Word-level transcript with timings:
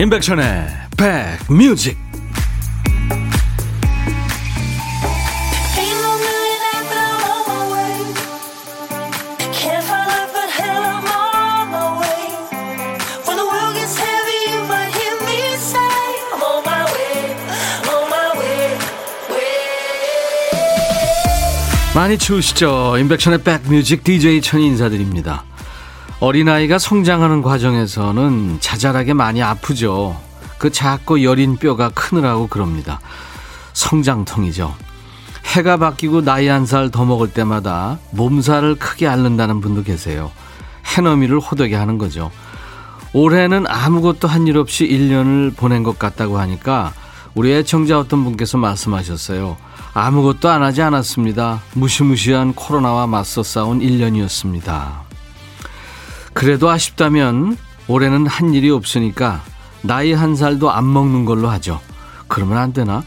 임백천의 0.00 0.68
백뮤직 0.96 1.98
많이 21.92 22.16
추우시죠? 22.16 22.96
임백천의 22.98 23.42
백뮤직 23.42 24.04
DJ 24.04 24.40
천이 24.42 24.64
인사드립니다. 24.68 25.47
어린아이가 26.20 26.78
성장하는 26.78 27.42
과정에서는 27.42 28.58
자잘하게 28.60 29.14
많이 29.14 29.42
아프죠. 29.42 30.20
그 30.58 30.70
작고 30.72 31.22
여린 31.22 31.56
뼈가 31.56 31.90
크느라고 31.90 32.48
그럽니다. 32.48 33.00
성장통이죠. 33.74 34.74
해가 35.44 35.76
바뀌고 35.76 36.22
나이 36.22 36.48
한 36.48 36.66
살 36.66 36.90
더 36.90 37.04
먹을 37.04 37.32
때마다 37.32 37.98
몸살을 38.10 38.74
크게 38.76 39.06
앓는다는 39.06 39.60
분도 39.60 39.84
계세요. 39.84 40.32
해넘이를 40.96 41.38
호되게 41.38 41.76
하는 41.76 41.98
거죠. 41.98 42.30
올해는 43.12 43.66
아무것도 43.68 44.26
한 44.28 44.46
일 44.48 44.58
없이 44.58 44.86
1년을 44.86 45.56
보낸 45.56 45.82
것 45.84 45.98
같다고 45.98 46.38
하니까 46.38 46.92
우리 47.34 47.52
애청자 47.52 47.98
어떤 47.98 48.24
분께서 48.24 48.58
말씀하셨어요. 48.58 49.56
아무것도 49.94 50.48
안 50.50 50.62
하지 50.62 50.82
않았습니다. 50.82 51.62
무시무시한 51.74 52.52
코로나와 52.54 53.06
맞서 53.06 53.42
싸운 53.42 53.78
1년이었습니다. 53.78 55.07
그래도 56.38 56.70
아쉽다면 56.70 57.56
올해는 57.88 58.28
한 58.28 58.54
일이 58.54 58.70
없으니까 58.70 59.42
나이 59.82 60.12
한 60.12 60.36
살도 60.36 60.70
안 60.70 60.90
먹는 60.92 61.24
걸로 61.24 61.48
하죠. 61.48 61.80
그러면 62.28 62.58
안 62.58 62.72
되나? 62.72 63.02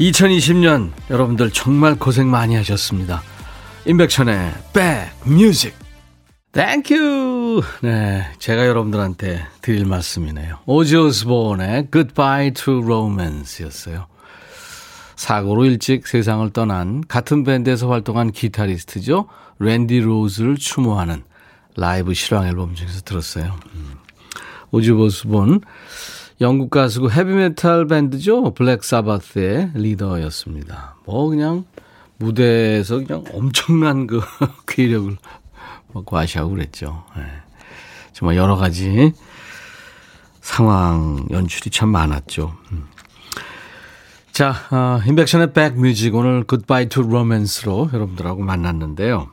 2020년 0.00 0.92
여러분들 1.10 1.50
정말 1.50 1.96
고생 1.96 2.30
많이 2.30 2.56
하셨습니다. 2.56 3.22
임백천의 3.84 4.54
백뮤직 4.72 5.74
thank 6.52 7.19
you 7.19 7.60
네 7.82 8.26
제가 8.38 8.66
여러분들한테 8.66 9.44
드릴 9.60 9.84
말씀이네요. 9.84 10.60
오지 10.64 10.96
오스본의 10.96 11.88
Goodbye 11.92 12.54
to 12.54 12.82
Romance였어요. 12.82 14.06
사고로 15.14 15.66
일찍 15.66 16.06
세상을 16.06 16.48
떠난 16.54 17.02
같은 17.06 17.44
밴드에서 17.44 17.90
활동한 17.90 18.32
기타리스트죠. 18.32 19.28
랜디 19.58 20.00
로즈를 20.00 20.56
추모하는 20.56 21.22
라이브 21.76 22.14
실황 22.14 22.46
앨범 22.46 22.74
중에서 22.74 23.02
들었어요. 23.02 23.56
음. 23.74 23.94
오지 24.70 24.97
오스본 24.97 25.60
영국 26.40 26.70
가수고 26.70 27.10
헤비메탈 27.10 27.86
밴드죠. 27.86 28.52
블랙 28.54 28.84
사바스의 28.84 29.72
리더였습니다. 29.74 30.96
뭐 31.04 31.28
그냥 31.28 31.64
무대에서 32.18 32.98
그냥 32.98 33.24
엄청난 33.32 34.06
그 34.06 34.20
괴력을 34.66 35.16
과시하고 36.04 36.50
그랬죠. 36.50 37.04
네. 37.16 37.22
정말 38.12 38.36
여러 38.36 38.56
가지 38.56 39.12
상황 40.40 41.26
연출이 41.30 41.70
참 41.70 41.88
많았죠. 41.90 42.54
음. 42.72 42.86
자, 44.32 44.54
어, 44.70 45.00
임백천의 45.06 45.52
백뮤직 45.54 46.14
오늘 46.14 46.44
Goodbye 46.44 46.88
to 46.90 47.00
Romance로 47.02 47.90
여러분들하고 47.92 48.42
만났는데요. 48.42 49.28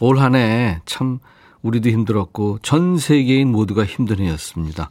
올 0.00 0.18
한 0.18 0.34
해 0.34 0.80
참 0.86 1.18
우리도 1.62 1.90
힘들었고 1.90 2.58
전 2.62 2.98
세계인 2.98 3.50
모두가 3.50 3.84
힘든 3.84 4.18
해였습니다. 4.18 4.90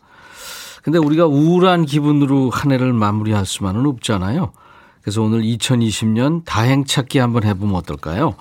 근데 0.83 0.99
우리가 0.99 1.25
우울한 1.25 1.85
기분으로 1.85 2.49
한 2.49 2.71
해를 2.71 2.93
마무리할 2.93 3.45
수만은 3.45 3.85
없잖아요. 3.85 4.51
그래서 5.01 5.21
오늘 5.21 5.41
2020년 5.41 6.43
다행 6.45 6.85
찾기 6.85 7.19
한번 7.19 7.43
해보면 7.43 7.75
어떨까요? 7.75 8.35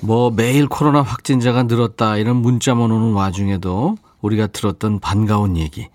뭐 0.00 0.30
매일 0.30 0.66
코로나 0.66 1.02
확진자가 1.02 1.64
늘었다 1.64 2.16
이런 2.16 2.36
문자만 2.36 2.90
오는 2.90 3.12
와중에도 3.12 3.96
우리가 4.20 4.48
들었던 4.48 5.00
반가운 5.00 5.56
얘기, 5.56 5.88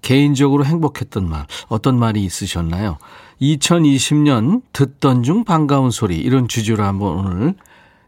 개인적으로 0.00 0.64
행복했던 0.64 1.28
말, 1.28 1.46
어떤 1.68 1.98
말이 1.98 2.24
있으셨나요? 2.24 2.98
2020년 3.40 4.62
듣던 4.72 5.22
중 5.22 5.44
반가운 5.44 5.90
소리 5.90 6.16
이런 6.16 6.48
주제로 6.48 6.84
한번 6.84 7.18
오늘 7.18 7.54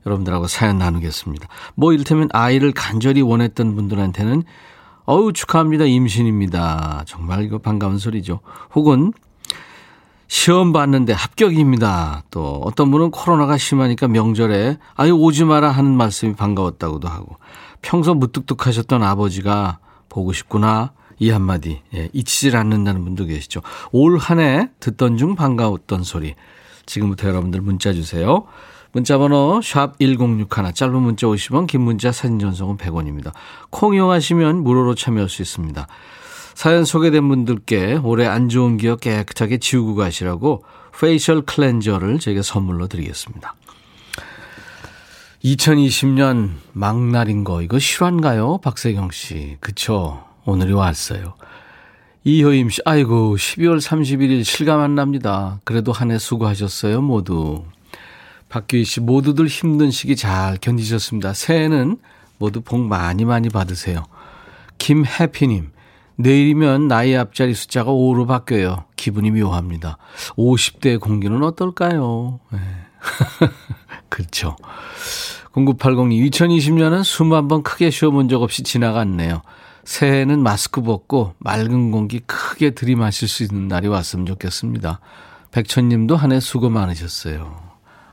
여러분들하고 0.06 0.46
사연 0.46 0.78
나누겠습니다. 0.78 1.48
뭐 1.74 1.92
이를테면 1.92 2.28
아이를 2.32 2.72
간절히 2.72 3.20
원했던 3.22 3.74
분들한테는 3.74 4.42
어우 5.06 5.32
축하합니다 5.32 5.84
임신입니다. 5.84 7.04
정말 7.06 7.42
이거 7.44 7.58
반가운 7.58 7.98
소리죠. 7.98 8.40
혹은 8.74 9.12
시험 10.26 10.72
봤는데 10.72 11.12
합격입니다. 11.12 12.24
또 12.30 12.60
어떤 12.64 12.90
분은 12.90 13.10
코로나가 13.10 13.56
심하니까 13.58 14.08
명절에 14.08 14.78
아유 14.94 15.12
오지 15.14 15.44
마라 15.44 15.70
하는 15.70 15.96
말씀이 15.96 16.34
반가웠다고도 16.34 17.08
하고 17.08 17.36
평소 17.82 18.14
무뚝뚝하셨던 18.14 19.02
아버지가 19.02 19.78
보고 20.08 20.32
싶구나 20.32 20.92
이 21.18 21.30
한마디 21.30 21.82
예, 21.94 22.08
잊히질 22.12 22.56
않는다는 22.56 23.04
분도 23.04 23.24
계시죠. 23.26 23.60
올 23.92 24.16
한 24.18 24.40
해 24.40 24.70
듣던 24.80 25.16
중 25.18 25.36
반가웠던 25.36 26.02
소리 26.02 26.34
지금부터 26.86 27.28
여러분들 27.28 27.60
문자 27.60 27.92
주세요. 27.92 28.44
문자번호 28.94 29.60
샵 29.60 29.98
1061, 29.98 30.72
짧은 30.72 30.94
문자 30.94 31.26
50원, 31.26 31.66
긴 31.66 31.80
문자 31.80 32.12
사진 32.12 32.38
전송은 32.38 32.76
100원입니다. 32.76 33.32
콩 33.70 33.94
이용하시면 33.94 34.62
무료로 34.62 34.94
참여할 34.94 35.28
수 35.28 35.42
있습니다. 35.42 35.88
사연 36.54 36.84
소개된 36.84 37.28
분들께 37.28 37.98
올해 38.04 38.26
안 38.26 38.48
좋은 38.48 38.76
기억 38.76 39.00
깨끗하게 39.00 39.58
지우고 39.58 39.96
가시라고 39.96 40.64
facial 40.98 41.42
cleanser를 41.42 42.20
저희가 42.20 42.42
선물로 42.42 42.86
드리겠습니다. 42.86 43.56
2020년 45.42 46.50
막날인 46.72 47.42
거 47.42 47.62
이거 47.62 47.80
실화인가요? 47.80 48.58
박세경 48.58 49.10
씨. 49.10 49.56
그쵸. 49.58 50.24
오늘이 50.44 50.72
왔어요. 50.72 51.34
이효임 52.22 52.70
씨, 52.70 52.80
아이고, 52.84 53.34
12월 53.36 53.78
31일 53.78 54.44
실감 54.44 54.80
안 54.80 54.94
납니다. 54.94 55.60
그래도 55.64 55.90
한 55.92 56.10
해 56.12 56.18
수고하셨어요, 56.18 57.02
모두. 57.02 57.64
박규희 58.54 58.84
씨, 58.84 59.00
모두들 59.00 59.48
힘든 59.48 59.90
시기 59.90 60.14
잘 60.14 60.56
견디셨습니다. 60.58 61.32
새해는 61.34 61.96
모두 62.38 62.60
복 62.60 62.78
많이 62.78 63.24
많이 63.24 63.48
받으세요. 63.48 64.04
김해피님, 64.78 65.72
내일이면 66.14 66.86
나이 66.86 67.16
앞자리 67.16 67.52
숫자가 67.52 67.90
5로 67.90 68.28
바뀌어요. 68.28 68.84
기분이 68.94 69.32
묘합니다. 69.32 69.98
50대 70.36 71.00
공기는 71.00 71.42
어떨까요? 71.42 72.38
네. 72.52 72.60
그렇죠. 74.08 74.54
0980님, 75.54 76.30
2020년은 76.30 77.02
숨 77.02 77.32
한 77.32 77.48
번 77.48 77.64
크게 77.64 77.90
쉬어본 77.90 78.28
적 78.28 78.40
없이 78.40 78.62
지나갔네요. 78.62 79.42
새해에는 79.82 80.40
마스크 80.40 80.80
벗고 80.80 81.34
맑은 81.40 81.90
공기 81.90 82.20
크게 82.20 82.70
들이마실 82.70 83.26
수 83.26 83.42
있는 83.42 83.66
날이 83.66 83.88
왔으면 83.88 84.26
좋겠습니다. 84.26 85.00
백천님도 85.50 86.14
한 86.14 86.30
해 86.30 86.38
수고 86.38 86.70
많으셨어요. 86.70 87.63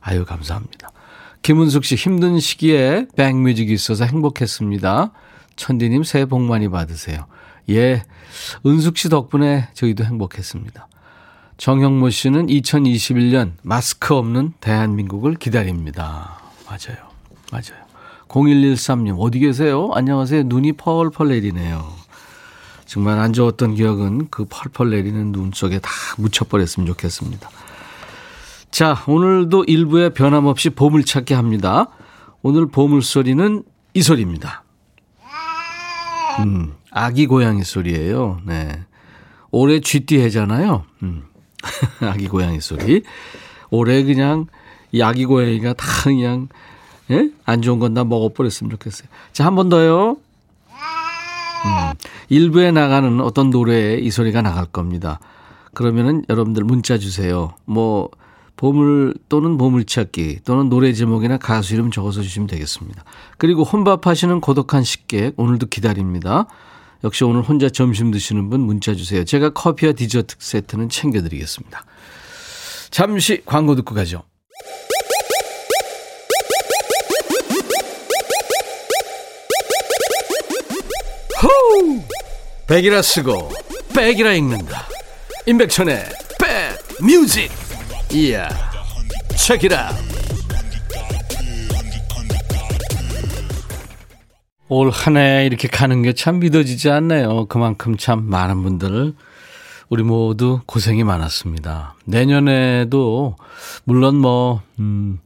아유, 0.01 0.25
감사합니다. 0.25 0.91
김은숙 1.41 1.85
씨, 1.85 1.95
힘든 1.95 2.39
시기에 2.39 3.07
백뮤직이 3.15 3.73
있어서 3.73 4.05
행복했습니다. 4.05 5.11
천디님, 5.55 6.03
새해 6.03 6.25
복 6.25 6.41
많이 6.41 6.69
받으세요. 6.69 7.25
예, 7.69 8.03
은숙 8.65 8.97
씨 8.97 9.09
덕분에 9.09 9.69
저희도 9.73 10.03
행복했습니다. 10.03 10.87
정형모 11.57 12.09
씨는 12.09 12.47
2021년 12.47 13.53
마스크 13.61 14.15
없는 14.15 14.53
대한민국을 14.59 15.35
기다립니다. 15.35 16.39
맞아요. 16.65 16.97
맞아요. 17.51 17.85
0113님, 18.27 19.15
어디 19.19 19.39
계세요? 19.39 19.91
안녕하세요. 19.93 20.43
눈이 20.45 20.73
펄펄 20.73 21.27
내리네요. 21.27 22.01
정말 22.85 23.19
안 23.19 23.33
좋았던 23.33 23.75
기억은 23.75 24.29
그 24.31 24.45
펄펄 24.49 24.89
내리는 24.89 25.31
눈 25.31 25.51
속에 25.53 25.79
다 25.79 25.89
묻혀버렸으면 26.17 26.87
좋겠습니다. 26.87 27.49
자, 28.71 29.03
오늘도 29.07 29.65
일부에 29.65 30.09
변함없이 30.09 30.69
보물찾기 30.71 31.33
합니다. 31.33 31.87
오늘 32.41 32.67
보물소리는 32.67 33.63
이 33.93 34.01
소리입니다. 34.01 34.63
음, 36.39 36.73
아기 36.91 37.27
고양이 37.27 37.63
소리예요. 37.63 38.39
네. 38.45 38.83
올해 39.51 39.81
쥐띠 39.81 40.19
해잖아요. 40.21 40.85
음. 41.03 41.23
아기 42.01 42.27
고양이 42.27 42.61
소리. 42.61 43.03
올해 43.69 44.03
그냥 44.03 44.47
이 44.93 45.01
아기 45.01 45.25
고양이가 45.25 45.73
다 45.73 45.85
그냥 46.03 46.47
예? 47.11 47.29
안 47.45 47.61
좋은 47.61 47.79
건 47.79 47.93
다 47.93 48.03
먹어버렸으면 48.05 48.71
좋겠어요. 48.71 49.09
자, 49.33 49.45
한 49.45 49.55
번 49.55 49.67
더요. 49.69 50.17
음, 51.63 51.93
일부에 52.29 52.71
나가는 52.71 53.19
어떤 53.19 53.49
노래에 53.49 53.97
이 53.97 54.09
소리가 54.09 54.41
나갈 54.41 54.65
겁니다. 54.65 55.19
그러면은 55.73 56.23
여러분들 56.29 56.63
문자 56.63 56.97
주세요. 56.97 57.53
뭐 57.65 58.09
보물 58.61 59.15
또는 59.27 59.57
보물찾기 59.57 60.41
또는 60.45 60.69
노래 60.69 60.93
제목이나 60.93 61.39
가수 61.39 61.73
이름 61.73 61.89
적어서 61.89 62.21
주시면 62.21 62.45
되겠습니다. 62.45 63.03
그리고 63.39 63.63
혼밥하시는 63.63 64.39
고독한 64.39 64.83
식객 64.83 65.33
오늘도 65.37 65.65
기다립니다. 65.65 66.45
역시 67.03 67.23
오늘 67.23 67.41
혼자 67.41 67.69
점심 67.69 68.11
드시는 68.11 68.51
분 68.51 68.59
문자 68.61 68.93
주세요. 68.93 69.25
제가 69.25 69.49
커피와 69.49 69.93
디저트 69.93 70.35
세트는 70.37 70.89
챙겨드리겠습니다. 70.89 71.83
잠시 72.91 73.41
광고 73.47 73.73
듣고 73.73 73.95
가죠. 73.95 74.21
호우! 81.41 81.99
백이라 82.67 83.01
쓰고 83.01 83.49
백이라 83.95 84.33
읽는다. 84.33 84.85
임백천의 85.47 86.05
백 86.39 87.03
뮤직. 87.03 87.70
이야. 88.13 88.47
책이라. 89.37 89.89
올 94.69 94.89
한 94.89 95.17
해 95.17 95.45
이렇게 95.45 95.67
가는 95.67 96.01
게 96.01 96.13
참 96.13 96.39
믿어지지 96.39 96.89
않네요. 96.89 97.45
그만큼 97.47 97.97
참 97.97 98.23
많은 98.29 98.63
분들 98.63 99.13
우리 99.89 100.03
모두 100.03 100.61
고생이 100.65 101.03
많았습니다. 101.03 101.95
내년에도 102.05 103.35
물론 103.83 104.15
뭐 104.15 104.61
음, 104.79 105.19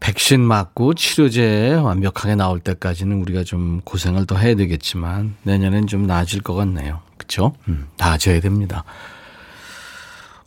백신 0.00 0.40
맞고 0.40 0.94
치료제 0.94 1.74
완벽하게 1.74 2.34
나올 2.34 2.58
때까지는 2.58 3.20
우리가 3.22 3.44
좀 3.44 3.80
고생을 3.84 4.26
더 4.26 4.36
해야 4.36 4.54
되겠지만 4.56 5.36
내년엔 5.44 5.86
좀 5.86 6.06
나아질 6.06 6.42
것 6.42 6.54
같네요. 6.54 7.00
그렇죠? 7.16 7.54
음, 7.68 7.86
나아져야 7.98 8.40
됩니다. 8.40 8.82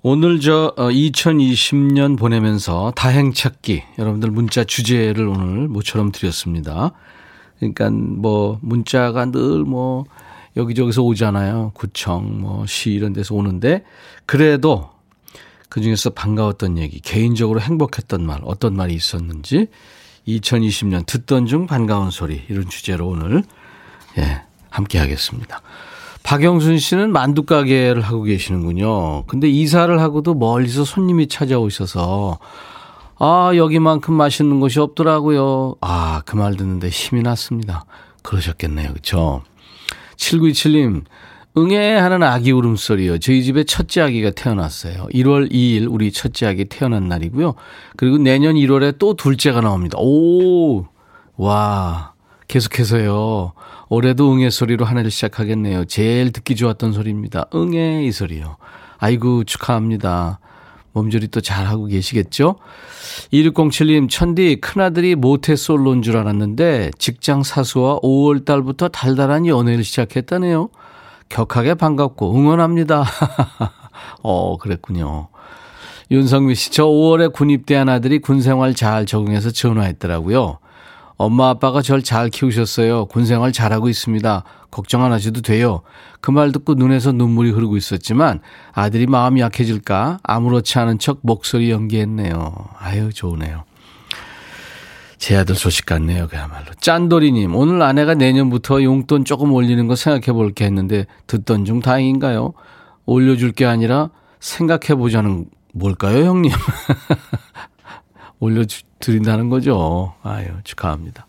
오늘 0.01 0.39
저 0.39 0.73
2020년 0.77 2.13
어, 2.13 2.15
보내면서 2.15 2.93
다행 2.95 3.33
찾기 3.33 3.83
여러분들 3.97 4.31
문자 4.31 4.63
주제를 4.63 5.27
오늘 5.27 5.67
모처럼 5.67 6.11
드렸습니다. 6.11 6.91
그러니까 7.59 7.89
뭐 7.89 8.59
문자가 8.61 9.25
늘 9.25 9.65
뭐 9.65 10.05
여기저기서 10.55 11.03
오잖아요. 11.03 11.71
구청, 11.75 12.41
뭐 12.41 12.65
시 12.65 12.91
이런 12.91 13.13
데서 13.13 13.35
오는데 13.35 13.83
그래도 14.25 14.89
그 15.67 15.81
중에서 15.81 16.09
반가웠던 16.11 16.77
얘기, 16.77 16.99
개인적으로 17.01 17.59
행복했던 17.59 18.25
말, 18.25 18.39
어떤 18.43 18.75
말이 18.75 18.93
있었는지 18.93 19.67
2020년 20.27 21.05
듣던 21.05 21.45
중 21.45 21.67
반가운 21.67 22.09
소리 22.09 22.41
이런 22.49 22.69
주제로 22.69 23.07
오늘 23.07 23.43
예, 24.17 24.41
함께 24.69 24.97
하겠습니다. 24.97 25.61
박영순 26.23 26.77
씨는 26.77 27.11
만두 27.11 27.43
가게를 27.43 28.01
하고 28.01 28.23
계시는군요. 28.23 29.23
근데 29.25 29.49
이사를 29.49 29.99
하고도 29.99 30.35
멀리서 30.35 30.83
손님이 30.83 31.27
찾아오셔서 31.27 32.37
아, 33.21 33.51
여기만큼 33.55 34.13
맛있는 34.13 34.59
곳이 34.59 34.79
없더라고요. 34.79 35.75
아, 35.81 36.21
그 36.25 36.37
말 36.37 36.55
듣는데 36.55 36.89
힘이 36.89 37.21
났습니다. 37.23 37.83
그러셨겠네요. 38.23 38.93
그쵸? 38.93 39.41
7927님, 40.17 41.03
응애 41.57 41.95
하는 41.95 42.23
아기 42.23 42.51
울음소리요. 42.51 43.17
저희 43.19 43.43
집에 43.43 43.63
첫째 43.63 44.01
아기가 44.01 44.29
태어났어요. 44.31 45.07
1월 45.13 45.51
2일 45.51 45.87
우리 45.89 46.11
첫째 46.11 46.45
아기 46.45 46.65
태어난 46.65 47.07
날이고요. 47.07 47.55
그리고 47.97 48.17
내년 48.17 48.55
1월에 48.55 48.97
또 48.99 49.15
둘째가 49.15 49.61
나옵니다. 49.61 49.97
오! 49.99 50.85
와. 51.37 52.13
계속해서요. 52.47 53.53
올해도 53.89 54.31
응애 54.33 54.49
소리로 54.51 54.85
한 54.85 54.97
해를 54.97 55.09
시작하겠네요. 55.11 55.85
제일 55.85 56.31
듣기 56.31 56.55
좋았던 56.55 56.93
소리입니다. 56.93 57.45
응애 57.53 58.03
이 58.03 58.11
소리요. 58.11 58.57
아이고 58.99 59.43
축하합니다. 59.43 60.39
몸조리 60.93 61.29
또 61.29 61.41
잘하고 61.41 61.85
계시겠죠? 61.85 62.55
2607님, 63.33 64.09
천디, 64.09 64.57
큰아들이 64.61 65.15
모태솔로인 65.15 66.01
줄 66.01 66.17
알았는데 66.17 66.91
직장 66.97 67.43
사수와 67.43 67.99
5월 67.99 68.45
달부터 68.45 68.89
달달한 68.89 69.45
연애를 69.45 69.83
시작했다네요. 69.83 70.69
격하게 71.29 71.75
반갑고 71.75 72.35
응원합니다. 72.35 73.05
어, 74.23 74.57
그랬군요. 74.57 75.27
윤성미 76.11 76.55
씨, 76.55 76.71
저 76.71 76.85
5월에 76.85 77.31
군입대한 77.33 77.87
아들이 77.87 78.19
군생활 78.19 78.73
잘 78.73 79.05
적응해서 79.05 79.51
전화했더라고요. 79.51 80.57
엄마 81.19 81.49
아빠가 81.49 81.81
절 81.81 82.01
잘 82.01 82.29
키우셨어요. 82.29 83.05
군생활 83.07 83.51
잘하고 83.51 83.89
있습니다. 83.89 84.43
걱정 84.71 85.03
안 85.03 85.11
하셔도 85.11 85.41
돼요. 85.41 85.81
그 86.21 86.31
말 86.31 86.51
듣고 86.53 86.75
눈에서 86.75 87.11
눈물이 87.11 87.51
흐르고 87.51 87.75
있었지만 87.75 88.39
아들이 88.71 89.05
마음이 89.05 89.41
약해질까 89.41 90.19
아무렇지 90.23 90.79
않은 90.79 90.97
척 90.99 91.19
목소리 91.21 91.71
연기했네요. 91.71 92.55
아유 92.79 93.11
좋으네요. 93.13 93.65
제 95.17 95.35
아들 95.35 95.55
소식 95.55 95.85
같네요. 95.85 96.29
그야말로. 96.29 96.67
짠돌이님, 96.79 97.53
오늘 97.53 97.81
아내가 97.81 98.13
내년부터 98.13 98.81
용돈 98.81 99.25
조금 99.25 99.51
올리는 99.51 99.85
거 99.87 99.97
생각해 99.97 100.31
볼게 100.31 100.63
했는데 100.63 101.05
듣던 101.27 101.65
중 101.65 101.81
다행인가요? 101.81 102.53
올려줄 103.05 103.51
게 103.51 103.65
아니라 103.65 104.11
생각해 104.39 104.95
보자는 104.97 105.47
뭘까요, 105.73 106.23
형님? 106.25 106.53
올려 108.39 108.63
드린다는 108.99 109.49
거죠. 109.49 110.13
아유, 110.23 110.47
축하합니다. 110.63 111.25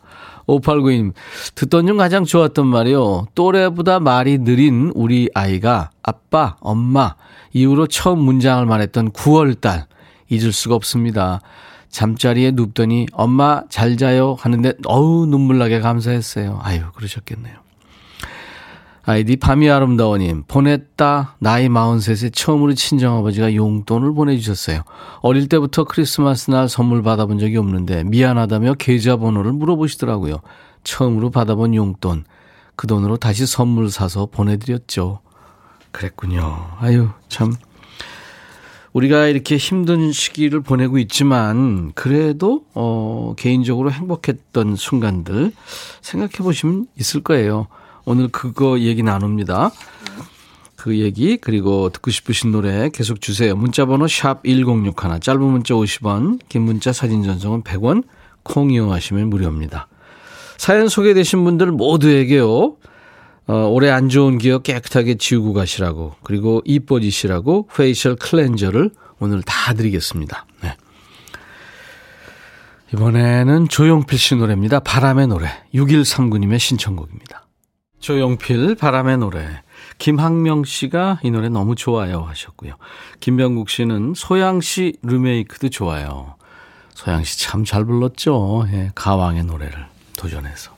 5892님, 0.46 1.12
듣던 1.54 1.86
중 1.86 1.96
가장 1.96 2.24
좋았던 2.24 2.66
말이요. 2.66 3.28
또래보다 3.34 4.00
말이 4.00 4.38
느린 4.38 4.90
우리 4.94 5.28
아이가 5.34 5.90
아빠, 6.02 6.56
엄마 6.60 7.14
이후로 7.52 7.86
처음 7.86 8.20
문장을 8.20 8.64
말했던 8.66 9.12
9월달 9.12 9.86
잊을 10.28 10.52
수가 10.52 10.74
없습니다. 10.74 11.40
잠자리에 11.88 12.52
눕더니 12.52 13.06
엄마 13.12 13.62
잘 13.68 13.96
자요 13.96 14.36
하는데 14.38 14.74
어우 14.86 15.26
눈물 15.26 15.58
나게 15.58 15.80
감사했어요. 15.80 16.60
아유 16.62 16.82
그러셨겠네요. 16.94 17.59
아이디 19.10 19.34
밤이 19.34 19.68
아름다워님 19.68 20.44
보냈다 20.46 21.34
나이 21.40 21.66
43세 21.66 22.32
처음으로 22.32 22.74
친정아버지가 22.74 23.56
용돈을 23.56 24.14
보내주셨어요. 24.14 24.82
어릴 25.20 25.48
때부터 25.48 25.82
크리스마스 25.82 26.52
날 26.52 26.68
선물 26.68 27.02
받아본 27.02 27.40
적이 27.40 27.56
없는데 27.56 28.04
미안하다며 28.04 28.74
계좌번호를 28.74 29.50
물어보시더라고요. 29.50 30.42
처음으로 30.84 31.30
받아본 31.30 31.74
용돈 31.74 32.22
그 32.76 32.86
돈으로 32.86 33.16
다시 33.16 33.46
선물 33.46 33.90
사서 33.90 34.26
보내드렸죠. 34.26 35.18
그랬군요. 35.90 36.68
아유 36.78 37.08
참 37.28 37.52
우리가 38.92 39.26
이렇게 39.26 39.56
힘든 39.56 40.12
시기를 40.12 40.60
보내고 40.60 40.98
있지만 40.98 41.90
그래도 41.96 42.64
어 42.74 43.34
개인적으로 43.36 43.90
행복했던 43.90 44.76
순간들 44.76 45.50
생각해 46.00 46.44
보시면 46.44 46.86
있을 46.96 47.24
거예요. 47.24 47.66
오늘 48.10 48.26
그거 48.26 48.80
얘기 48.80 49.04
나눕니다. 49.04 49.70
그 50.74 50.98
얘기 50.98 51.36
그리고 51.36 51.90
듣고 51.90 52.10
싶으신 52.10 52.50
노래 52.50 52.90
계속 52.90 53.20
주세요. 53.20 53.54
문자 53.54 53.86
번호 53.86 54.08
샵 54.08 54.42
1061 54.42 55.20
짧은 55.20 55.40
문자 55.40 55.74
50원 55.74 56.40
긴 56.48 56.62
문자 56.62 56.92
사진 56.92 57.22
전송은 57.22 57.62
100원 57.62 58.02
콩 58.42 58.72
이용하시면 58.72 59.30
무료입니다. 59.30 59.86
사연 60.56 60.88
소개되신 60.88 61.44
분들 61.44 61.70
모두에게요. 61.70 62.74
어, 63.46 63.54
올해 63.68 63.90
안 63.90 64.08
좋은 64.08 64.38
기억 64.38 64.64
깨끗하게 64.64 65.14
지우고 65.14 65.52
가시라고 65.52 66.16
그리고 66.24 66.62
이뻐지시라고 66.64 67.68
facial 67.72 68.16
cleanser를 68.16 68.90
오늘 69.20 69.42
다 69.42 69.72
드리겠습니다. 69.72 70.46
네. 70.64 70.76
이번에는 72.92 73.68
조용필 73.68 74.18
씨 74.18 74.34
노래입니다. 74.34 74.80
바람의 74.80 75.28
노래 75.28 75.48
6139님의 75.72 76.58
신청곡입니다. 76.58 77.46
조용필 78.00 78.74
바람의 78.74 79.18
노래 79.18 79.62
김학명 79.98 80.64
씨가 80.64 81.20
이 81.22 81.30
노래 81.30 81.48
너무 81.48 81.74
좋아요 81.74 82.22
하셨고요. 82.22 82.74
김병국 83.20 83.68
씨는 83.68 84.14
소향 84.16 84.60
씨 84.60 84.96
리메이크도 85.02 85.68
좋아요. 85.68 86.34
소양 86.94 87.22
씨 87.24 87.38
참 87.38 87.64
잘 87.64 87.84
불렀죠. 87.84 88.66
예, 88.72 88.90
가왕의 88.94 89.44
노래를 89.44 89.86
도전해서. 90.16 90.72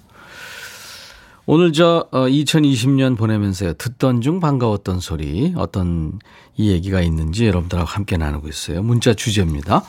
오늘 1.46 1.72
저 1.72 2.08
2020년 2.12 3.14
어, 3.14 3.16
보내면서 3.16 3.74
듣던 3.76 4.20
중 4.20 4.38
반가웠던 4.38 5.00
소리 5.00 5.52
어떤 5.56 6.20
이 6.56 6.70
얘기가 6.70 7.00
있는지 7.00 7.46
여러분들하고 7.46 7.88
함께 7.88 8.16
나누고 8.16 8.48
있어요. 8.48 8.82
문자 8.82 9.14
주제입니다. 9.14 9.82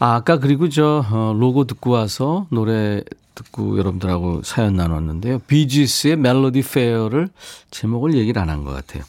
아, 0.00 0.14
아까 0.16 0.38
그리고 0.38 0.68
저 0.68 1.04
어, 1.08 1.34
로고 1.38 1.64
듣고 1.64 1.90
와서 1.90 2.46
노래 2.50 3.02
듣고 3.38 3.78
여러분들하고 3.78 4.42
사연 4.42 4.74
나눴는데요. 4.74 5.38
비지스의 5.40 6.16
멜로디 6.16 6.62
페어를 6.62 7.28
제목을 7.70 8.14
얘기를 8.14 8.40
안 8.42 8.48
한 8.48 8.64
것 8.64 8.72
같아요. 8.72 9.04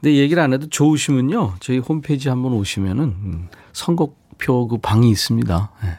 근데 0.00 0.16
얘기를 0.16 0.42
안 0.42 0.52
해도 0.52 0.68
좋으시면요. 0.68 1.54
저희 1.60 1.78
홈페이지 1.78 2.28
한번 2.28 2.52
오시면은 2.54 3.04
음, 3.04 3.48
선곡표 3.72 4.68
그 4.68 4.78
방이 4.78 5.10
있습니다. 5.10 5.70
네. 5.82 5.98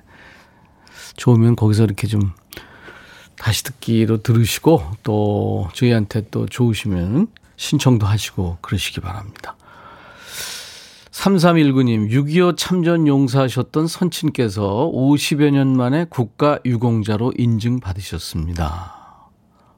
좋으면 1.17 1.55
거기서 1.55 1.83
이렇게 1.85 2.07
좀 2.07 2.31
다시 3.37 3.63
듣기로 3.63 4.23
들으시고 4.23 4.83
또 5.03 5.67
저희한테 5.73 6.27
또 6.31 6.45
좋으시면 6.47 7.27
신청도 7.57 8.05
하시고 8.05 8.57
그러시기 8.61 8.99
바랍니다. 9.01 9.55
3319님, 11.13 12.09
6.25 12.09 12.57
참전 12.57 13.07
용사하셨던 13.07 13.85
선친께서 13.87 14.91
50여 14.91 15.51
년 15.51 15.77
만에 15.77 16.05
국가 16.09 16.59
유공자로 16.65 17.33
인증받으셨습니다. 17.37 19.29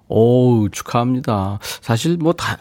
오 0.07 0.69
축하합니다. 0.69 1.59
사실 1.81 2.15
뭐 2.17 2.31
다, 2.33 2.57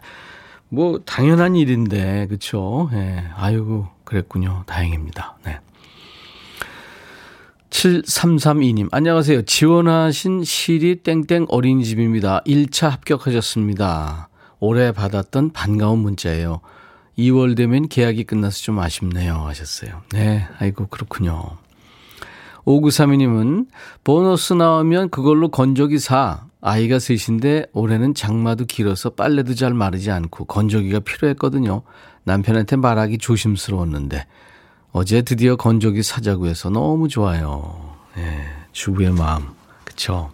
뭐 0.69 0.99
당연한 1.05 1.55
일인데, 1.55 2.27
그쵸? 2.27 2.91
예. 2.95 3.25
아이고, 3.37 3.87
그랬군요. 4.03 4.65
다행입니다. 4.67 5.37
네. 5.45 5.61
7332님, 7.71 8.89
안녕하세요. 8.91 9.43
지원하신 9.43 10.43
시리 10.43 10.97
땡땡 10.97 11.47
어린이집입니다. 11.49 12.43
1차 12.45 12.91
합격하셨습니다. 12.91 14.29
올해 14.59 14.91
받았던 14.91 15.53
반가운 15.53 16.01
문자예요. 16.01 16.61
2월 17.19 17.57
되면 17.57 17.89
계약이 17.89 18.25
끝나서 18.25 18.59
좀 18.59 18.79
아쉽네요. 18.79 19.35
하셨어요. 19.35 20.03
네, 20.13 20.47
아이고, 20.59 20.87
그렇군요. 20.89 21.59
5932님은 22.65 23.67
보너스 24.03 24.53
나오면 24.53 25.11
그걸로 25.11 25.49
건조기 25.49 25.99
사. 25.99 26.47
아이가 26.61 26.99
셋인데 26.99 27.67
올해는 27.75 28.15
장마도 28.15 28.65
길어서 28.65 29.11
빨래도 29.11 29.55
잘 29.55 29.75
마르지 29.75 30.11
않고 30.11 30.47
건조기가 30.47 31.01
필요했거든요. 31.01 31.83
남편한테 32.25 32.77
말하기 32.77 33.19
조심스러웠는데 33.19 34.27
어제 34.93 35.21
드디어 35.21 35.57
건조기 35.57 36.03
사자고 36.03 36.47
해서 36.47 36.71
너무 36.71 37.09
좋아요. 37.09 37.97
예, 38.17 38.47
주부의 38.73 39.11
마음. 39.13 39.49
그쵸? 39.85 40.33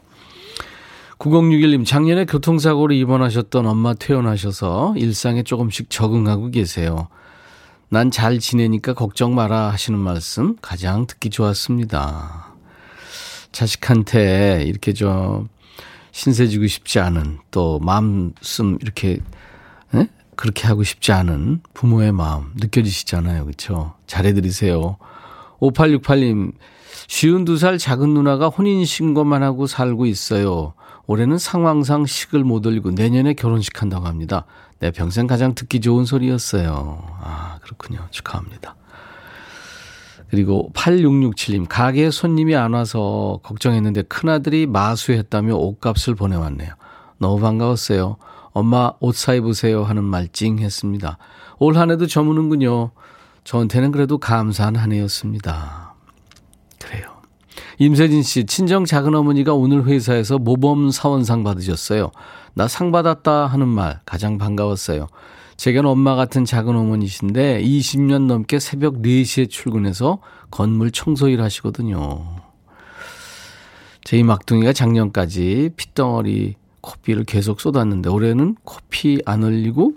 9061님, 1.21 1.85
작년에 1.85 2.25
교통사고로 2.25 2.95
입원하셨던 2.95 3.67
엄마 3.67 3.93
퇴원하셔서 3.93 4.95
일상에 4.97 5.43
조금씩 5.43 5.91
적응하고 5.91 6.51
계세요. 6.51 7.09
난 7.91 8.11
잘 8.11 8.39
지내니까 8.39 8.95
걱정 8.95 9.35
마라 9.35 9.71
하시는 9.71 9.99
말씀 9.99 10.57
가장 10.63 11.07
듣기 11.07 11.29
좋았습니다. 11.29 12.55
자식한테 13.53 14.65
이렇게 14.67 14.95
좀 14.95 15.49
신세지고 16.13 16.67
싶지 16.69 17.01
않은 17.01 17.41
또 17.51 17.79
마음 17.81 18.33
씀 18.41 18.79
이렇게 18.81 19.19
에? 19.95 20.07
그렇게 20.37 20.69
하고 20.69 20.85
싶지 20.85 21.13
않은 21.13 21.61
부모의 21.75 22.13
마음 22.13 22.53
느껴지시잖아요. 22.55 23.45
그렇죠? 23.45 23.93
잘해드리세요. 24.07 24.97
5868님 25.61 26.53
쉬운 27.09 27.45
두살 27.45 27.77
작은 27.77 28.15
누나가 28.15 28.49
혼인신고만 28.49 29.43
하고 29.43 29.67
살고 29.67 30.07
있어요. 30.07 30.73
올해는 31.11 31.39
상황상 31.39 32.07
식을 32.07 32.45
못 32.45 32.65
올리고 32.65 32.93
내년에 32.93 33.35
결혼식 33.35 33.83
한다고 33.83 34.07
합니다. 34.07 34.45
내 34.79 34.93
평생 34.93 35.27
가장 35.27 35.57
듣기 35.57 35.81
좋은 35.81 36.05
소리였어요. 36.05 37.03
아, 37.21 37.59
그렇군요. 37.63 38.07
축하합니다. 38.13 38.77
그리고 40.31 40.71
8667님, 40.73 41.67
가게에 41.69 42.13
손님이 42.13 42.55
안 42.55 42.75
와서 42.75 43.41
걱정했는데 43.43 44.03
큰아들이 44.03 44.67
마수했다며 44.69 45.57
옷값을 45.57 46.15
보내왔네요. 46.15 46.75
너무 47.19 47.41
반가웠어요. 47.41 48.17
엄마 48.53 48.93
옷 49.01 49.17
사 49.17 49.35
입으세요 49.35 49.83
하는 49.83 50.05
말 50.05 50.29
찡했습니다. 50.29 51.19
올 51.59 51.77
한 51.77 51.91
해도 51.91 52.07
저무는군요. 52.07 52.93
저한테는 53.43 53.91
그래도 53.91 54.19
감사한 54.19 54.77
한 54.77 54.93
해였습니다. 54.93 55.95
그래요. 56.81 57.10
임세진 57.81 58.23
씨, 58.23 58.45
친정 58.45 58.85
작은 58.85 59.15
어머니가 59.15 59.55
오늘 59.55 59.87
회사에서 59.87 60.39
모범 60.39 60.91
사원상 60.91 61.43
받으셨어요. 61.45 62.11
나 62.53 62.69
상 62.69 62.93
받았다 62.93 63.47
하는 63.47 63.69
말 63.69 64.01
가장 64.05 64.37
반가웠어요. 64.37 65.07
제겐 65.57 65.87
엄마 65.87 66.15
같은 66.15 66.45
작은 66.45 66.77
어머니신데 66.77 67.63
20년 67.63 68.27
넘게 68.27 68.59
새벽 68.59 68.97
4시에 69.01 69.49
출근해서 69.49 70.19
건물 70.51 70.91
청소 70.91 71.29
일 71.29 71.41
하시거든요. 71.41 72.23
제이 74.05 74.25
막둥이가 74.25 74.75
작년까지 74.75 75.71
핏덩어리 75.75 76.57
코피를 76.83 77.25
계속 77.25 77.63
쏟았는데 77.63 78.11
올해는 78.11 78.57
코피 78.65 79.23
안 79.25 79.43
흘리고 79.43 79.95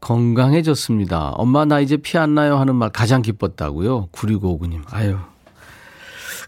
건강해졌습니다. 0.00 1.30
엄마 1.30 1.64
나 1.64 1.80
이제 1.80 1.96
피 1.96 2.18
안 2.18 2.34
나요 2.34 2.58
하는 2.58 2.74
말 2.76 2.90
가장 2.90 3.22
기뻤다고요. 3.22 4.08
9659님. 4.12 4.82
아유. 4.90 5.16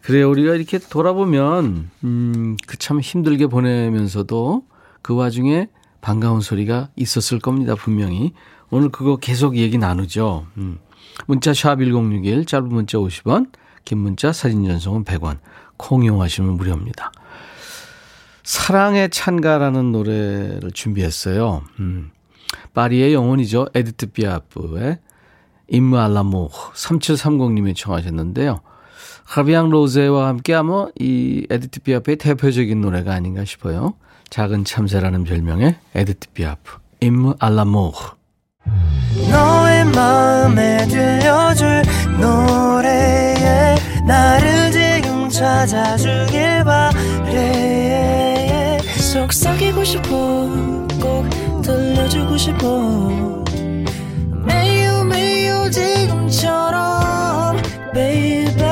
그래요. 0.02 0.28
우리가 0.30 0.54
이렇게 0.54 0.78
돌아보면 0.78 1.90
음, 2.04 2.56
그 2.66 2.76
참 2.76 3.00
힘들게 3.00 3.46
보내면서도 3.46 4.64
그 5.00 5.14
와중에 5.14 5.68
반가운 6.00 6.40
소리가 6.40 6.88
있었을 6.96 7.38
겁니다. 7.38 7.74
분명히. 7.76 8.32
오늘 8.70 8.88
그거 8.88 9.16
계속 9.16 9.56
얘기 9.56 9.78
나누죠. 9.78 10.46
음. 10.56 10.78
문자 11.26 11.52
샵 11.54 11.76
1061, 11.76 12.46
짧은 12.46 12.68
문자 12.68 12.98
50원, 12.98 13.50
긴 13.84 13.98
문자 13.98 14.32
사진 14.32 14.66
전송은 14.66 15.04
100원, 15.04 15.38
콩 15.76 16.02
이용하시면 16.04 16.54
무료입니다. 16.54 17.12
사랑의 18.42 19.10
찬가라는 19.10 19.92
노래를 19.92 20.70
준비했어요. 20.72 21.62
음. 21.78 22.10
파리의 22.74 23.14
영혼이죠. 23.14 23.68
에디트 23.74 24.06
피아프의 24.12 24.98
Hymne 25.68 25.98
à 25.98 26.05
l'amour 26.05 26.48
3730님이 26.74 27.76
청하셨는데요. 27.76 28.60
La 29.32 29.43
Vie 29.43 29.59
en 29.59 29.70
rose와 29.70 30.28
함께 30.28 30.52
아마 30.52 30.88
이 31.00 31.46
에디트 31.48 31.80
피아프의 31.80 32.18
대표적인 32.18 32.82
노래가 32.82 33.14
아닌가 33.14 33.46
싶어요. 33.46 33.94
작은 34.28 34.66
참새라는 34.66 35.24
별명의 35.24 35.76
에디트 35.94 36.32
피아프 36.34 36.76
Hymne 37.00 37.36
à 37.38 37.45
l'amour 37.45 37.94
너의 39.30 39.86
마음에 39.86 40.86
들려줄 40.86 41.82
노래에 42.20 43.76
나를 44.06 44.70
지금 44.70 45.30
찾아주길 45.30 46.64
바래. 46.64 46.92
속삭이고 48.82 49.82
싶어 49.82 50.08
꼭 51.00 51.26
들려주고 51.62 52.36
싶어. 52.36 53.44
매우 54.44 55.04
매우 55.06 55.70
지금처럼 55.70 57.56
baby 57.94 58.71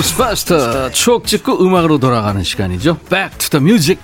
고스바스터 0.00 0.90
추억 0.92 1.26
찍고 1.26 1.62
음악으로 1.62 1.98
돌아가는 1.98 2.42
시간이죠. 2.42 2.96
Back 3.10 3.36
to 3.36 3.50
the 3.50 3.62
music. 3.62 4.00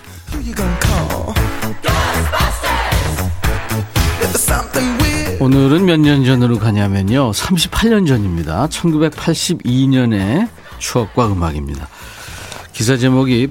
오늘은 5.41 5.87
몇 5.87 5.99
년 5.99 6.23
전으로 6.23 6.59
가냐면요. 6.59 7.31
38년 7.31 8.07
전입니다. 8.07 8.67
1982년의 8.69 10.51
추억과 10.77 11.29
음악입니다. 11.29 11.89
기사 12.75 12.99
제목이 12.99 13.49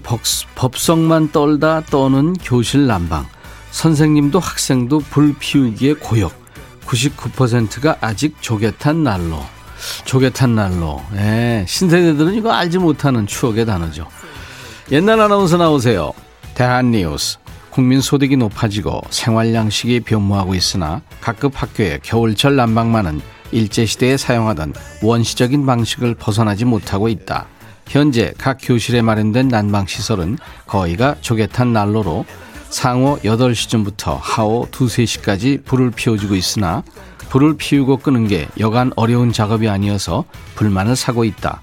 법석만 0.54 1.32
떨다 1.32 1.82
떠는 1.90 2.34
교실 2.34 2.86
난방. 2.86 3.26
선생님도 3.72 4.38
학생도 4.38 5.00
불 5.10 5.34
피우기에 5.40 5.94
고역. 5.94 6.32
99%가 6.86 7.98
아직 8.02 8.36
조개탄 8.40 9.04
난로. 9.04 9.55
조개탄 10.06 10.56
날로. 10.56 11.02
예, 11.16 11.66
신세대들은 11.68 12.34
이거 12.36 12.52
알지 12.52 12.78
못하는 12.78 13.28
추억의 13.28 13.66
단어죠. 13.66 14.08
옛날 14.92 15.20
아나운서 15.20 15.58
나오세요. 15.58 16.12
대한뉴스. 16.54 17.38
국민 17.70 18.00
소득이 18.00 18.38
높아지고 18.38 19.02
생활 19.10 19.54
양식이 19.54 20.00
변모하고 20.02 20.56
있으나 20.56 21.02
각급 21.20 21.62
학교의 21.62 22.00
겨울철 22.04 22.56
난방만은 22.56 23.22
일제시대에 23.52 24.16
사용하던 24.16 24.74
원시적인 25.02 25.66
방식을 25.66 26.16
벗어나지 26.16 26.64
못하고 26.64 27.10
있다. 27.10 27.48
현재 27.88 28.34
각 28.38 28.58
교실에 28.62 29.02
마련된 29.02 29.50
난방시설은 29.50 30.38
거의가 30.66 31.16
조개탄 31.22 31.74
난로로 31.74 32.26
상호 32.70 33.18
8시쯤부터 33.20 34.18
하오 34.22 34.68
2, 34.68 34.70
3시까지 34.70 35.64
불을 35.66 35.92
피워주고 35.92 36.36
있으나 36.36 36.84
불을 37.30 37.58
피우고 37.58 37.98
끄는 37.98 38.28
게 38.28 38.48
여간 38.60 38.92
어려운 38.96 39.32
작업이 39.32 39.68
아니어서 39.68 40.26
불만을 40.56 40.96
사고 40.96 41.24
있다. 41.24 41.62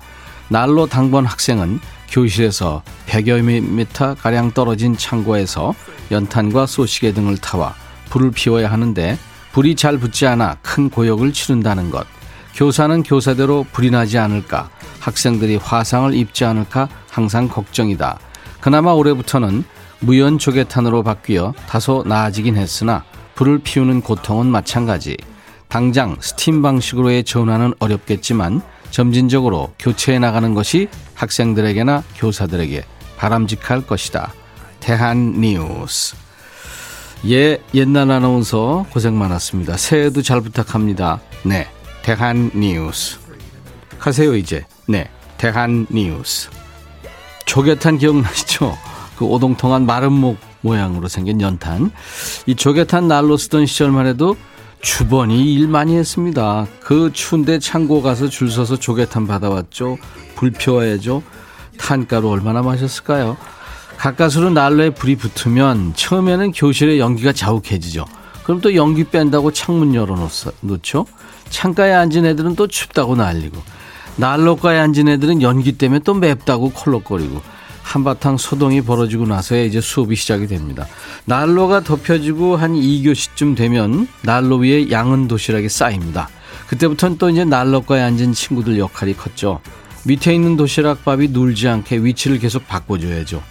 난로 0.48 0.86
당번 0.86 1.24
학생은 1.24 1.80
교실에서 2.10 2.82
100여 3.06 3.42
미터 3.62 4.14
가량 4.14 4.52
떨어진 4.52 4.96
창고에서 4.96 5.74
연탄과 6.10 6.66
소시계 6.66 7.12
등을 7.14 7.38
타와 7.38 7.74
불을 8.10 8.32
피워야 8.32 8.70
하는데 8.70 9.18
불이 9.52 9.76
잘 9.76 9.98
붙지 9.98 10.26
않아 10.26 10.56
큰 10.62 10.90
고역을 10.90 11.32
치른다는 11.32 11.90
것. 11.90 12.06
교사는 12.54 13.02
교사대로 13.02 13.64
불이 13.72 13.90
나지 13.90 14.18
않을까. 14.18 14.68
학생들이 15.00 15.56
화상을 15.56 16.14
입지 16.14 16.44
않을까 16.44 16.88
항상 17.10 17.48
걱정이다. 17.48 18.18
그나마 18.60 18.92
올해부터는 18.92 19.64
무연 20.00 20.38
조개탄으로 20.38 21.02
바뀌어 21.02 21.54
다소 21.66 22.04
나아지긴 22.06 22.56
했으나 22.56 23.04
불을 23.34 23.60
피우는 23.60 24.02
고통은 24.02 24.46
마찬가지. 24.46 25.16
당장 25.72 26.18
스팀 26.20 26.60
방식으로의 26.60 27.24
전환은 27.24 27.72
어렵겠지만 27.78 28.60
점진적으로 28.90 29.72
교체해 29.78 30.18
나가는 30.18 30.52
것이 30.52 30.86
학생들에게나 31.14 32.04
교사들에게 32.14 32.84
바람직할 33.16 33.86
것이다. 33.86 34.34
대한 34.80 35.40
뉴스. 35.40 36.14
예, 37.26 37.58
옛날 37.72 38.10
아나운서 38.10 38.84
고생 38.90 39.18
많았습니다. 39.18 39.78
새해도 39.78 40.20
잘 40.20 40.42
부탁합니다. 40.42 41.22
네, 41.42 41.66
대한 42.02 42.50
뉴스. 42.54 43.18
가세요, 43.98 44.36
이제. 44.36 44.66
네, 44.86 45.08
대한 45.38 45.86
뉴스. 45.88 46.50
조개탄 47.46 47.96
기억나시죠? 47.96 48.76
그 49.16 49.24
오동통한 49.24 49.86
마른 49.86 50.12
목 50.12 50.36
모양으로 50.60 51.08
생긴 51.08 51.40
연탄. 51.40 51.90
이 52.44 52.56
조개탄 52.56 53.08
날로 53.08 53.38
쓰던 53.38 53.64
시절만 53.64 54.06
해도 54.06 54.36
주번이 54.82 55.54
일 55.54 55.68
많이 55.68 55.96
했습니다. 55.96 56.66
그 56.80 57.12
추운데 57.12 57.60
창고 57.60 58.02
가서 58.02 58.28
줄 58.28 58.50
서서 58.50 58.76
조개탄 58.76 59.28
받아왔죠. 59.28 59.96
불 60.34 60.50
피워야죠. 60.50 61.22
탄가루 61.78 62.28
얼마나 62.28 62.62
마셨을까요? 62.62 63.36
가까스로 63.96 64.50
난로에 64.50 64.90
불이 64.90 65.16
붙으면 65.16 65.94
처음에는 65.94 66.50
교실에 66.50 66.98
연기가 66.98 67.32
자욱해지죠. 67.32 68.04
그럼 68.42 68.60
또 68.60 68.74
연기 68.74 69.04
뺀다고 69.04 69.52
창문 69.52 69.94
열어놓죠. 69.94 71.06
창가에 71.48 71.92
앉은 71.92 72.26
애들은 72.26 72.56
또 72.56 72.66
춥다고 72.66 73.14
난리고 73.14 73.62
난로가에 74.16 74.80
앉은 74.80 75.06
애들은 75.06 75.42
연기 75.42 75.78
때문에 75.78 76.00
또 76.00 76.14
맵다고 76.14 76.70
콜록거리고 76.70 77.40
한바탕 77.82 78.36
소동이 78.36 78.80
벌어지고 78.80 79.26
나서야 79.26 79.62
이제 79.62 79.80
수업이 79.80 80.16
시작이 80.16 80.46
됩니다. 80.46 80.86
난로가 81.26 81.80
덮여지고 81.80 82.56
한 82.56 82.74
2교시쯤 82.74 83.56
되면 83.56 84.08
난로 84.22 84.56
위에 84.58 84.90
양은 84.90 85.28
도시락이 85.28 85.68
쌓입니다. 85.68 86.28
그때부터는 86.68 87.18
또 87.18 87.28
이제 87.28 87.44
난로가에 87.44 88.00
앉은 88.00 88.32
친구들 88.32 88.78
역할이 88.78 89.14
컸죠. 89.14 89.60
밑에 90.04 90.34
있는 90.34 90.56
도시락밥이 90.56 91.28
눌지 91.28 91.68
않게 91.68 91.98
위치를 91.98 92.38
계속 92.38 92.66
바꿔줘야죠. 92.66 93.42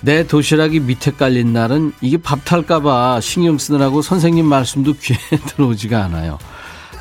내 0.00 0.26
도시락이 0.26 0.80
밑에 0.80 1.10
깔린 1.12 1.52
날은 1.52 1.92
이게 2.00 2.16
밥 2.16 2.44
탈까봐 2.44 3.20
신경 3.20 3.58
쓰느라고 3.58 4.02
선생님 4.02 4.46
말씀도 4.46 4.94
귀에 4.94 5.16
들어오지가 5.48 6.04
않아요. 6.04 6.38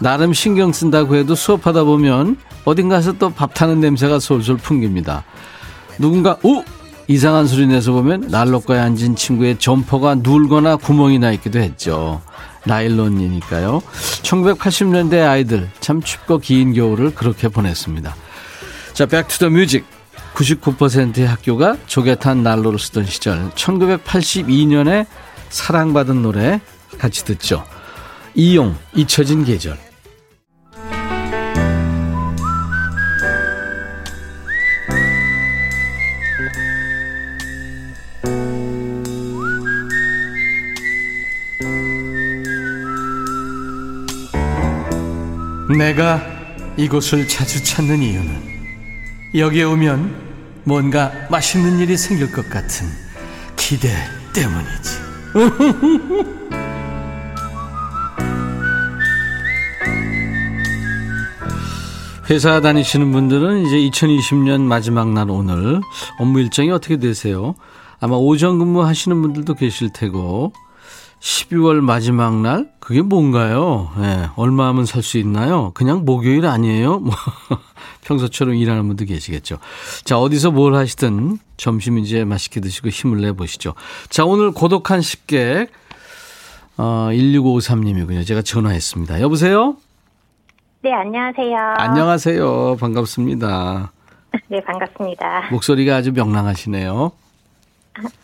나름 0.02 0.34
신경 0.34 0.74
쓴다고 0.74 1.16
해도 1.16 1.36
수업하다 1.36 1.84
보면 1.86 2.38
어딘가서 2.66 3.14
또 3.14 3.30
밥 3.30 3.54
타는 3.54 3.80
냄새가 3.80 4.20
솔솔 4.20 4.58
풍깁니다. 4.58 5.24
누군가 6.00 6.38
오 6.44 6.64
이상한 7.08 7.48
소리 7.48 7.68
내서 7.68 7.92
보면 7.92 8.28
난로가에 8.30 8.80
앉은 8.80 9.16
친구의 9.16 9.60
점퍼가 9.60 10.16
눌거나 10.16 10.78
구멍이 10.78 11.20
나 11.20 11.32
있기도 11.34 11.60
했죠. 11.60 12.22
나일론이니까요. 12.66 13.82
1980년대 14.24 15.28
아이들 15.28 15.70
참 15.80 16.02
춥고 16.02 16.40
긴 16.40 16.74
겨울을 16.74 17.14
그렇게 17.14 17.48
보냈습니다. 17.48 18.16
자, 18.94 19.06
Back 19.06 19.25
to 19.25 19.35
the 19.35 19.50
Music. 19.50 19.86
99%의 20.34 21.26
학교가 21.26 21.78
조개탄 21.86 22.44
난로를 22.44 22.78
쓰던 22.78 23.06
시절 23.06 23.50
1982년에 23.52 25.06
사랑받은 25.50 26.22
노래 26.22 26.60
같이 26.98 27.24
듣죠. 27.24 27.64
이용 28.34 28.76
잊혀진 28.94 29.46
계절. 29.46 29.78
내가 45.78 46.22
이곳을 46.78 47.28
자주 47.28 47.64
찾는 47.64 48.02
이유는 48.02 48.56
여기에 49.36 49.64
오면 49.64 50.24
뭔가 50.64 51.12
맛있는 51.30 51.80
일이 51.80 51.98
생길 51.98 52.32
것 52.32 52.50
같은 52.50 52.88
기대 53.56 53.90
때문이지. 54.34 55.06
회사 62.30 62.60
다니시는 62.60 63.12
분들은 63.12 63.66
이제 63.66 63.76
2020년 63.78 64.62
마지막 64.62 65.12
날 65.14 65.30
오늘 65.30 65.82
업무 66.18 66.40
일정이 66.40 66.72
어떻게 66.72 66.98
되세요? 66.98 67.54
아마 68.00 68.16
오전 68.16 68.58
근무 68.58 68.84
하시는 68.84 69.22
분들도 69.22 69.54
계실 69.54 69.92
테고 69.94 70.52
12월 71.26 71.82
마지막 71.82 72.40
날 72.42 72.70
그게 72.80 73.02
뭔가요? 73.02 73.92
네, 73.98 74.28
얼마 74.36 74.68
하면 74.68 74.86
살 74.86 75.02
수 75.02 75.18
있나요? 75.18 75.72
그냥 75.74 76.06
목요일 76.06 76.46
아니에요? 76.46 77.00
뭐 77.00 77.16
평소처럼 78.06 78.54
일하는 78.54 78.88
분도 78.88 79.06
계시겠죠. 79.06 79.58
자, 80.04 80.20
어디서 80.20 80.52
뭘 80.52 80.76
하시든 80.76 81.40
점심 81.58 81.98
이제 81.98 82.24
맛있게 82.24 82.60
드시고 82.60 82.90
힘을 82.90 83.22
내보시죠. 83.22 83.74
자, 84.10 84.24
오늘 84.24 84.52
고독한 84.52 85.02
식객 85.02 85.72
어, 86.78 87.10
1653님이군요. 87.12 88.26
제가 88.28 88.44
전화했습니다. 88.44 89.20
여보세요? 89.22 89.78
네, 90.84 90.94
안녕하세요. 90.94 91.58
안녕하세요. 91.78 92.78
반갑습니다. 92.80 93.92
네, 94.50 94.62
반갑습니다. 94.64 95.50
목소리가 95.50 95.96
아주 95.96 96.12
명랑하시네요. 96.12 97.12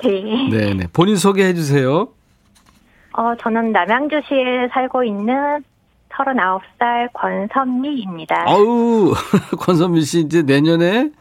네. 0.03 0.49
네네. 0.51 0.87
본인 0.93 1.15
소개해 1.15 1.55
주세요. 1.55 2.09
어, 3.13 3.35
저는 3.39 3.71
남양주시에 3.71 4.69
살고 4.71 5.03
있는 5.03 5.63
39살 6.09 7.09
권선미입니다. 7.13 8.45
아우, 8.47 9.13
권선미 9.59 10.01
씨 10.01 10.19
이제 10.21 10.41
내년에 10.41 11.11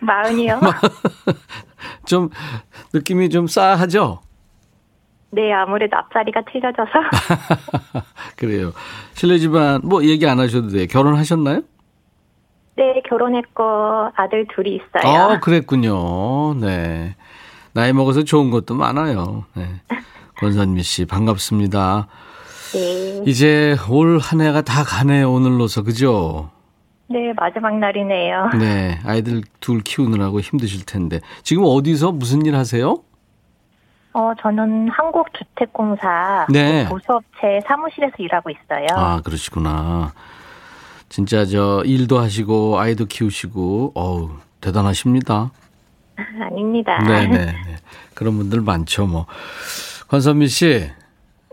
마흔이요? 0.00 0.60
좀 2.06 2.30
느낌이 2.92 3.30
좀 3.30 3.46
싸하죠? 3.46 4.20
네, 5.30 5.52
아무래도 5.52 5.96
앞자리가 5.96 6.42
틀려져서. 6.50 6.90
그래요. 8.36 8.72
실례지만 9.12 9.82
뭐 9.84 10.02
얘기 10.04 10.26
안 10.26 10.38
하셔도 10.40 10.68
돼요. 10.68 10.86
결혼하셨나요? 10.88 11.62
네, 12.76 13.02
결혼했고 13.08 14.10
아들 14.14 14.46
둘이 14.54 14.76
있어요. 14.76 15.12
아, 15.12 15.40
그랬군요. 15.40 16.54
네. 16.54 17.16
나이 17.72 17.92
먹어서 17.92 18.22
좋은 18.24 18.50
것도 18.50 18.74
많아요. 18.74 19.44
네. 19.54 19.64
권선미 20.40 20.82
씨 20.82 21.04
반갑습니다. 21.06 22.08
네. 22.72 23.22
이제 23.26 23.76
올 23.88 24.18
한 24.18 24.40
해가 24.40 24.62
다 24.62 24.82
가네요. 24.84 25.32
오늘로서 25.32 25.82
그죠? 25.82 26.50
네, 27.08 27.32
마지막 27.36 27.78
날이네요. 27.78 28.50
네. 28.58 28.98
아이들 29.04 29.42
둘 29.60 29.80
키우느라고 29.82 30.40
힘드실 30.40 30.84
텐데. 30.84 31.20
지금 31.42 31.62
어디서 31.64 32.12
무슨 32.12 32.44
일 32.44 32.56
하세요? 32.56 32.98
어, 34.12 34.32
저는 34.42 34.88
한국주택공사 34.90 36.46
네. 36.50 36.86
보수업체 36.88 37.60
사무실에서 37.66 38.14
일하고 38.18 38.50
있어요. 38.50 38.86
아, 38.96 39.20
그러시구나. 39.22 40.12
진짜 41.08 41.44
저 41.44 41.82
일도 41.84 42.18
하시고 42.18 42.80
아이도 42.80 43.04
키우시고 43.06 43.92
어우, 43.94 44.30
대단하십니다. 44.60 45.50
아닙니다. 46.40 46.98
네, 47.06 47.26
네, 47.28 47.44
네. 47.46 47.76
그런 48.14 48.36
분들 48.38 48.62
많죠, 48.62 49.06
뭐. 49.06 49.26
권선미 50.08 50.48
씨, 50.48 50.90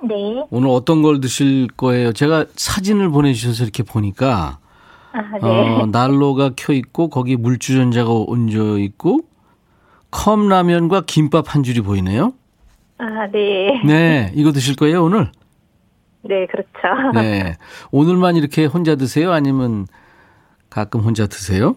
네. 0.04 0.46
오늘 0.50 0.70
어떤 0.70 1.02
걸 1.02 1.20
드실 1.20 1.68
거예요? 1.76 2.14
제가 2.14 2.46
사진을 2.56 3.10
보내주셔서 3.10 3.64
이렇게 3.64 3.84
보니까, 3.84 4.60
아, 5.12 5.22
네. 5.42 5.48
어, 5.48 5.86
난로가 5.88 6.52
켜 6.56 6.74
있고, 6.74 7.10
거기 7.10 7.36
물주전자가 7.36 8.12
얹어 8.28 8.78
있고, 8.80 9.22
컵라면과 10.12 11.04
김밥 11.08 11.56
한 11.56 11.64
줄이 11.64 11.82
보이네요? 11.82 12.34
아, 13.00 13.28
네. 13.32 13.82
네, 13.86 14.32
이거 14.36 14.52
드실 14.52 14.76
거예요, 14.76 15.04
오늘? 15.04 15.32
네, 16.22 16.46
그렇죠. 16.48 17.12
네. 17.16 17.56
오늘만 17.92 18.36
이렇게 18.36 18.66
혼자 18.66 18.96
드세요? 18.96 19.32
아니면 19.32 19.88
가끔 20.70 21.02
혼자 21.02 21.26
드세요? 21.28 21.76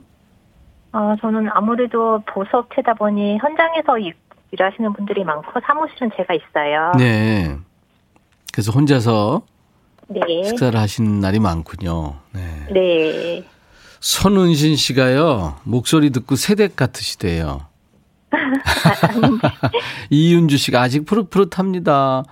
어, 0.93 1.15
저는 1.21 1.49
아무래도 1.53 2.23
보수업체다 2.27 2.95
보니 2.95 3.39
현장에서 3.39 3.99
일, 3.99 4.15
일하시는 4.57 4.93
분들이 4.95 5.25
많고 5.25 5.61
사무실은 5.67 6.11
제가 6.17 6.35
있어요. 6.35 6.93
네. 6.99 7.57
그래서 8.53 8.73
혼자서 8.73 9.43
네. 10.09 10.21
식사를 10.45 10.79
하시는 10.79 11.21
날이 11.21 11.39
많군요. 11.39 12.15
네. 12.33 12.67
네. 12.73 13.45
손은신 14.01 14.77
씨가요, 14.77 15.57
목소리 15.65 16.11
듣고 16.11 16.37
세댁 16.37 16.77
같으시대요. 16.77 17.67
이윤주 20.11 20.57
씨가 20.59 20.81
아직 20.81 21.05
푸릇푸릇합니다. 21.07 22.23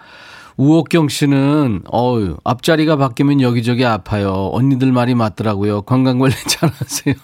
우옥경 0.56 1.08
씨는, 1.08 1.82
어유 1.92 2.37
앞자리가 2.44 2.96
바뀌면 2.96 3.40
여기저기 3.40 3.84
아파요. 3.84 4.50
언니들 4.52 4.92
말이 4.92 5.14
맞더라고요. 5.14 5.82
건강 5.82 6.18
관리 6.18 6.34
잘 6.46 6.70
하세요. 6.70 7.14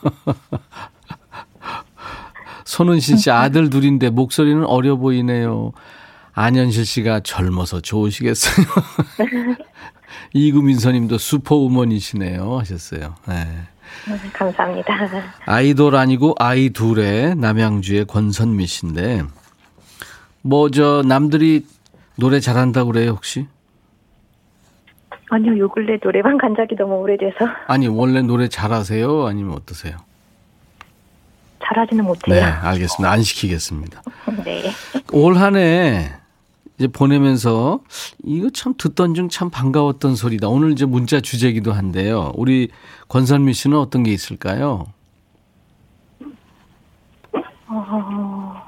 손은신 2.71 3.17
씨 3.17 3.33
아들 3.33 3.69
둘인데 3.69 4.11
목소리는 4.11 4.65
어려 4.65 4.95
보이네요. 4.95 5.73
안현실 6.35 6.87
씨가 6.87 7.19
젊어서 7.19 7.81
좋으시겠어요. 7.81 8.65
이구민서 10.33 10.93
님도 10.93 11.19
슈퍼우먼이시네요. 11.19 12.59
하셨어요. 12.61 13.17
네. 13.27 13.45
감사합니다. 14.33 14.95
아이돌 15.47 15.97
아니고 15.97 16.37
아이 16.39 16.71
둘의 16.71 17.35
남양주의 17.35 18.05
권선미 18.05 18.67
씨인데, 18.67 19.25
뭐, 20.43 20.71
저, 20.71 21.03
남들이 21.05 21.67
노래 22.15 22.39
잘한다고 22.39 22.93
그래요, 22.93 23.11
혹시? 23.11 23.49
아니요, 25.29 25.59
요 25.59 25.69
근래 25.69 25.99
노래방 25.99 26.39
간 26.39 26.55
적이 26.55 26.77
너무 26.77 26.95
오래돼서. 26.99 27.47
아니, 27.67 27.89
원래 27.89 28.23
노래 28.23 28.47
잘하세요? 28.47 29.27
아니면 29.27 29.55
어떠세요? 29.55 29.97
잘하지는 31.71 32.05
못해요. 32.05 32.35
네, 32.35 32.43
알겠습니다. 32.43 33.11
안 33.11 33.23
시키겠습니다. 33.23 34.03
네. 34.45 34.71
올 35.13 35.37
한해 35.37 36.13
이제 36.77 36.89
보내면서 36.89 37.81
이거 38.25 38.51
참 38.51 38.75
듣던 38.77 39.15
중 39.15 39.29
참 39.29 39.51
반가웠던 39.51 40.17
소리다. 40.17 40.49
오늘 40.49 40.73
이제 40.73 40.85
문자 40.87 41.21
주제기도 41.21 41.73
한데요. 41.73 42.33
우리 42.35 42.71
권선미 43.09 43.53
씨는 43.55 43.77
어떤 43.79 44.03
게 44.03 44.13
있을까요? 44.13 44.87
어... 47.69 48.63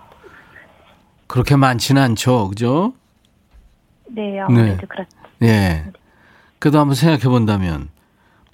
그렇게 1.26 1.56
많지는 1.56 2.00
않죠, 2.02 2.48
그죠? 2.50 2.92
네, 4.06 4.38
아무래도 4.38 4.82
네. 4.82 4.86
그렇죠. 4.86 5.10
예. 5.42 5.84
그래도 6.58 6.78
한번 6.78 6.94
생각해 6.94 7.22
본다면, 7.24 7.88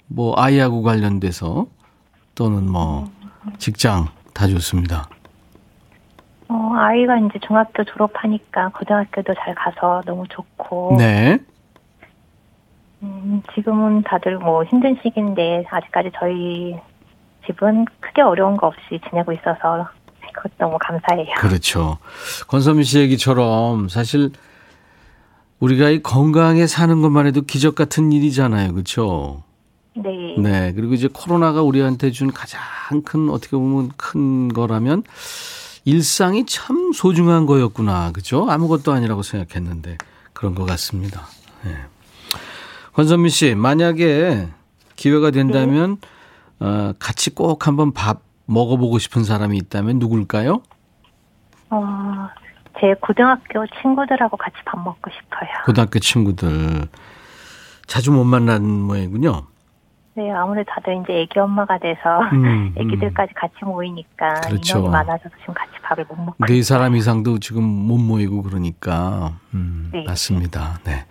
뭐, 0.07 0.33
아이하고 0.37 0.81
관련돼서 0.81 1.67
또는 2.33 2.67
뭐, 2.67 3.11
직장 3.59 4.07
다 4.33 4.47
좋습니다. 4.47 5.09
어, 6.47 6.71
아이가 6.75 7.17
이제 7.17 7.39
중학교 7.45 7.83
졸업하니까 7.83 8.69
고등학교도 8.69 9.33
잘 9.35 9.53
가서 9.55 10.01
너무 10.05 10.25
좋고. 10.27 10.95
네. 10.97 11.39
음, 13.03 13.41
지금은 13.53 14.03
다들 14.03 14.37
뭐 14.39 14.63
힘든 14.63 14.97
시기인데 15.01 15.65
아직까지 15.69 16.11
저희 16.19 16.75
집은 17.45 17.85
크게 17.99 18.21
어려운 18.21 18.57
거 18.57 18.67
없이 18.67 18.99
지내고 19.09 19.31
있어서 19.33 19.89
그것 20.33 20.51
너무 20.57 20.77
감사해요. 20.79 21.35
그렇죠. 21.37 21.97
권선미 22.47 22.83
씨 22.83 22.99
얘기처럼 22.99 23.89
사실 23.89 24.31
우리가 25.59 25.89
이 25.89 26.01
건강하게 26.01 26.67
사는 26.67 27.01
것만 27.01 27.27
해도 27.27 27.41
기적 27.41 27.75
같은 27.75 28.11
일이잖아요. 28.11 28.73
그렇죠? 28.73 29.43
네. 30.01 30.35
네. 30.37 30.73
그리고 30.73 30.93
이제 30.93 31.09
코로나가 31.11 31.61
우리한테 31.61 32.11
준 32.11 32.31
가장 32.31 32.61
큰 33.03 33.29
어떻게 33.29 33.57
보면 33.57 33.91
큰 33.97 34.49
거라면 34.49 35.03
일상이 35.85 36.45
참 36.45 36.91
소중한 36.93 37.45
거였구나. 37.45 38.11
그죠? 38.11 38.49
아무것도 38.49 38.91
아니라고 38.91 39.21
생각했는데 39.23 39.97
그런 40.33 40.55
것 40.55 40.65
같습니다. 40.65 41.27
네. 41.63 41.75
권선미 42.93 43.29
씨, 43.29 43.55
만약에 43.55 44.47
기회가 44.95 45.31
된다면 45.31 45.97
네. 46.59 46.67
어, 46.67 46.93
같이 46.99 47.29
꼭 47.33 47.67
한번 47.67 47.93
밥 47.93 48.21
먹어보고 48.45 48.99
싶은 48.99 49.23
사람이 49.23 49.57
있다면 49.57 49.99
누굴까요? 49.99 50.61
어, 51.69 51.79
제 52.79 52.95
고등학교 53.01 53.65
친구들하고 53.81 54.37
같이 54.37 54.55
밥 54.65 54.83
먹고 54.83 55.09
싶어요. 55.11 55.49
고등학교 55.65 55.99
친구들 55.99 56.87
자주 57.87 58.11
못 58.11 58.23
만나는 58.23 58.69
모양이군요. 58.69 59.43
네, 60.19 60.29
아무래도 60.33 60.69
다들 60.69 61.01
이제 61.01 61.21
애기 61.21 61.39
엄마가 61.39 61.77
돼서 61.77 62.19
음, 62.33 62.73
애기들까지 62.77 63.31
음. 63.31 63.39
같이 63.39 63.53
모이니까 63.63 64.33
그렇죠. 64.41 64.79
인원이 64.79 64.91
많아서 64.91 65.29
지금 65.39 65.53
같이 65.53 65.71
밥을 65.81 66.05
못 66.09 66.17
먹고 66.17 66.45
네 66.45 66.61
사람 66.61 66.97
이상도 66.97 67.39
지금 67.39 67.63
못 67.63 67.97
모이고 67.97 68.43
그러니까 68.43 69.39
음, 69.53 69.91
네. 69.93 70.03
맞습니다. 70.05 70.81
네. 70.83 71.05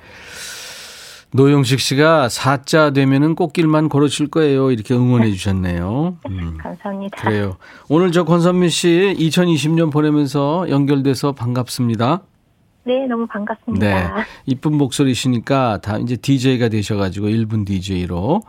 노영식 1.30 1.80
씨가 1.80 2.28
사자 2.28 2.90
되면은 2.90 3.34
꽃길만 3.34 3.88
걸으실 3.88 4.28
거예요. 4.28 4.70
이렇게 4.70 4.92
응원해 4.92 5.30
주셨네요. 5.30 6.18
음. 6.28 6.58
감사합니다. 6.60 7.22
그래요. 7.22 7.56
오늘 7.88 8.12
저 8.12 8.24
권선미 8.24 8.68
씨 8.68 9.14
2020년 9.18 9.90
보내면서 9.90 10.68
연결돼서 10.68 11.32
반갑습니다. 11.32 12.20
네, 12.84 13.06
너무 13.06 13.26
반갑습니다. 13.26 13.86
네. 13.86 14.22
이쁜 14.44 14.76
목소리시니까 14.76 15.78
다 15.80 15.96
이제 15.96 16.16
DJ가 16.16 16.68
되셔가지고 16.68 17.28
1분 17.28 17.66
DJ로 17.66 18.42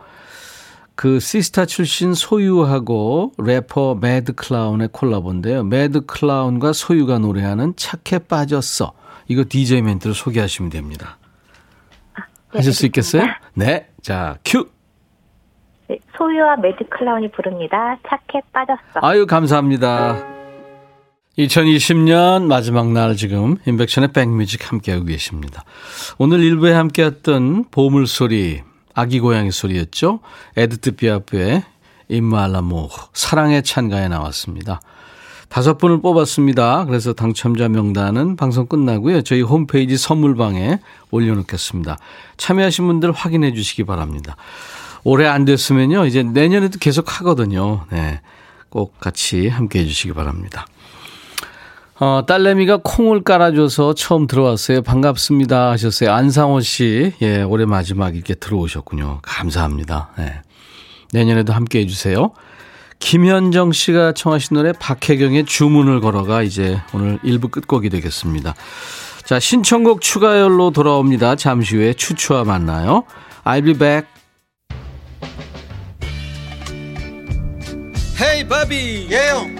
그 1.00 1.18
시스타 1.18 1.64
출신 1.64 2.12
소유하고 2.12 3.32
래퍼 3.38 3.96
매드 4.02 4.34
클라운의 4.34 4.90
콜라보인데요. 4.92 5.64
매드 5.64 6.04
클라운과 6.04 6.74
소유가 6.74 7.18
노래하는 7.18 7.72
착해 7.74 8.24
빠졌어. 8.28 8.92
이거 9.26 9.42
DJ 9.48 9.80
멘트를 9.80 10.14
소개하시면 10.14 10.70
됩니다. 10.70 11.16
아, 12.12 12.20
네, 12.52 12.58
하실 12.58 12.74
수 12.74 12.84
있겠어요? 12.84 13.22
네. 13.54 13.88
자, 14.02 14.36
큐. 14.44 14.68
네, 15.88 15.98
소유와 16.18 16.56
매드 16.56 16.86
클라운이 16.90 17.30
부릅니다. 17.30 17.96
착해 18.06 18.42
빠졌어. 18.52 19.00
아유, 19.00 19.26
감사합니다. 19.26 20.22
2020년 21.38 22.44
마지막 22.44 22.92
날 22.92 23.16
지금 23.16 23.56
임백천의 23.66 24.12
백뮤직 24.12 24.70
함께하고 24.70 25.06
계십니다. 25.06 25.64
오늘 26.18 26.40
일부에 26.40 26.74
함께했던 26.74 27.70
보물소리 27.70 28.68
아기 29.00 29.18
고양이 29.18 29.50
소리였죠. 29.50 30.20
에디트 30.56 30.96
피아프의 30.96 31.64
Hymne 32.08 32.40
à 32.40 32.46
l'amour 32.46 32.90
사랑의 33.14 33.62
찬가에 33.62 34.08
나왔습니다. 34.08 34.80
다섯 35.48 35.78
분을 35.78 36.00
뽑았습니다. 36.00 36.84
그래서 36.84 37.12
당첨자 37.12 37.68
명단은 37.68 38.36
방송 38.36 38.66
끝나고요. 38.66 39.22
저희 39.22 39.40
홈페이지 39.40 39.96
선물방에 39.96 40.78
올려놓겠습니다. 41.10 41.98
참여하신 42.36 42.86
분들 42.86 43.10
확인해 43.12 43.52
주시기 43.54 43.84
바랍니다. 43.84 44.36
올해 45.02 45.26
안 45.26 45.44
됐으면요. 45.46 46.04
이제 46.04 46.22
내년에도 46.22 46.78
계속 46.78 47.20
하거든요. 47.20 47.86
네. 47.90 48.20
꼭 48.68 49.00
같이 49.00 49.48
함께 49.48 49.80
해 49.80 49.86
주시기 49.86 50.12
바랍니다. 50.12 50.66
어, 52.00 52.24
딸내미가 52.26 52.78
콩을 52.82 53.22
깔아줘서 53.22 53.92
처음 53.94 54.26
들어왔어요. 54.26 54.80
반갑습니다 54.80 55.70
하셨어요. 55.72 56.10
안상호 56.12 56.60
씨. 56.60 57.12
예, 57.20 57.42
올해 57.42 57.66
마지막 57.66 58.16
이렇게 58.16 58.34
들어오셨군요. 58.34 59.18
감사합니다. 59.20 60.08
예. 60.18 60.40
내년에도 61.12 61.52
함께 61.52 61.80
해주세요. 61.80 62.30
김현정 63.00 63.72
씨가 63.72 64.12
청하신 64.12 64.54
노래 64.54 64.72
박혜경의 64.72 65.44
주문을 65.44 66.00
걸어가 66.00 66.42
이제 66.42 66.80
오늘 66.94 67.18
1부 67.18 67.50
끝곡이 67.50 67.90
되겠습니다. 67.90 68.54
자, 69.24 69.38
신청곡 69.38 70.00
추가열로 70.00 70.70
돌아옵니다. 70.70 71.36
잠시 71.36 71.76
후에 71.76 71.92
추추와 71.92 72.44
만나요. 72.44 73.04
I'll 73.44 73.64
be 73.64 73.74
back. 73.74 74.08
헤이 78.22 78.48
바비 78.48 79.08
예영 79.10 79.59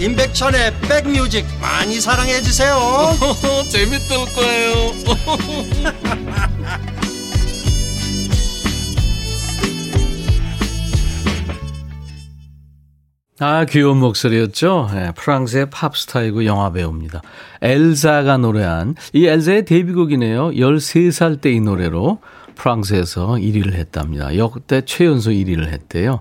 임백천의 0.00 0.72
백뮤직 0.88 1.44
많이 1.60 2.00
사랑해 2.00 2.40
주세요. 2.40 2.76
재밌을 3.70 4.16
거예요. 4.34 4.92
아, 13.40 13.64
귀여운 13.64 13.96
목소리였죠? 13.98 14.90
네, 14.94 15.10
프랑스의 15.16 15.68
팝스타이고 15.70 16.44
영화 16.44 16.70
배우입니다. 16.70 17.22
엘사가 17.60 18.36
노래한, 18.36 18.94
이 19.14 19.26
엘사의 19.26 19.64
데뷔곡이네요. 19.64 20.50
13살 20.50 21.40
때 21.40 21.52
이 21.52 21.60
노래로 21.60 22.20
프랑스에서 22.54 23.30
1위를 23.32 23.72
했답니다. 23.72 24.36
역대 24.36 24.82
최연소 24.84 25.30
1위를 25.30 25.68
했대요. 25.68 26.20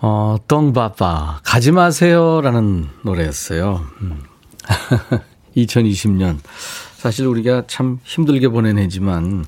어, 0.00 0.36
똥바빠, 0.46 1.40
가지 1.44 1.72
마세요 1.72 2.40
라는 2.40 2.88
노래였어요. 3.02 3.84
음. 4.02 4.22
2020년. 5.56 6.38
사실 6.96 7.26
우리가 7.26 7.64
참 7.66 7.98
힘들게 8.04 8.48
보낸 8.48 8.78
해지만, 8.78 9.44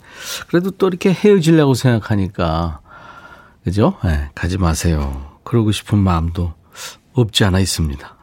그래도 0.49 0.71
또 0.71 0.89
이렇게 0.89 1.13
헤어지려고 1.13 1.75
생각하니까 1.75 2.81
그죠? 3.65 3.97
네, 4.05 4.31
가지 4.35 4.59
마세요. 4.59 5.39
그러고 5.45 5.73
싶은 5.73 5.99
마음도 5.99 6.55
없지 7.13 7.45
않아 7.45 7.61
있습니다. 7.61 8.17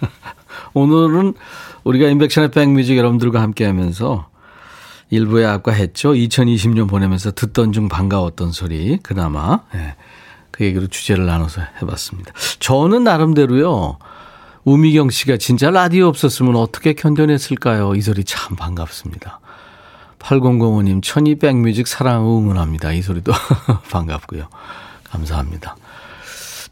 오늘은 0.74 1.34
우리가 1.84 2.08
인백션의 2.08 2.50
백뮤직 2.50 2.96
여러분들과 2.96 3.40
함께 3.40 3.64
하면서 3.64 4.28
일부에 5.10 5.44
아까 5.44 5.72
했죠. 5.72 6.12
2020년 6.12 6.88
보내면서 6.88 7.32
듣던 7.32 7.72
중 7.72 7.88
반가웠던 7.88 8.52
소리. 8.52 8.98
그나마. 9.02 9.60
네, 9.72 9.94
그 10.54 10.64
얘기로 10.64 10.86
주제를 10.86 11.26
나눠서 11.26 11.62
해봤습니다. 11.82 12.32
저는 12.60 13.02
나름대로요. 13.02 13.98
우미경 14.62 15.10
씨가 15.10 15.36
진짜 15.36 15.70
라디오 15.70 16.06
없었으면 16.06 16.54
어떻게 16.54 16.92
견뎌냈을까요? 16.92 17.96
이 17.96 18.00
소리 18.00 18.22
참 18.22 18.54
반갑습니다. 18.54 19.40
8005님, 20.20 21.02
천이 21.02 21.40
백뮤직 21.40 21.88
사랑 21.88 22.24
응원합니다. 22.24 22.92
이 22.92 23.02
소리도 23.02 23.32
반갑고요. 23.90 24.48
감사합니다. 25.10 25.74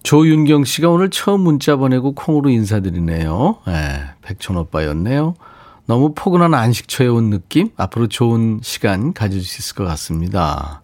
조윤경 0.05 0.64
씨가 0.64 0.88
오늘 0.88 1.11
처음 1.11 1.40
문자 1.40 1.75
보내고 1.75 2.12
콩으로 2.14 2.51
인사드리네요. 2.51 3.59
네, 3.66 4.05
백촌 4.23 4.59
오빠였네요. 4.59 5.35
너무 5.87 6.14
포근한 6.14 6.55
안식처에 6.55 7.09
온 7.09 7.31
느낌? 7.31 7.71
앞으로 7.77 8.07
좋은 8.07 8.61
시간 8.62 9.12
가질 9.12 9.42
수 9.42 9.61
있을 9.61 9.75
것 9.75 9.85
같습니다. 9.85 10.83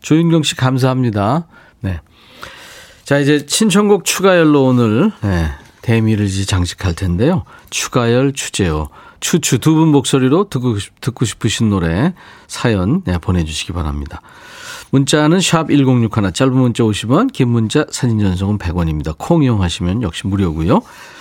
조윤경 0.00 0.42
씨 0.42 0.56
감사합니다. 0.56 1.48
네. 1.80 2.00
자, 3.04 3.18
이제 3.18 3.44
신청곡 3.46 4.04
추가열로 4.04 4.64
오늘, 4.64 5.12
네, 5.22 5.50
대미를 5.82 6.26
이제 6.26 6.44
장식할 6.44 6.94
텐데요. 6.94 7.44
추가열 7.70 8.32
추제요. 8.32 8.88
추추 9.20 9.58
두 9.58 9.74
분 9.74 9.88
목소리로 9.88 10.48
듣고, 10.48 10.76
듣고 11.00 11.24
싶으신 11.24 11.70
노래 11.70 12.14
사연 12.46 13.02
네, 13.04 13.18
보내주시기 13.18 13.72
바랍니다. 13.72 14.20
문자는 14.90 15.40
샵 15.40 15.70
1061, 15.70 16.32
짧은 16.32 16.54
문자 16.54 16.82
50원, 16.84 17.32
긴 17.32 17.48
문자 17.48 17.84
사진 17.90 18.18
전송은 18.20 18.58
100원입니다. 18.58 19.14
콩 19.18 19.42
이용하시면 19.42 20.02
역시 20.02 20.26
무료고요. 20.26 20.80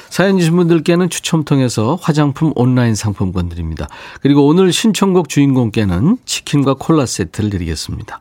사연 0.10 0.38
주신 0.38 0.56
분들께는 0.56 1.10
추첨 1.10 1.44
통해서 1.44 1.98
화장품 2.02 2.52
온라인 2.56 2.94
상품권 2.94 3.50
드립니다. 3.50 3.88
그리고 4.22 4.46
오늘 4.46 4.72
신청곡 4.72 5.28
주인공께는 5.28 6.18
치킨과 6.26 6.76
콜라 6.76 7.06
세트를 7.06 7.50
드리겠습니다. 7.50 8.20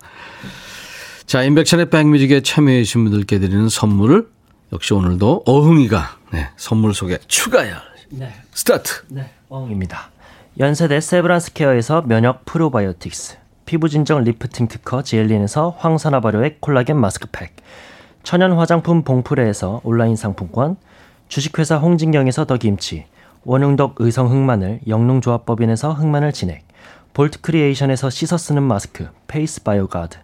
자, 1.26 1.42
인백션의 1.42 1.88
백뮤직에 1.90 2.42
참여해 2.42 2.82
주신 2.84 3.04
분들께 3.04 3.38
드리는 3.38 3.68
선물을 3.68 4.28
역시 4.72 4.94
오늘도 4.94 5.44
어흥이가 5.46 6.18
네, 6.32 6.48
선물 6.56 6.94
소개 6.94 7.18
추가열 7.26 7.76
네. 8.10 8.32
스타트. 8.52 9.02
네, 9.08 9.30
어흥입니다. 9.48 10.10
연세대 10.58 11.00
세브란스 11.00 11.54
케어에서 11.54 12.02
면역 12.02 12.44
프로바이오틱스 12.44 13.38
피부 13.64 13.88
진정 13.88 14.22
리프팅 14.22 14.68
특허 14.68 15.02
지엘린에서 15.02 15.76
항산화 15.78 16.20
발효액 16.20 16.60
콜라겐 16.60 16.98
마스크팩 16.98 17.56
천연 18.22 18.52
화장품 18.52 19.02
봉프레에서 19.02 19.80
온라인 19.82 20.14
상품권 20.16 20.76
주식회사 21.28 21.78
홍진경에서 21.78 22.44
더김치 22.44 23.06
원흥덕 23.44 23.94
의성 23.98 24.30
흑마늘 24.30 24.80
영농조합법인에서 24.86 25.94
흑마늘 25.94 26.32
진액 26.32 26.66
볼트 27.14 27.40
크리에이션에서 27.40 28.10
씻어 28.10 28.36
쓰는 28.36 28.62
마스크 28.62 29.08
페이스 29.26 29.62
바이오가드 29.62 30.18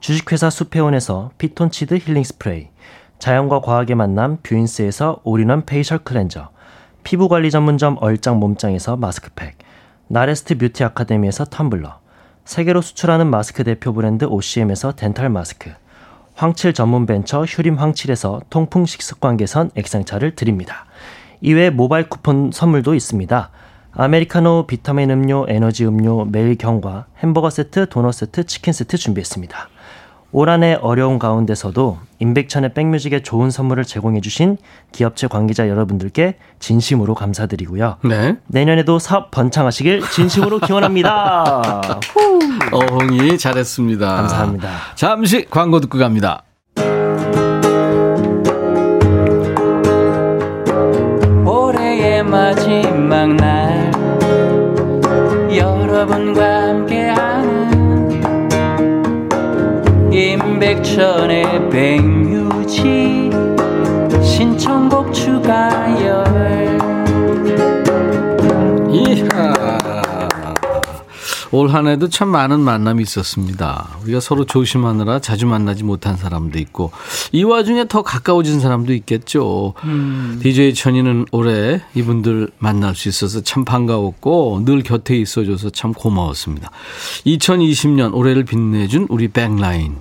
주식회사 0.00 0.48
수페온에서 0.48 1.32
피톤치드 1.38 1.94
힐링 1.98 2.22
스프레이 2.22 2.68
자연과 3.18 3.60
과학의 3.60 3.96
만남 3.96 4.38
뷰인스에서 4.42 5.20
all-in-one 5.24 5.66
facial 5.66 5.98
cleanser 5.98 6.50
피부관리 7.02 7.50
전문점 7.50 7.96
얼짱 8.00 8.38
몸짱에서 8.38 8.96
마스크팩 8.96 9.58
나레스트 10.06 10.56
뷰티 10.56 10.84
아카데미에서 10.84 11.44
텀블러 11.46 11.96
세계로 12.44 12.80
수출하는 12.80 13.26
마스크 13.26 13.64
대표 13.64 13.92
브랜드 13.92 14.24
OCM에서 14.24 14.92
덴탈 14.92 15.28
마스크, 15.28 15.70
황칠 16.34 16.72
전문 16.72 17.04
벤처 17.04 17.42
휴림 17.42 17.74
황칠에서 17.74 18.40
통풍 18.48 18.86
식습관 18.86 19.36
개선 19.36 19.70
액상차를 19.74 20.34
드립니다. 20.34 20.86
이외에 21.42 21.68
모바일 21.68 22.08
쿠폰 22.08 22.50
선물도 22.50 22.94
있습니다. 22.94 23.50
아메리카노, 23.92 24.66
비타민 24.66 25.10
음료, 25.10 25.44
에너지 25.48 25.84
음료, 25.84 26.24
매일 26.24 26.56
견과, 26.56 27.06
햄버거 27.18 27.50
세트, 27.50 27.88
도넛 27.90 28.14
세트, 28.14 28.44
치킨 28.44 28.72
세트 28.72 28.96
준비했습니다. 28.96 29.68
올한해 30.30 30.74
어려운 30.80 31.18
가운데서도 31.18 31.98
임백천의 32.18 32.74
백뮤직에 32.74 33.22
좋은 33.22 33.50
선물을 33.50 33.84
제공해주신 33.84 34.58
기업체 34.92 35.26
관계자 35.26 35.68
여러분들께 35.68 36.36
진심으로 36.58 37.14
감사드리고요. 37.14 37.96
네. 38.04 38.36
내년에도 38.46 38.98
사업 38.98 39.30
번창하시길 39.30 40.02
진심으로 40.10 40.58
기원합니다. 40.66 41.62
어흥이 42.72 43.38
잘했습니다. 43.38 44.06
감사합니다. 44.06 44.68
잠시 44.96 45.46
광고 45.48 45.80
듣고 45.80 45.98
갑니다. 45.98 46.42
올해의 51.46 52.22
마지막 52.24 53.34
날 53.34 53.90
여러분과 55.56 56.68
함께 56.68 57.07
임백천의 60.58 61.70
백뮤직 61.70 63.30
신청곡 64.24 65.14
추가열 65.14 66.78
이하 68.90 69.54
올 71.52 71.70
한 71.70 71.86
해도 71.86 72.08
참 72.08 72.28
많은 72.28 72.60
만남이 72.60 73.02
있었습니다. 73.04 73.88
우리가 74.02 74.20
서로 74.20 74.44
조심하느라 74.44 75.20
자주 75.20 75.46
만나지 75.46 75.84
못한 75.84 76.16
사람도 76.16 76.58
있고 76.58 76.90
이 77.32 77.44
와중에 77.44 77.86
더 77.88 78.02
가까워진 78.02 78.58
사람도 78.58 78.92
있겠죠. 78.94 79.74
음. 79.84 80.40
DJ 80.42 80.74
천이는 80.74 81.24
올해 81.30 81.80
이분들 81.94 82.50
만날 82.58 82.96
수 82.96 83.08
있어서 83.08 83.42
참 83.42 83.64
반가웠고 83.64 84.62
늘 84.64 84.82
곁에 84.82 85.16
있어줘서 85.16 85.70
참 85.70 85.92
고마웠습니다. 85.92 86.70
2020년 87.24 88.12
올해를 88.12 88.44
빛내준 88.44 89.06
우리 89.08 89.28
백라인 89.28 89.96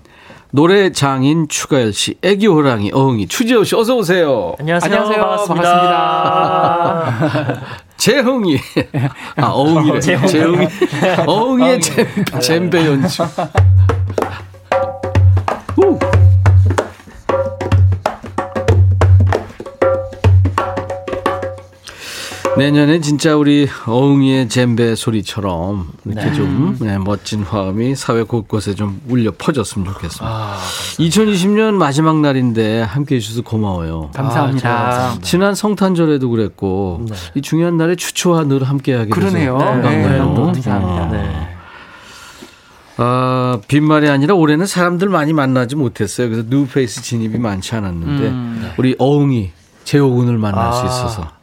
노래 0.52 0.92
장인 0.92 1.48
추가열 1.48 1.94
씨, 1.94 2.16
애기 2.24 2.48
호랑이 2.48 2.92
어흥이 2.94 3.28
추지호 3.28 3.64
씨 3.64 3.76
어서 3.76 3.96
오세요. 3.96 4.56
안녕하세요. 4.60 4.92
안녕하세요. 4.94 5.22
반갑습니다. 5.22 5.70
반갑습니다. 7.04 7.62
재흥이 7.98 8.58
아 9.38 9.48
어흥이래. 9.48 10.00
재흥이. 10.00 10.28
재흥이. 10.28 10.68
어흥이의 11.26 11.80
잼배 12.42 12.86
연주. 12.86 13.24
내년에 22.58 23.00
진짜 23.00 23.36
우리 23.36 23.68
어흥이의 23.86 24.50
잼배 24.50 24.96
소리처럼 24.96 25.88
이렇게 26.06 26.30
네. 26.30 26.34
좀 26.34 26.78
네, 26.80 26.98
멋진 26.98 27.44
화음이 27.44 27.96
사회 27.96 28.24
곳곳에 28.24 28.76
좀 28.76 29.02
울려 29.08 29.32
퍼졌으면 29.38 29.88
좋겠습니다. 29.94 30.26
아, 30.26 30.58
2020년 31.00 31.74
마지막 31.74 32.20
날인데 32.20 32.82
함께 32.82 33.16
해주셔서 33.16 33.42
고마워요. 33.44 34.12
감사합니다. 34.14 34.70
아, 34.70 34.84
감사합니다. 34.84 35.26
지난 35.26 35.56
성탄절에도 35.56 36.30
그랬고 36.30 37.06
네. 37.10 37.16
이 37.36 37.42
중요한 37.42 37.78
날에 37.78 37.96
추초와 37.96 38.46
늘 38.46 38.64
함께하게 38.64 39.10
돼서 39.10 39.20
그러네요. 39.20 39.58
반갑네요. 39.58 40.10
네, 40.10 40.18
너무 40.18 40.46
감사합니다. 40.52 41.04
아. 41.04 41.12
네. 41.12 41.48
아, 43.00 43.60
빈말이 43.68 44.10
아니라 44.10 44.34
올해는 44.34 44.66
사람들 44.66 45.08
많이 45.10 45.32
만나지 45.32 45.76
못했어요. 45.76 46.30
그래서 46.30 46.48
뉴페이스 46.50 47.04
진입이 47.04 47.38
많지 47.38 47.76
않았는데 47.76 48.28
음. 48.28 48.72
우리 48.78 48.96
어흥이 48.98 49.52
재호군을 49.84 50.38
만날 50.38 50.68
아. 50.68 50.72
수 50.72 50.86
있어서 50.86 51.37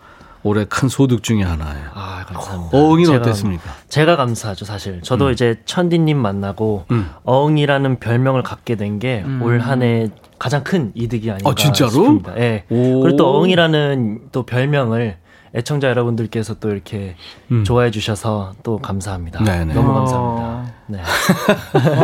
올해 0.44 0.64
큰 0.66 0.88
소득 0.88 1.22
중에 1.22 1.42
하나예요. 1.42 1.88
아, 1.94 2.24
감사합니다. 2.26 2.76
어흥이는 2.78 3.12
제가, 3.12 3.22
어땠습니까? 3.22 3.64
제가 3.88 4.16
감사하죠, 4.16 4.64
사실. 4.64 5.00
저도 5.02 5.28
음. 5.28 5.32
이제 5.32 5.60
천디님 5.64 6.16
만나고 6.18 6.84
음. 6.90 7.10
어흥이라는 7.24 7.98
별명을 7.98 8.42
갖게 8.42 8.76
된 8.76 8.98
게 9.00 9.24
올 9.40 9.58
한해 9.58 10.04
음. 10.04 10.10
가장 10.38 10.62
큰 10.62 10.92
이득이 10.94 11.30
아닌가 11.30 11.50
아, 11.50 11.54
진짜로? 11.54 11.90
싶습니다. 11.90 12.32
예. 12.36 12.40
네. 12.40 12.64
그리고 12.68 13.16
또 13.16 13.36
어흥이라는 13.38 14.20
또 14.30 14.44
별명을 14.44 15.16
애청자 15.56 15.88
여러분들께서 15.88 16.54
또 16.54 16.70
이렇게 16.70 17.16
음. 17.50 17.64
좋아해 17.64 17.90
주셔서 17.90 18.52
또 18.62 18.78
감사합니다. 18.78 19.42
네네. 19.42 19.72
너무 19.72 19.90
어. 19.90 19.94
감사합니다. 19.94 20.74
네. 20.88 21.00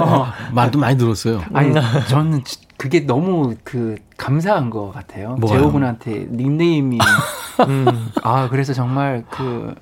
어. 0.01 0.27
말도 0.53 0.79
많이 0.79 0.97
들었어요. 0.97 1.43
아니, 1.53 1.75
저는 2.09 2.43
그게 2.81 3.01
너무 3.01 3.55
그 3.63 3.97
감사한 4.17 4.71
것 4.71 4.91
같아요. 4.91 5.37
재호군한테 5.47 6.29
닉네임이 6.31 6.99
음, 7.69 8.09
아 8.23 8.49
그래서 8.49 8.73
정말 8.73 9.23
그 9.31 9.75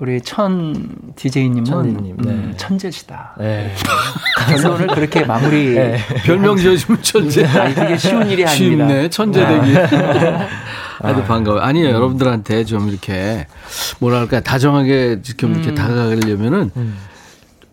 우리 0.00 0.20
천 0.20 0.74
DJ님은 1.14 1.84
음, 1.84 2.16
네. 2.18 2.56
천재시다. 2.56 3.36
네. 3.38 3.72
결론을 4.50 4.88
그렇게 4.88 5.24
마무리. 5.24 5.74
네. 5.74 5.96
별명 6.24 6.56
지어주면 6.56 7.02
천재. 7.02 7.46
아니, 7.46 7.72
그게 7.72 7.96
쉬운 7.96 8.28
일이 8.28 8.44
아닙니다. 8.44 8.88
쉽네, 8.88 9.08
천재 9.10 9.46
되기. 9.46 9.78
아주 9.78 11.20
아, 11.20 11.24
반가워요. 11.24 11.62
아니에요. 11.62 11.90
음. 11.90 11.94
여러분들한테 11.94 12.64
좀 12.64 12.88
이렇게, 12.88 13.46
뭐랄까, 14.00 14.40
다정하게 14.40 15.20
지금 15.22 15.52
이렇게 15.52 15.70
음. 15.70 15.74
다가가려면은, 15.76 16.70
음. 16.76 16.96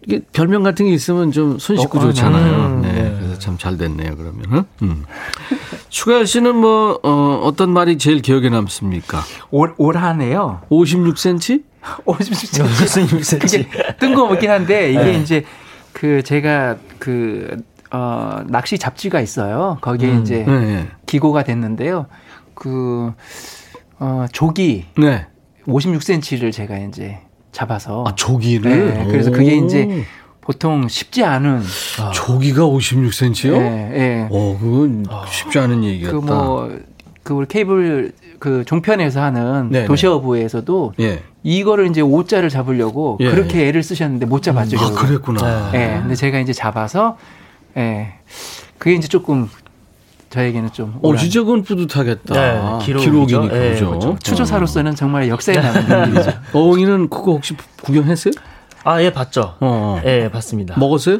이게 0.05 0.21
별명 0.33 0.63
같은 0.63 0.85
게 0.85 0.93
있으면 0.93 1.31
좀 1.31 1.57
손쉽고 1.59 1.99
어, 1.99 2.01
좋잖아요. 2.01 2.53
음. 2.53 2.81
네. 2.81 3.20
네. 3.41 3.45
참잘 3.45 3.77
됐네요, 3.77 4.15
그러면은. 4.15 4.63
음. 4.83 5.05
추가열 5.89 6.27
씨는 6.27 6.55
뭐, 6.55 6.99
어, 7.03 7.41
어떤 7.43 7.71
말이 7.71 7.97
제일 7.97 8.21
기억에 8.21 8.49
남습니까? 8.49 9.21
올, 9.49 9.73
올 9.77 9.97
한해요. 9.97 10.61
56cm? 10.69 11.63
56cm. 12.05 12.65
56cm. 12.65 13.39
그게 13.39 13.95
뜬금없긴 13.99 14.49
한데, 14.49 14.91
이게 14.91 15.03
네. 15.03 15.19
이제 15.19 15.43
그 15.91 16.23
제가 16.23 16.77
그, 16.99 17.57
어, 17.91 18.43
낚시 18.47 18.77
잡지가 18.77 19.19
있어요. 19.19 19.77
거기에 19.81 20.11
음. 20.11 20.21
이제 20.21 20.43
네. 20.47 20.87
기고가 21.05 21.43
됐는데요. 21.43 22.05
그, 22.53 23.11
어, 23.99 24.25
조기. 24.31 24.85
네. 24.97 25.27
56cm를 25.65 26.51
제가 26.51 26.77
이제 26.77 27.19
잡아서. 27.51 28.03
아, 28.07 28.15
조기를? 28.15 28.93
네. 28.93 29.07
그래서 29.07 29.31
그게 29.31 29.57
이제 29.57 30.05
보통 30.51 30.87
쉽지 30.89 31.23
않은 31.23 31.63
아. 31.99 32.11
조기가 32.11 32.63
56cm요? 32.63 33.51
네, 33.57 33.89
네. 33.89 34.27
어, 34.29 34.57
그건 34.59 35.05
쉽지 35.29 35.59
않은 35.59 35.83
얘기였다. 35.85 36.17
그 36.17 36.21
뭐, 36.25 36.79
그 37.23 37.33
우리 37.33 37.45
케이블 37.47 38.11
그 38.37 38.65
종편에서 38.65 39.21
하는 39.21 39.69
네네. 39.69 39.85
도시어부에서도 39.85 40.93
예. 40.99 41.23
이거를 41.43 41.87
이제 41.89 42.01
오자를 42.01 42.49
잡으려고 42.49 43.17
예. 43.21 43.29
그렇게 43.29 43.67
애를 43.67 43.81
쓰셨는데 43.81 44.25
못 44.25 44.41
잡았죠. 44.43 44.77
음, 44.77 44.83
아, 44.83 44.89
그랬구나. 44.91 45.71
예. 45.73 45.77
네. 45.77 45.99
근데 46.01 46.15
제가 46.15 46.39
이제 46.39 46.51
잡아서 46.51 47.17
예. 47.77 48.15
그게 48.77 48.95
이제 48.95 49.07
조금 49.07 49.47
저에게는 50.31 50.73
좀. 50.73 50.97
어, 51.01 51.15
진짜 51.15 51.41
그건 51.41 51.63
뿌듯하겠다. 51.63 52.33
네, 52.33 52.85
기록이니까. 52.85 53.47
네, 53.53 53.71
그죠. 53.71 53.89
그렇죠. 53.89 54.17
추조사로서는 54.23 54.95
정말 54.95 55.29
역사에 55.29 55.55
남는 55.55 56.13
일이죠. 56.13 56.33
어흥이는 56.51 57.09
그거 57.09 57.33
혹시 57.33 57.55
구경했어요? 57.83 58.33
아, 58.83 59.01
예, 59.01 59.11
봤죠. 59.11 59.55
어. 59.59 60.01
예, 60.05 60.29
봤습니다. 60.31 60.75
먹었어요? 60.77 61.19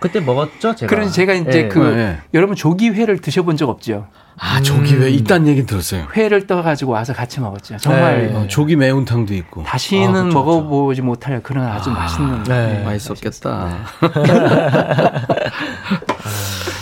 그때 0.00 0.20
먹었죠, 0.20 0.74
제가. 0.74 0.86
그래서 0.88 1.12
제가 1.12 1.34
이제 1.34 1.64
예. 1.64 1.68
그, 1.68 1.84
예. 1.96 2.18
여러분 2.34 2.56
조기회를 2.56 3.20
드셔본 3.20 3.56
적 3.56 3.68
없죠? 3.68 4.06
아, 4.38 4.62
조기회 4.62 5.06
음. 5.06 5.08
있다는 5.10 5.48
얘기 5.48 5.66
들었어요. 5.66 6.06
회를 6.16 6.46
떠가지고 6.46 6.92
와서 6.92 7.12
같이 7.12 7.40
먹었죠. 7.40 7.76
정말. 7.76 8.28
네. 8.28 8.34
어, 8.34 8.46
조기 8.46 8.76
매운탕도 8.76 9.34
있고. 9.34 9.64
다시는 9.64 10.14
아, 10.14 10.24
그쵸, 10.24 10.38
먹어보지 10.38 11.02
그쵸. 11.02 11.06
못할 11.06 11.42
그런 11.42 11.66
아주 11.66 11.90
아, 11.90 11.94
맛있는. 11.94 12.42
네. 12.44 12.78
네. 12.78 12.84
맛있었겠다. 12.84 13.78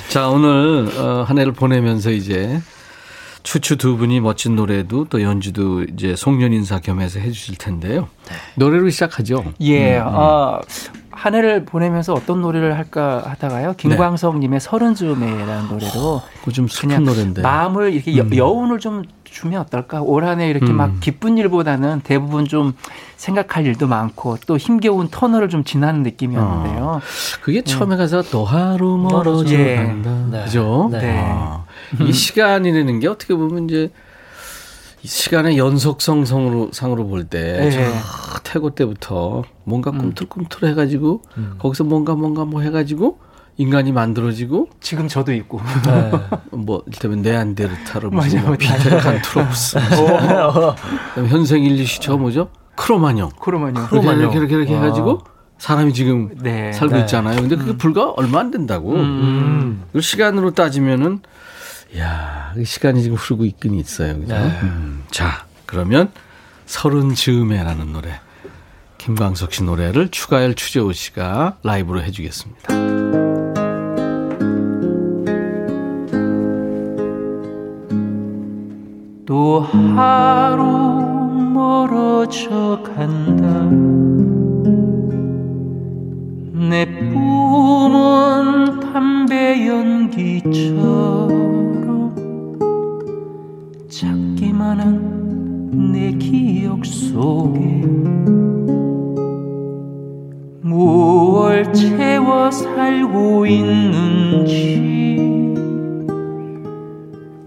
자, 0.09 0.29
오늘, 0.29 0.89
어, 0.97 1.25
한 1.27 1.39
해를 1.39 1.53
보내면서 1.53 2.11
이제 2.11 2.61
추추 3.43 3.77
두 3.77 3.97
분이 3.97 4.21
멋진 4.21 4.57
노래도 4.57 5.05
또 5.09 5.23
연주도 5.23 5.83
이제 5.85 6.15
송년 6.17 6.53
인사 6.53 6.79
겸해서 6.81 7.19
해주실 7.21 7.57
텐데요. 7.57 8.09
네. 8.29 8.35
노래로 8.57 8.91
시작하죠. 8.91 9.45
예, 9.61 9.99
음, 9.99 10.07
음. 10.07 10.13
어, 10.15 10.61
한 11.11 11.35
해를 11.35 11.65
보내면서 11.65 12.15
어떤 12.15 12.41
노래를 12.43 12.77
할까 12.77 13.23
하다가요. 13.27 13.75
김광석님의 13.77 14.61
네. 14.61 14.65
서른 14.65 14.95
즈음에라는 14.95 15.69
노래로 15.69 16.23
그좀 16.45 16.69
슬픈 16.69 17.05
노래인데 17.05 17.43
마음을 17.43 17.93
이렇게 17.93 18.21
음. 18.21 18.37
여운을 18.37 18.79
좀 18.79 19.03
주면 19.25 19.61
어떨까? 19.63 20.01
올 20.03 20.25
한 20.25 20.41
해 20.41 20.49
이렇게 20.49 20.67
음. 20.67 20.77
막 20.77 21.01
기쁜 21.01 21.37
일보다는 21.39 22.01
대부분 22.03 22.45
좀 22.47 22.73
생각할 23.17 23.67
일도 23.67 23.87
많고 23.89 24.37
또 24.47 24.57
힘겨운 24.57 25.09
터널을 25.11 25.49
좀 25.49 25.65
지나는 25.65 26.03
느낌이었는데요. 26.03 26.85
어. 26.85 27.01
그게 27.41 27.63
처음에 27.63 27.97
네. 27.97 28.03
가서 28.03 28.23
또 28.31 28.45
하루 28.45 28.97
멀어져 28.97 29.55
예. 29.59 29.77
간다. 29.77 30.11
네. 30.31 30.45
그죠? 30.45 30.89
네. 30.93 30.99
네. 31.01 31.35
어. 32.01 32.05
이 32.05 32.13
시간이라는 32.13 33.01
게 33.01 33.09
어떻게 33.09 33.35
보면 33.35 33.65
이제 33.65 33.91
시간의 35.03 35.59
연속성 35.59 36.25
상으로, 36.25 36.71
상으로 36.73 37.07
볼 37.07 37.25
때, 37.25 37.71
네. 37.71 37.93
태고 38.43 38.71
때부터 38.71 39.45
뭔가 39.65 39.91
음. 39.93 39.99
꿈틀꿈틀 39.99 40.69
해가지고, 40.71 41.23
음. 41.37 41.55
거기서 41.59 41.85
뭔가 41.85 42.15
뭔가 42.15 42.45
뭐 42.45 42.63
해가지고, 42.63 43.19
인간이 43.59 43.91
만들어지고 43.91 44.69
지금 44.81 45.09
저도 45.09 45.35
있고 45.35 45.61
네. 45.85 46.13
뭐 46.53 46.85
이를테면 46.87 47.23
네안데르타르 47.23 48.07
무슨 48.15 48.47
뭐 48.47 48.57
피테칸트로프스 48.57 49.79
현생 51.29 51.65
일리시 51.65 52.01
저 52.01 52.17
뭐죠 52.17 52.51
크로마뇽 52.77 53.37
크로마뇽 53.41 53.91
크로마뇽 53.91 54.21
이렇게 54.21 54.39
이렇게, 54.39 54.55
이렇게 54.55 54.77
해가지고 54.77 55.23
사람이 55.59 55.93
지금 55.93 56.37
네. 56.41 56.73
살고 56.73 56.95
네. 56.95 57.01
있잖아요 57.01 57.41
근데 57.41 57.57
그게 57.57 57.73
음. 57.73 57.79
불과 57.79 58.11
얼마 58.13 58.39
안 58.39 58.53
된다고 58.53 58.95
음. 58.95 59.83
시간으로 60.01 60.53
따지면은 60.53 61.21
야, 61.97 62.53
시간이 62.63 63.03
지금 63.03 63.17
흐르고 63.17 63.45
있긴 63.47 63.75
있어요. 63.75 64.19
그죠? 64.19 64.35
네. 64.35 64.61
음, 64.63 65.05
자, 65.11 65.47
그러면 65.65 66.11
서른 66.67 67.15
즈음에라는 67.15 67.93
노래. 67.93 68.21
김광석 68.99 69.55
씨 69.55 69.63
노래를 69.63 70.11
추가열 70.11 70.55
추재호 70.55 70.93
씨가 70.93 71.59
라이브로 71.63 72.03
해주겠습니다. 72.03 72.75
또 79.25 79.61
하루 79.61 80.65
멀어져 81.53 82.83
간다 82.83 83.65
내 86.69 86.87
뿜은 87.13 88.81
담배 88.81 89.67
연기처럼 89.69 91.18
기억 96.79 96.85
속에 96.85 97.83
무얼 100.61 101.73
채워 101.73 102.51
살고 102.51 103.47
있는지 103.47 104.79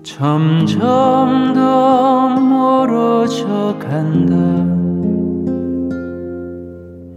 점점 0.03 1.53
더 1.53 2.39
멀어져 2.39 3.77
간다. 3.79 4.35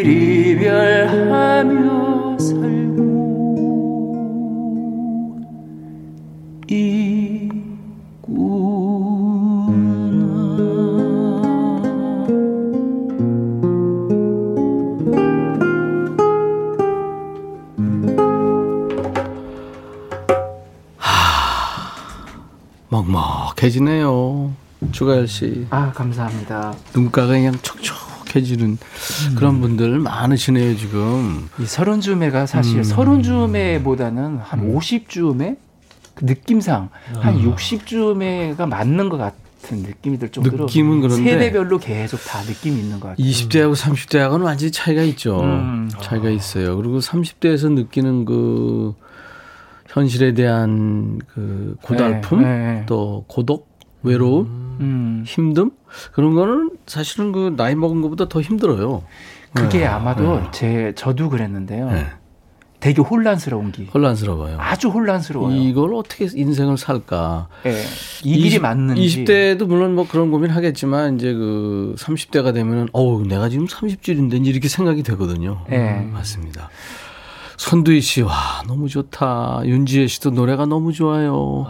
이별하며 0.04 1.74
살고 2.38 3.02
있구나 6.68 7.24
먹먹해지네요. 22.90 24.52
주가열 24.92 25.26
씨. 25.26 25.66
아 25.70 25.90
감사합니다. 25.92 26.74
눈가가 26.94 27.28
그냥 27.28 27.54
촉촉 27.62 28.03
해지는 28.34 28.78
그런 29.36 29.60
분들 29.60 29.98
많으시네요, 29.98 30.76
지금. 30.76 31.48
이 31.58 31.66
서른 31.66 32.00
즈음에가 32.00 32.46
사실 32.46 32.78
음. 32.78 32.84
서른 32.84 33.22
즈음에보다는 33.22 34.38
한 34.38 34.60
오십 34.60 35.08
즈음에 35.08 35.56
그 36.14 36.24
느낌상 36.24 36.90
한 37.20 37.40
육십 37.40 37.86
즈음에가 37.86 38.66
맞는 38.66 39.08
것 39.08 39.16
같은 39.16 39.78
느낌이 39.78 40.18
들 40.18 40.28
정도로 40.30 40.64
느낌은 40.64 41.00
그런데 41.00 41.30
세대별로 41.30 41.78
계속 41.78 42.18
다 42.24 42.40
느낌이 42.42 42.78
있는 42.78 43.00
것 43.00 43.08
같아요. 43.08 43.26
20대하고 43.26 43.74
30대하고는 43.74 44.44
완전히 44.44 44.70
차이가 44.70 45.02
있죠. 45.02 45.40
음. 45.40 45.90
차이가 46.00 46.30
있어요. 46.30 46.76
그리고 46.76 46.98
30대에서 46.98 47.72
느끼는 47.72 48.24
그 48.24 48.94
현실에 49.88 50.34
대한 50.34 51.20
그 51.32 51.76
고달픔, 51.82 52.42
네, 52.42 52.48
네. 52.48 52.82
또 52.86 53.24
고독, 53.26 53.68
외로움, 54.02 54.46
음. 54.46 54.63
힘듦 54.78 55.72
그런 56.12 56.34
거는 56.34 56.70
사실은 56.86 57.32
그 57.32 57.54
나이 57.56 57.74
먹은 57.74 58.02
것보다 58.02 58.28
더 58.28 58.40
힘들어요. 58.40 59.02
그게 59.52 59.80
네. 59.80 59.86
아마도 59.86 60.40
네. 60.40 60.48
제 60.52 60.92
저도 60.96 61.30
그랬는데요. 61.30 61.90
네. 61.90 62.06
되게 62.80 63.00
혼란스러운 63.00 63.72
기. 63.72 63.86
혼란스러워요. 63.94 64.58
아주 64.60 64.88
혼란스러워요. 64.88 65.56
이걸 65.56 65.94
어떻게 65.94 66.28
인생을 66.30 66.76
살까? 66.76 67.48
예. 67.64 67.82
이 68.24 68.34
길이 68.34 68.48
20, 68.48 68.60
맞는지. 68.60 69.24
20대도 69.24 69.66
물론 69.66 69.94
뭐 69.94 70.06
그런 70.06 70.30
고민 70.30 70.50
하겠지만 70.50 71.14
이제 71.14 71.32
그 71.32 71.94
30대가 71.96 72.52
되면은 72.52 72.88
어우 72.92 73.26
내가 73.26 73.48
지금 73.48 73.66
30줄인데 73.66 74.44
이렇게 74.46 74.68
생각이 74.68 75.02
되거든요. 75.02 75.64
예. 75.70 75.76
음, 75.76 76.10
맞습니다. 76.12 76.68
손두희 77.56 78.02
씨, 78.02 78.20
와, 78.20 78.62
너무 78.66 78.88
좋다. 78.88 79.62
윤지혜 79.64 80.06
씨도 80.06 80.30
노래가 80.30 80.66
너무 80.66 80.92
좋아요. 80.92 81.66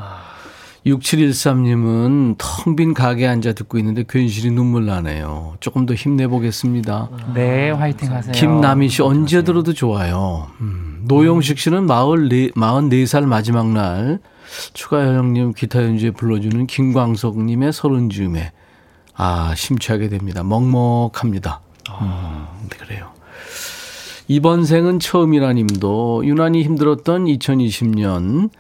6713님은 0.87 2.37
텅 2.39 2.77
빈 2.77 2.93
가게에 2.93 3.27
앉아 3.27 3.53
듣고 3.55 3.79
있는데 3.79 4.05
괜시리 4.09 4.51
눈물 4.51 4.87
나네요. 4.87 5.57
조금 5.61 5.87
더 5.87 5.95
힘내보겠습니다. 5.95 7.09
네, 7.35 7.71
화이팅 7.71 8.13
하세요. 8.13 8.33
김남희 8.33 8.89
씨 8.89 9.03
언제 9.03 9.43
들어도 9.43 9.73
좋아요. 9.73 10.49
음, 10.61 11.05
노영식 11.07 11.59
씨는 11.59 11.87
마흔 11.87 12.29
네, 12.29 12.49
44살 12.51 13.25
마지막 13.27 13.69
날 13.69 14.19
추가열 14.75 15.17
형님 15.17 15.53
기타 15.55 15.83
연주에 15.83 16.11
불러주는 16.11 16.67
김광석님의 16.67 17.73
서른 17.73 18.11
즈음에 18.11 18.53
아 19.15 19.55
심취하게 19.57 20.09
됩니다. 20.09 20.43
먹먹합니다. 20.43 21.61
음, 22.01 22.45
네, 22.69 22.77
그래요. 22.77 23.09
이번 24.27 24.65
생은 24.65 25.01
처음이라 25.01 25.53
님도 25.55 26.23
유난히 26.27 26.63
힘들었던 26.63 27.27
2020년 27.27 28.51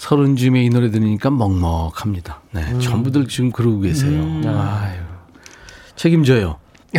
서른 0.00 0.34
즈음에 0.34 0.64
이 0.64 0.70
노래 0.70 0.90
들으니까 0.90 1.28
먹먹합니다. 1.28 2.40
네, 2.52 2.78
전부들 2.78 3.28
지금 3.28 3.52
그러고 3.52 3.80
계세요. 3.80 4.22
아유, 4.46 4.98
책임져요. 5.94 6.56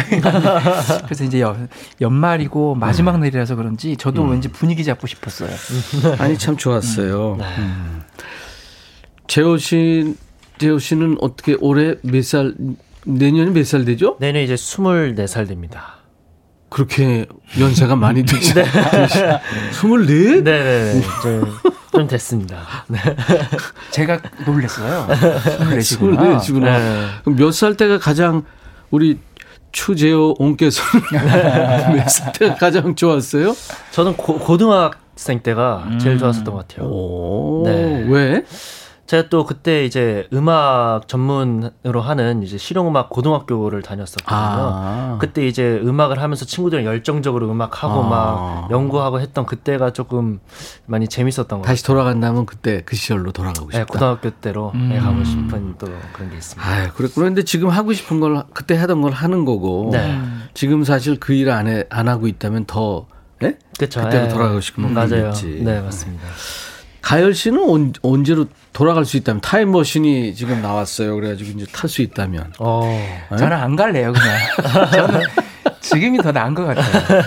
그래서 1.06 1.24
이제 1.24 1.41
연, 1.41 1.68
연말이고 1.99 2.76
마지막 2.76 3.18
날이라서 3.20 3.56
그런지 3.56 3.97
저도 3.97 4.22
왠지 4.26 4.49
분위기 4.49 4.84
잡고 4.84 5.08
싶었어요. 5.08 5.49
아니 6.22 6.38
참 6.38 6.56
좋았어요. 6.56 7.38
음. 7.41 8.04
재호 9.26 9.58
씨, 9.58 10.16
재호 10.60 10.78
씨는 10.78 11.18
어떻게 11.22 11.56
올해 11.60 11.95
몇 12.04 12.24
살, 12.24 12.54
내년에 13.06 13.49
몇 13.49 13.66
살 13.66 13.84
되죠? 13.84 14.16
내년 14.20 14.43
이제 14.43 14.54
24살 14.54 15.47
됩니다. 15.47 15.95
그렇게 16.72 17.26
연세가 17.59 17.97
많이 17.97 18.24
되시, 18.24 18.53
스물네? 19.74 20.41
네네. 20.41 21.01
좀, 21.22 21.45
좀 21.91 22.07
됐습니다. 22.07 22.86
네. 22.88 22.97
제가 23.91 24.22
놀랬어요. 24.45 25.05
24시구나. 25.09 25.82
스물네시구나. 25.84 26.80
네. 26.80 27.07
그럼 27.26 27.38
몇 27.38 27.51
살 27.51 27.76
때가 27.76 27.99
가장 27.99 28.43
우리 28.89 29.19
추재호 29.74 30.36
옹께서는 30.39 31.03
몇살 31.95 32.32
때가 32.34 32.55
가장 32.55 32.95
좋았어요? 32.95 33.53
저는 33.91 34.15
고, 34.15 34.39
고등학생 34.39 35.41
때가 35.41 35.89
제일 35.99 36.17
좋았었던 36.17 36.53
것 36.53 36.67
같아요. 36.67 36.88
오, 36.88 37.63
네. 37.65 38.05
왜? 38.07 38.43
제가 39.12 39.28
또 39.28 39.43
그때 39.43 39.84
이제 39.84 40.26
음악 40.32 41.09
전문으로 41.09 41.99
하는 41.99 42.43
이제 42.43 42.57
실용음악 42.57 43.09
고등학교를 43.09 43.82
다녔었거든요. 43.82 44.30
아. 44.34 45.18
그때 45.20 45.45
이제 45.45 45.82
음악을 45.84 46.22
하면서 46.22 46.45
친구들이랑 46.45 46.86
열정적으로 46.86 47.51
음악하고 47.51 48.05
아. 48.05 48.07
막 48.07 48.72
연구하고 48.72 49.20
했던 49.20 49.45
그때가 49.45 49.91
조금 49.91 50.39
많이 50.86 51.09
재밌었던 51.09 51.45
것 51.45 51.55
같아요. 51.57 51.64
다시 51.74 51.84
돌아간다면 51.84 52.45
그때 52.45 52.84
그 52.86 52.95
시절로 52.95 53.34
돌아가고 53.34 53.72
싶다. 53.72 53.80
네, 53.80 53.84
고등학교 53.84 54.30
때로 54.30 54.72
음. 54.76 54.88
네, 54.93 54.99
가고 54.99 55.26
싶은 55.26 55.76
또 55.78 55.88
그런 56.14 56.30
게 56.30 56.38
있습니다. 56.38 56.66
아, 56.66 56.93
그랬구나. 56.93 57.26
근데 57.26 57.43
지금 57.43 57.68
하고 57.68 57.91
싶은 57.91 58.22
걸 58.22 58.41
그때 58.53 58.78
하던 58.78 59.01
걸 59.01 59.12
하는 59.12 59.43
거고. 59.43 59.89
네. 59.91 60.22
지금 60.53 60.86
사실 60.86 61.20
그 61.20 61.34
일 61.34 61.49
안 61.49 61.68
해, 61.68 61.84
안 61.89 62.07
하고 62.07 62.28
있다면 62.28 62.64
더, 62.64 63.07
예? 63.43 63.57
그쵸. 63.78 63.99
그때로 64.03 64.28
예. 64.28 64.30
돌아가고 64.30 64.62
싶으면 64.62 64.93
맞아요. 64.93 65.09
그러겠지. 65.09 65.64
네, 65.66 65.82
맞습니다. 65.82 66.24
가열 67.01 67.34
씨는 67.34 67.70
언, 67.70 67.93
언제로 68.03 68.45
돌아갈 68.74 69.05
수 69.05 69.17
있다면 69.17 69.41
타임머신이 69.41 70.34
지금 70.36 70.61
나왔어요. 70.61 71.15
그래가지고 71.15 71.51
이제 71.59 71.65
탈 71.72 71.89
수 71.89 72.01
있다면. 72.01 72.53
어. 72.59 72.84
저는 73.38 73.51
안 73.57 73.76
갈래요, 73.76 74.13
그냥. 74.13 74.89
저는 74.91 75.22
지금이 75.82 76.19
더 76.19 76.32
나은 76.32 76.53
것 76.53 76.65
같아요. 76.65 77.24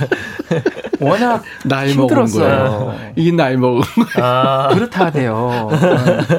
워낙 1.00 1.42
나이 1.64 1.88
먹은 1.94 2.02
힘들었어요. 2.08 2.48
거예요. 2.94 3.12
이게 3.16 3.32
나이 3.32 3.56
먹은 3.56 3.80
거예요. 3.80 4.26
아. 4.26 4.68
그렇다 4.72 5.06
하대요. 5.06 5.68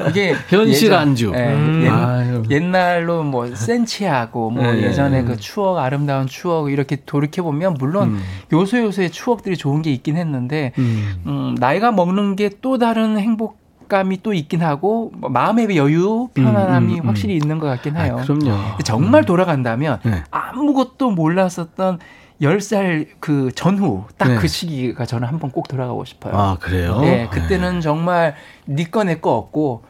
그게 0.06 0.34
현실 0.48 0.86
예전- 0.86 0.98
안주. 0.98 1.32
예, 1.36 1.38
음. 1.54 2.44
옛. 2.50 2.56
옛날로 2.56 3.22
뭐 3.22 3.54
센치하고 3.54 4.50
뭐 4.50 4.64
예, 4.64 4.78
예. 4.78 4.82
예전에 4.84 5.22
그 5.24 5.36
추억 5.36 5.78
아름다운 5.78 6.26
추억 6.26 6.70
이렇게 6.72 6.96
돌이켜 7.06 7.42
보면 7.42 7.74
물론 7.78 8.08
음. 8.14 8.22
요소 8.52 8.78
요소의 8.78 9.10
추억들이 9.10 9.56
좋은 9.56 9.82
게 9.82 9.92
있긴 9.92 10.16
했는데 10.16 10.72
음. 10.78 11.22
음, 11.26 11.56
나이가 11.60 11.92
먹는 11.92 12.34
게 12.36 12.50
또 12.62 12.78
다른 12.78 13.18
행복 13.18 13.58
감이 13.88 14.22
또 14.22 14.32
있긴 14.32 14.62
하고 14.62 15.12
뭐 15.14 15.30
마음의 15.30 15.76
여유, 15.76 16.28
편안함이 16.34 16.94
음, 16.94 16.98
음, 16.98 17.04
음. 17.04 17.08
확실히 17.08 17.36
있는 17.36 17.58
것 17.58 17.66
같긴 17.66 17.96
해요. 17.96 18.18
아, 18.20 18.24
그럼요. 18.24 18.78
정말 18.84 19.24
돌아간다면 19.24 20.00
네. 20.04 20.22
아무것도 20.30 21.10
몰랐었던 21.10 21.98
10살 22.40 23.06
그 23.18 23.50
전후 23.54 24.04
딱그 24.18 24.32
네. 24.32 24.38
그 24.38 24.48
시기가 24.48 25.06
저는 25.06 25.26
한번 25.26 25.50
꼭 25.50 25.68
돌아가고 25.68 26.04
싶어요. 26.04 26.34
아, 26.34 26.56
그래요? 26.60 27.00
네, 27.00 27.28
그때는 27.30 27.76
네. 27.76 27.80
정말 27.80 28.34
니꺼 28.68 29.04
네 29.04 29.14
내꺼 29.14 29.32
없고 29.36 29.84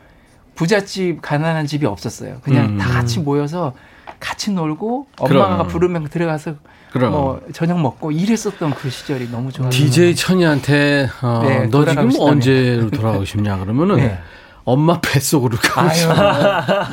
부잣집 0.54 1.20
가난한 1.22 1.66
집이 1.66 1.86
없었어요. 1.86 2.38
그냥 2.42 2.70
음. 2.70 2.78
다 2.78 2.88
같이 2.88 3.20
모여서 3.20 3.74
같이 4.20 4.50
놀고 4.50 5.06
엄마가 5.18 5.56
그럼. 5.56 5.68
부르면 5.68 6.08
들어가서 6.08 6.54
그럼. 6.92 7.12
뭐 7.12 7.40
저녁 7.52 7.80
먹고 7.80 8.12
이랬었던 8.12 8.74
그 8.74 8.88
시절이 8.90 9.30
너무 9.30 9.52
좋아요. 9.52 9.70
DJ 9.70 10.14
천이한테 10.16 11.08
어, 11.22 11.42
네, 11.44 11.66
너 11.70 11.84
지금 11.84 12.10
언제로 12.18 12.88
돌아가고 12.90 13.24
싶냐 13.24 13.58
그러면은 13.58 13.96
네. 13.96 14.18
엄마 14.64 15.00
뱃속으로 15.00 15.56
가고 15.58 15.94
싶어. 15.94 16.12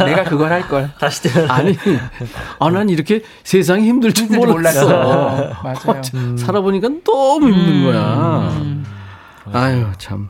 내가 0.05 0.24
그걸 0.26 0.51
할 0.51 0.68
걸. 0.68 0.91
다시 0.99 1.28
아니, 1.49 1.76
아, 2.59 2.70
난 2.70 2.88
이렇게 2.88 3.24
세상이 3.43 3.88
힘들 3.88 4.14
줄 4.14 4.28
몰랐어. 4.28 4.86
맞아요. 5.64 6.01
음. 6.14 6.38
살아보니까 6.38 6.89
너무 7.03 7.47
힘든 7.47 7.74
음. 7.74 7.84
거야. 7.86 8.49
음. 8.61 8.86
아유, 9.51 9.88
참. 9.97 10.30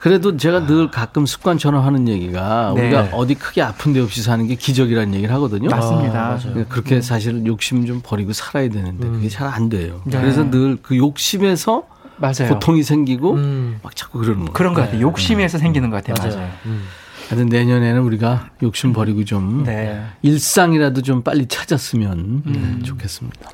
그래도 0.00 0.36
제가 0.36 0.66
늘 0.66 0.90
가끔 0.90 1.26
습관처럼 1.26 1.84
하는 1.84 2.08
얘기가 2.08 2.72
네. 2.76 2.82
우리가 2.82 3.08
어디 3.12 3.34
크게 3.34 3.62
아픈 3.62 3.92
데 3.92 4.00
없이 4.00 4.22
사는 4.22 4.46
게 4.46 4.54
기적이라는 4.54 5.14
얘기를 5.14 5.34
하거든요. 5.34 5.68
맞습니다. 5.70 6.32
아, 6.34 6.38
그렇게 6.68 7.00
사실 7.00 7.44
욕심 7.46 7.86
좀 7.86 8.00
버리고 8.02 8.32
살아야 8.32 8.68
되는데 8.68 9.06
그게 9.06 9.26
음. 9.26 9.30
잘안 9.30 9.68
돼요. 9.68 10.00
네. 10.04 10.20
그래서 10.20 10.48
늘 10.50 10.78
그 10.82 10.96
욕심에서 10.96 11.84
맞아요. 12.16 12.48
고통이 12.48 12.82
생기고 12.82 13.34
음. 13.34 13.78
막 13.82 13.94
자꾸 13.96 14.18
그러는 14.18 14.40
거예요. 14.40 14.52
그런 14.52 14.74
것 14.74 14.82
같아요. 14.82 15.00
욕심에서 15.00 15.58
음. 15.58 15.60
생기는 15.60 15.90
것 15.90 15.96
같아요. 16.04 16.14
맞아요. 16.18 16.36
맞아요. 16.36 16.52
음. 16.66 16.84
하여튼 17.28 17.46
내년에는 17.48 18.02
우리가 18.02 18.50
욕심 18.62 18.92
버리고 18.92 19.24
좀 19.24 19.64
네. 19.64 20.04
일상이라도 20.22 21.02
좀 21.02 21.22
빨리 21.22 21.46
찾았으면 21.46 22.42
음. 22.46 22.82
좋겠습니다. 22.84 23.50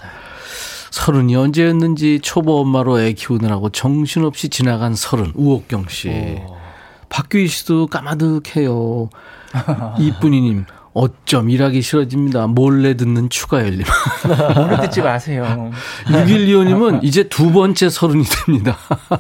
서른이 0.91 1.35
언제였는지 1.37 2.21
초보 2.23 2.61
엄마로 2.61 3.01
애 3.01 3.13
키우느라고 3.13 3.71
정신없이 3.71 4.49
지나간 4.49 4.95
서른 4.95 5.33
우옥경 5.35 5.87
씨. 5.89 6.09
오. 6.09 6.57
박규희 7.09 7.47
씨도 7.49 7.89
까마득해요. 7.89 9.11
이쁜이님 9.99 10.65
어쩜 10.93 11.51
일하기 11.51 11.83
싫어집니다. 11.83 12.49
몰래 12.49 12.95
듣는 12.95 13.31
추가 13.31 13.61
열림. 13.61 13.85
몰래 14.57 14.81
듣지 14.81 15.03
마세요. 15.03 15.71
6125님은 16.07 17.01
이제 17.03 17.25
두 17.25 17.53
번째 17.53 17.89
서른이 17.89 18.25
됩니다. 18.25 18.77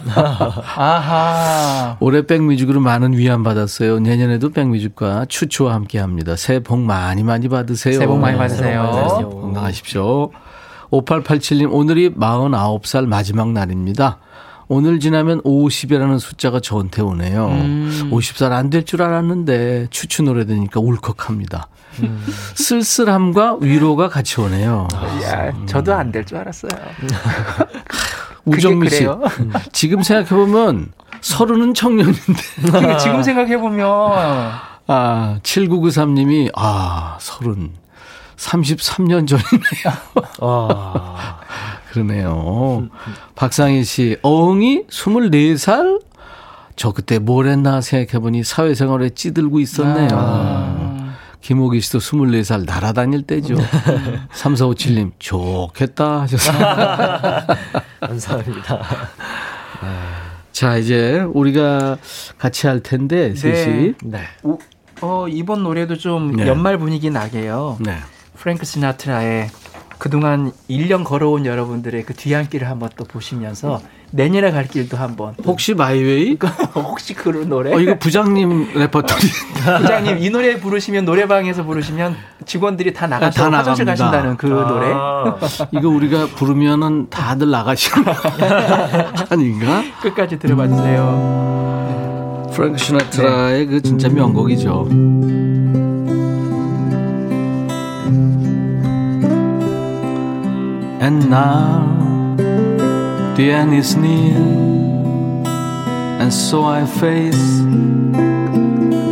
아하. 0.76 1.96
올해 2.00 2.26
백뮤직으로 2.26 2.80
많은 2.80 3.12
위안 3.12 3.44
받았어요. 3.44 4.00
내년에도 4.00 4.50
백뮤직과 4.50 5.26
추추와 5.28 5.74
함께 5.74 5.98
합니다. 6.00 6.34
새해 6.34 6.60
복 6.60 6.80
많이 6.80 7.22
많이 7.22 7.48
받으세요. 7.48 7.94
새해 7.94 8.06
복 8.06 8.18
많이 8.18 8.36
받으세요. 8.36 9.30
건강하십시오. 9.30 10.30
5887님, 10.90 11.68
오늘이 11.72 12.10
49살 12.14 13.06
마지막 13.06 13.52
날입니다. 13.52 14.18
오늘 14.68 15.00
지나면 15.00 15.40
50이라는 15.42 16.18
숫자가 16.20 16.60
저한테 16.60 17.02
오네요. 17.02 17.46
음. 17.48 18.10
50살 18.12 18.52
안 18.52 18.70
될 18.70 18.84
줄 18.84 19.02
알았는데 19.02 19.88
추추 19.90 20.22
노래 20.22 20.44
들으니까 20.46 20.78
울컥합니다. 20.80 21.66
음. 22.02 22.24
쓸쓸함과 22.54 23.58
위로가 23.60 24.08
같이 24.08 24.40
오네요. 24.40 24.86
야, 25.24 25.52
저도 25.66 25.92
안 25.94 26.12
될 26.12 26.24
줄 26.24 26.36
알았어요. 26.38 26.70
우정미 28.46 28.88
씨, 28.90 29.06
지금 29.72 30.02
생각해 30.02 30.28
보면 30.28 30.92
서른은 31.20 31.74
청년인데. 31.74 32.32
지금 33.02 33.22
생각해 33.22 33.58
보면 33.58 33.86
아 34.86 35.38
7993님이 35.42 36.50
아 36.54 37.16
서른 37.20 37.70
33년 38.40 39.26
전이네요. 39.28 40.24
아. 40.40 41.40
그러네요. 41.92 42.88
박상희 43.34 43.84
씨, 43.84 44.16
어흥이 44.22 44.86
24살? 44.88 46.02
저 46.76 46.92
그때 46.92 47.18
뭘 47.18 47.48
했나 47.48 47.80
생각해보니 47.80 48.44
사회생활에 48.44 49.10
찌들고 49.10 49.60
있었네요. 49.60 50.08
아. 50.12 51.16
김호기 51.42 51.80
씨도 51.80 51.98
24살 51.98 52.64
날아다닐 52.64 53.22
때죠. 53.22 53.56
3457님, 54.32 55.12
좋겠다 55.18 56.22
하셨어요. 56.22 56.58
감사합니다. 58.00 58.86
자, 60.52 60.76
이제 60.76 61.24
우리가 61.32 61.98
같이 62.38 62.66
할 62.66 62.80
텐데, 62.80 63.34
셋이. 63.34 63.94
네. 64.04 64.20
네. 64.44 64.58
어, 65.02 65.26
이번 65.28 65.62
노래도 65.62 65.96
좀 65.96 66.36
네. 66.36 66.46
연말 66.46 66.78
분위기 66.78 67.10
나게요. 67.10 67.78
네. 67.80 67.98
프랭크 68.40 68.64
시나트라의 68.64 69.50
그동안 69.98 70.50
1년 70.70 71.04
걸어온 71.04 71.44
여러분들의 71.44 72.04
그 72.04 72.14
뒤안길을 72.14 72.70
한번 72.70 72.88
또 72.96 73.04
보시면서 73.04 73.82
내년에 74.12 74.50
갈 74.50 74.66
길도 74.66 74.96
한번 74.96 75.34
혹시 75.44 75.74
마이웨이? 75.74 76.38
혹시 76.74 77.12
그런 77.12 77.50
노래? 77.50 77.74
어, 77.74 77.78
이거 77.78 77.98
부장님 77.98 78.70
레퍼토리. 78.74 79.20
부장님 79.82 80.18
이 80.20 80.30
노래 80.30 80.58
부르시면 80.58 81.04
노래방에서 81.04 81.64
부르시면 81.64 82.16
직원들이 82.46 82.94
다 82.94 83.06
나가서 83.06 83.44
아, 83.44 83.58
화장실 83.58 83.84
가신다는 83.84 84.38
그 84.38 84.46
아, 84.58 84.66
노래. 84.66 84.86
이거 85.78 85.90
우리가 85.90 86.28
부르면은 86.34 87.10
다들 87.10 87.50
나가시는 87.50 88.06
아닌가? 89.28 89.82
끝까지 90.00 90.38
들어봐 90.38 90.66
주세요. 90.66 92.48
프랭크 92.54 92.78
시나트라의 92.78 93.66
네. 93.66 93.70
그 93.70 93.82
진짜 93.82 94.08
명곡이죠. 94.08 94.88
And 101.02 101.30
now 101.30 102.36
the 103.34 103.50
end 103.50 103.72
is 103.72 103.96
near, 103.96 104.36
and 106.20 106.30
so 106.30 106.62
I 106.62 106.84
face 106.84 107.60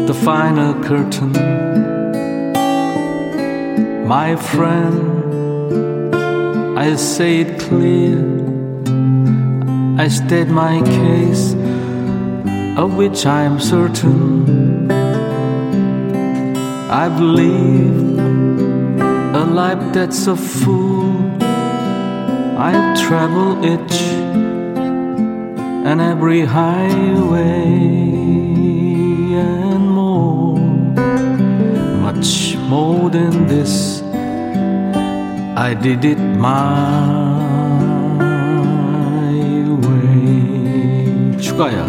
the 0.06 0.14
final 0.22 0.74
curtain. 0.84 1.32
My 4.06 4.36
friend, 4.36 4.98
I 6.78 6.94
say 6.96 7.40
it 7.40 7.58
clear, 7.58 8.18
I 9.98 10.08
state 10.08 10.48
my 10.48 10.82
case, 10.82 11.54
of 12.76 12.98
which 12.98 13.24
I 13.24 13.44
am 13.44 13.58
certain. 13.58 14.90
I 16.90 17.08
believe 17.08 18.18
a 19.34 19.44
life 19.46 19.94
that's 19.94 20.26
a 20.26 20.36
fool 20.36 21.37
I've 22.57 22.99
traveled 22.99 23.65
each 23.65 23.97
and 25.85 25.99
every 25.99 26.45
highway 26.45 27.65
and 29.33 29.89
more, 29.89 30.57
much 32.07 32.55
more 32.69 33.09
than 33.09 33.47
this. 33.47 34.01
I 35.55 35.73
did 35.73 36.05
it 36.05 36.19
my 36.19 37.23
way. 39.83 41.37
추가야. 41.37 41.85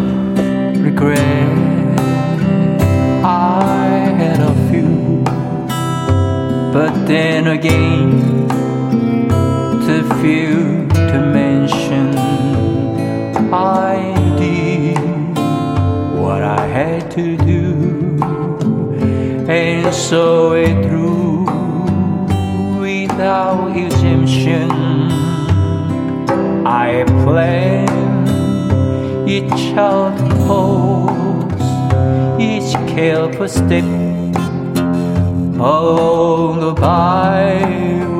Regret 0.83 1.65
I 3.23 4.13
had 4.19 4.39
a 4.39 4.53
few, 4.69 5.23
but 6.71 6.93
then 7.07 7.47
again 7.47 8.25
a 8.28 8.28
few 10.20 10.88
to 10.88 11.18
mention. 11.32 12.16
I 13.52 14.14
did 14.38 14.98
what 16.18 16.42
I 16.42 16.66
had 16.66 17.10
to 17.12 17.36
do, 17.36 18.18
and 19.48 19.94
so 19.94 20.54
it 20.54 20.82
through 20.86 21.44
without 22.80 23.76
exemption. 23.76 24.70
I 26.66 27.04
plan 27.24 27.88
each 29.28 29.50
child 29.72 30.18
pose, 30.46 31.68
each 32.40 32.72
careful 32.94 33.48
step 33.48 33.84
along 35.60 36.60
the 36.60 36.72
byway 36.72 38.19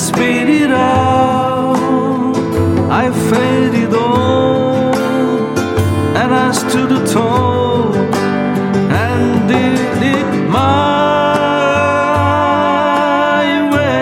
spit 0.00 0.48
it 0.48 0.70
out. 0.70 1.76
I 3.02 3.10
it 3.74 3.92
all, 3.92 4.94
and 6.20 6.30
I 6.46 6.52
stood 6.52 6.90
tall 7.12 7.94
and 7.94 9.48
did 9.48 10.02
it 10.16 10.30
my 10.48 11.34
way. 13.74 14.00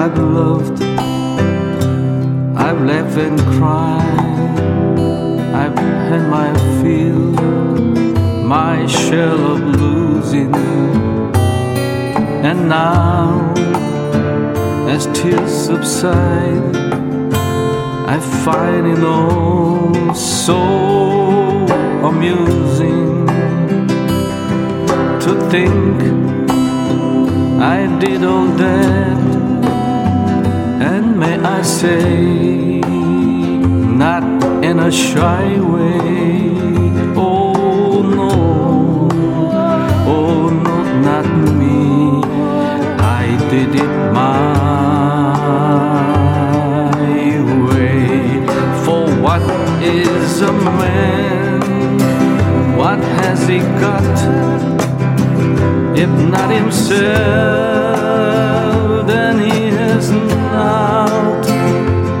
I've 0.00 0.18
loved, 0.18 0.82
I've 2.66 2.80
laughed 2.90 3.18
and 3.26 3.38
cried, 3.54 4.58
I've 5.62 5.78
had 6.10 6.24
my 6.28 6.50
fill, 6.80 7.30
my 8.54 8.86
share 8.86 9.40
of 9.52 9.60
losing, 9.80 10.52
and 12.42 12.68
now 12.68 13.52
as 14.88 15.06
tears 15.18 15.52
subside, 15.66 16.76
I 18.14 18.18
find 18.44 18.86
it 18.86 19.02
all 19.04 20.14
so 20.14 20.60
amusing 22.10 23.26
to 25.24 25.32
think 25.50 26.02
I 27.62 27.86
did 28.00 28.24
all 28.24 28.46
that, 28.46 29.18
and 30.88 31.18
may 31.18 31.38
I 31.38 31.62
say, 31.62 32.80
not 34.02 34.24
in 34.64 34.80
a 34.80 34.90
shy 34.90 35.60
way. 35.60 36.11
Has 53.42 53.48
he 53.48 53.58
got? 53.80 54.02
If 55.98 56.08
not 56.30 56.50
himself, 56.50 57.06
then 59.06 59.38
he 59.40 59.68
has 59.68 60.10
not 60.10 61.44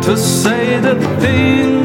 to 0.02 0.16
say 0.16 0.80
the 0.80 0.94
things 1.20 1.81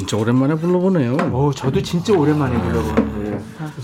진짜 0.00 0.16
오랜만에 0.16 0.54
불러보네요. 0.54 1.12
오, 1.30 1.52
저도 1.52 1.82
진짜 1.82 2.14
오랜만에 2.14 2.58
불러보는데. 2.58 3.38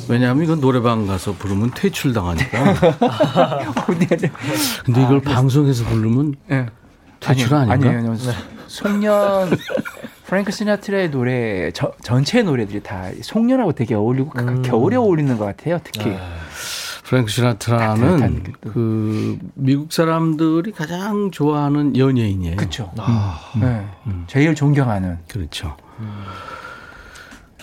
왜냐하면 0.08 0.44
이건 0.44 0.62
노래방 0.62 1.06
가서 1.06 1.34
부르면 1.34 1.72
퇴출당하니까. 1.74 2.72
네, 3.98 4.16
네. 4.16 4.32
근데 4.82 5.02
이걸 5.02 5.20
방송에서 5.20 5.84
부르면 5.84 6.36
예. 6.50 6.66
퇴출 7.20 7.54
아니, 7.54 7.72
아닌가? 7.72 7.90
아니에요. 7.90 8.12
아니에요. 8.12 8.32
송년 8.66 9.50
프랭크 10.24 10.52
시나트라의 10.52 11.10
노래 11.10 11.70
저, 11.72 11.92
전체 12.02 12.42
노래들이 12.42 12.82
다 12.82 13.10
송년하고 13.20 13.72
되게 13.72 13.94
어울리고 13.94 14.30
그 14.30 14.62
겨울에 14.62 14.96
어울리는 14.96 15.36
것 15.36 15.44
같아요. 15.44 15.78
특히 15.84 16.16
프랭크 17.06 17.30
시나트라는 17.30 18.18
따뜻한 18.18 18.52
그 18.72 19.38
미국 19.54 19.92
사람들이 19.92 20.72
가장 20.72 21.30
좋아하는 21.30 21.96
연예인이에요. 21.96 22.56
그렇죠. 22.56 22.92
네. 23.60 23.86
제일 24.26 24.54
존경하는 24.56 25.18
그렇죠. 25.28 25.76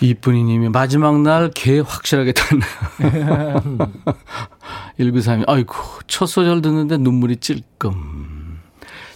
이쁜이님이 0.00 0.70
마지막 0.70 1.20
날 1.20 1.50
계 1.54 1.78
확실하게 1.80 2.32
탔네요. 2.32 3.62
1932. 4.98 5.44
아이고 5.46 5.74
첫 6.06 6.26
소절 6.26 6.62
듣는데 6.62 6.96
눈물이 6.96 7.36
찔끔. 7.36 8.60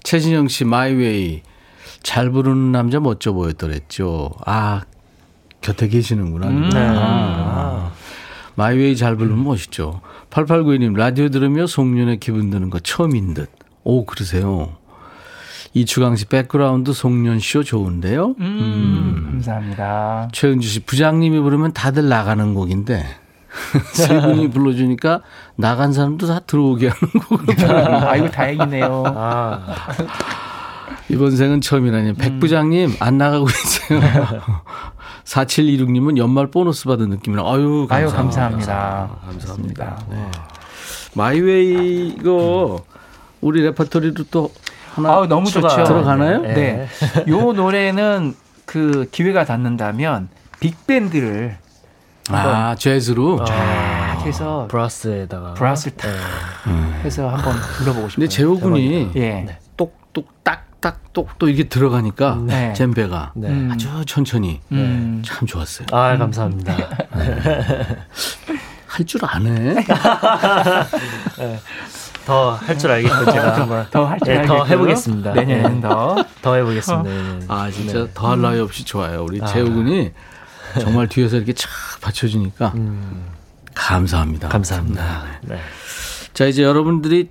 최진영 0.03 0.49
씨 0.49 0.65
My 0.65 0.96
Way 0.96 1.43
잘 2.03 2.31
부르는 2.31 2.71
남자 2.73 3.01
멋져 3.01 3.33
보였더랬죠. 3.33 4.31
아 4.47 4.83
곁에 5.63 5.89
계시는구나. 5.89 6.49
네. 6.49 6.69
아. 6.75 7.93
My 8.55 8.72
Way 8.72 8.97
잘 8.97 9.17
부르면 9.17 9.45
멋있죠. 9.45 10.01
8892님 10.31 10.95
라디오 10.97 11.29
들으며 11.29 11.67
송년회 11.67 12.17
기분 12.17 12.51
드는 12.51 12.71
거 12.71 12.79
처음인 12.79 13.35
듯. 13.35 13.51
오 13.85 14.05
그러세요. 14.05 14.77
이추강 15.75 16.17
씨 16.17 16.25
백그라운드 16.27 16.93
송년쇼 16.93 17.63
좋은데요. 17.65 18.35
음, 18.41 19.29
감사합니다. 19.31 20.29
최은주 20.33 20.67
씨 20.69 20.81
부장님이 20.81 21.41
부르면 21.41 21.73
다들 21.73 22.09
나가는 22.09 22.55
곡인데 22.55 23.05
세 23.93 24.21
분이 24.21 24.51
불러주니까 24.51 25.21
나간 25.57 25.93
사람도 25.93 26.27
다 26.27 26.41
들어오게 26.41 26.89
하는 26.89 27.13
곡을 27.29 27.55
아이고 28.09 28.31
다행이네요. 28.31 29.05
아, 29.07 29.77
이번 31.09 31.37
생은 31.37 31.61
처음이라니 31.61 32.15
백 32.15 32.39
부장님 32.41 32.95
안 33.01 33.19
나가고 33.19 33.47
있어요. 33.49 34.01
4726님은 35.29 36.17
연말 36.17 36.47
보너스 36.47 36.85
받은 36.87 37.11
느낌이라 37.11 37.43
아유 37.45 37.87
감사합니다. 37.89 37.95
아유 37.95 38.11
감사합니다. 38.11 39.09
감사합니다. 39.27 40.03
네. 40.11 40.31
My 41.15 41.52
Way 41.52 42.09
이거 42.09 42.83
우리 43.41 43.63
레퍼토리로 43.63 44.25
또 44.31 44.51
하나 44.95 45.11
아우 45.13 45.27
너무. 45.27 45.51
좋죠. 45.51 45.69
들어가나요? 45.85 46.41
네. 46.41 46.55
네. 46.55 46.89
요 47.29 47.53
노래는 47.53 48.35
그 48.65 49.07
기회가 49.13 49.45
닿는다면 49.45 50.29
빅밴드를 50.61 51.59
아 52.31 52.75
재즈로. 52.77 53.45
딱 53.45 54.25
해서 54.25 54.67
브라스에다가 54.71 55.55
브라스를 55.55 55.97
탁 55.97 56.11
해서 57.05 57.29
한번 57.29 57.55
불러보고 57.77 58.09
싶어요. 58.09 58.15
근데 58.27 58.29
재호군이 58.29 59.11
예. 59.17 59.59
똑똑 59.77 60.29
딱 60.43 60.68
딱똑 60.81 61.39
또 61.39 61.49
이게 61.49 61.65
들어가니까 61.69 62.41
네. 62.47 62.73
젬베가 62.75 63.33
네. 63.35 63.49
음. 63.49 63.71
아주 63.73 63.89
천천히 64.07 64.61
음. 64.73 65.23
참 65.25 65.47
좋았어요. 65.47 65.87
아, 65.93 66.17
감사합니다. 66.17 66.77
할 68.87 69.05
줄 69.07 69.21
아네. 69.25 69.85
더 72.27 72.57
할 72.57 72.79
줄 72.79 72.91
알겠고 72.91 73.25
제가 73.33 73.57
한번 73.61 73.87
더할 73.91 74.19
네, 74.25 74.43
더 74.43 74.65
해보겠습니다. 74.65 75.33
내년에는 75.33 75.75
네. 75.77 75.81
더. 75.89 76.25
더 76.43 76.55
해보겠습니다. 76.57 77.03
네. 77.11 77.39
아 77.49 77.71
진짜 77.71 78.05
네. 78.05 78.11
더할 78.15 78.41
나위 78.41 78.61
없이 78.61 78.85
좋아요. 78.85 79.25
우리 79.25 79.41
재우군이 79.47 80.13
정말 80.81 81.09
뒤에서 81.09 81.37
이렇게 81.37 81.53
촥 81.55 81.67
받쳐주니까 82.03 82.75
감사합니다. 83.75 84.49
감사합니다. 84.49 85.25
네. 85.43 85.59
자 86.35 86.45
이제 86.47 86.63
여러분들이 86.63 87.31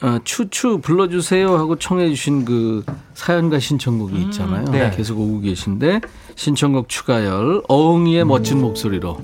어, 0.00 0.18
추추 0.24 0.78
불러주세요 0.78 1.56
하고 1.56 1.76
청해 1.76 2.08
주신 2.08 2.44
그 2.44 2.84
사연과 3.14 3.58
신청곡이 3.58 4.20
있잖아요. 4.22 4.64
네. 4.66 4.90
계속 4.94 5.18
오고 5.18 5.40
계신데 5.40 6.00
신청곡 6.36 6.88
추가열 6.88 7.62
어흥이의 7.68 8.24
멋진 8.24 8.60
목소리로 8.60 9.20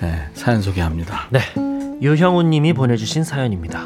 네, 0.00 0.28
사연 0.34 0.62
소개합니다. 0.62 1.28
네. 1.30 1.40
유형훈 2.00 2.50
님이 2.50 2.72
보내주신 2.72 3.24
사연입니다. 3.24 3.84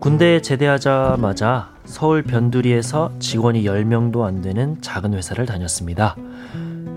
군대에 0.00 0.40
제대하자마자 0.42 1.70
서울 1.84 2.22
변두리에서 2.22 3.12
직원이 3.18 3.62
10명도 3.64 4.22
안 4.22 4.42
되는 4.42 4.80
작은 4.80 5.14
회사를 5.14 5.46
다녔습니다. 5.46 6.16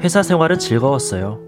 회사 0.02 0.24
생활은 0.24 0.60
즐거웠어요. 0.60 1.40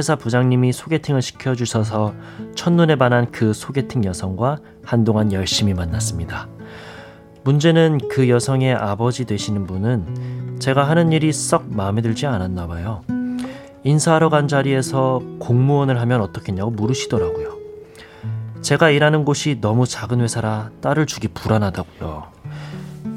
회사 0.00 0.16
부장님이 0.16 0.72
소개팅을 0.72 1.20
시켜주셔서 1.20 2.14
첫눈에 2.54 2.96
반한 2.96 3.30
그 3.30 3.52
소개팅 3.52 4.02
여성과 4.02 4.56
한동안 4.82 5.30
열심히 5.30 5.74
만났습니다. 5.74 6.48
문제는 7.44 7.98
그 8.10 8.30
여성의 8.30 8.72
아버지 8.72 9.26
되시는 9.26 9.66
분은 9.66 10.56
제가 10.58 10.88
하는 10.88 11.12
일이 11.12 11.34
썩 11.34 11.66
마음에 11.68 12.00
들지 12.00 12.26
않았나 12.26 12.66
봐요. 12.66 13.02
인사하러 13.84 14.30
간 14.30 14.48
자리에서 14.48 15.20
공무원을 15.38 16.00
하면 16.00 16.22
어떻겠냐고 16.22 16.70
물으시더라고요. 16.70 17.58
제가 18.62 18.88
일하는 18.88 19.26
곳이 19.26 19.58
너무 19.60 19.86
작은 19.86 20.22
회사라 20.22 20.70
딸을 20.80 21.04
주기 21.04 21.28
불안하다고요. 21.28 22.24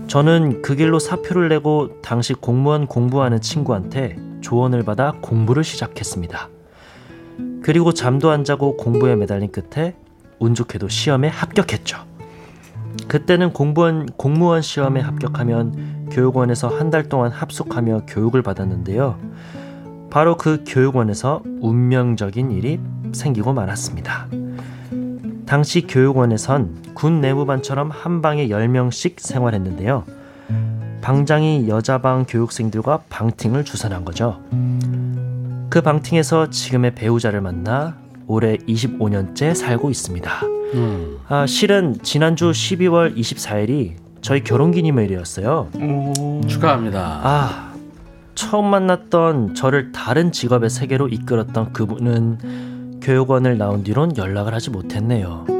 저는 0.07 0.61
그 0.61 0.75
길로 0.75 0.99
사표를 0.99 1.47
내고 1.47 2.01
당시 2.01 2.33
공무원 2.33 2.87
공부하는 2.87 3.39
친구한테 3.39 4.17
조언을 4.41 4.83
받아 4.83 5.13
공부를 5.21 5.63
시작했습니다. 5.63 6.49
그리고 7.61 7.93
잠도 7.93 8.29
안 8.31 8.43
자고 8.43 8.77
공부에 8.77 9.15
매달린 9.15 9.51
끝에 9.51 9.95
운 10.39 10.53
좋게도 10.55 10.89
시험에 10.89 11.27
합격했죠. 11.29 11.97
그때는 13.07 13.53
공무원, 13.53 14.05
공무원 14.17 14.61
시험에 14.61 15.01
합격하면 15.01 16.09
교육원에서 16.11 16.67
한 16.67 16.89
달 16.89 17.09
동안 17.09 17.31
합숙하며 17.31 18.01
교육을 18.07 18.41
받았는데요. 18.43 19.17
바로 20.11 20.37
그 20.37 20.63
교육원에서 20.67 21.41
운명적인 21.61 22.51
일이 22.51 22.79
생기고 23.13 23.53
말았습니다. 23.53 24.27
당시 25.47 25.87
교육원에선 25.87 26.83
군 26.93 27.19
내무반처럼 27.21 27.89
한 27.89 28.21
방에 28.21 28.47
10명씩 28.47 29.19
생활했는데요. 29.19 30.03
방장이 31.03 31.67
여자방 31.67 32.25
교육생들과 32.25 33.01
방팅을 33.09 33.65
주선한 33.65 34.05
거죠. 34.05 34.41
그 35.69 35.81
방팅에서 35.81 36.49
지금의 36.49 36.95
배우자를 36.95 37.41
만나 37.41 37.97
올해 38.25 38.55
25년째 38.55 39.53
살고 39.53 39.89
있습니다. 39.89 40.31
음. 40.75 41.17
아, 41.27 41.45
실은 41.45 41.97
지난주 42.03 42.51
12월 42.51 43.17
24일이 43.17 43.95
저희 44.21 44.45
결혼 44.45 44.71
기념일이었어요. 44.71 45.71
오. 45.75 46.41
축하합니다. 46.47 47.19
아, 47.21 47.73
처음 48.33 48.67
만났던 48.67 49.55
저를 49.55 49.91
다른 49.91 50.31
직업의 50.31 50.69
세계로 50.69 51.09
이끌었던 51.09 51.73
그분은 51.73 53.01
교육원을 53.01 53.57
나온 53.57 53.83
뒤론 53.83 54.15
연락을 54.15 54.53
하지 54.53 54.69
못했네요. 54.69 55.52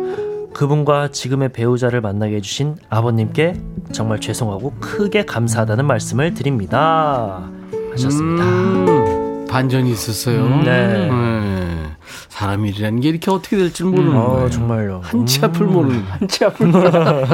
그분과 0.53 1.09
지금의 1.09 1.51
배우자를 1.51 2.01
만나게 2.01 2.35
해주신 2.35 2.77
아버님께 2.89 3.53
정말 3.91 4.19
죄송하고 4.19 4.75
크게 4.79 5.25
감사하다는 5.25 5.85
말씀을 5.85 6.33
드립니다. 6.33 7.49
하셨습니다. 7.91 8.43
음, 8.43 9.45
반전이 9.49 9.91
있었어요. 9.91 10.45
음, 10.45 10.63
네. 10.63 11.09
네. 11.09 11.83
사람 12.29 12.65
일이라는 12.65 12.99
게 13.01 13.09
이렇게 13.09 13.29
어떻게 13.29 13.57
될지 13.57 13.83
모르는 13.83 14.11
음, 14.11 14.13
거예요. 14.15 14.49
정말요. 14.49 15.01
한치 15.03 15.43
앞을 15.45 15.65
음. 15.67 15.73
모르는. 15.73 16.03
한치 16.03 16.45
앞을 16.45 16.67
모르는. 16.67 17.25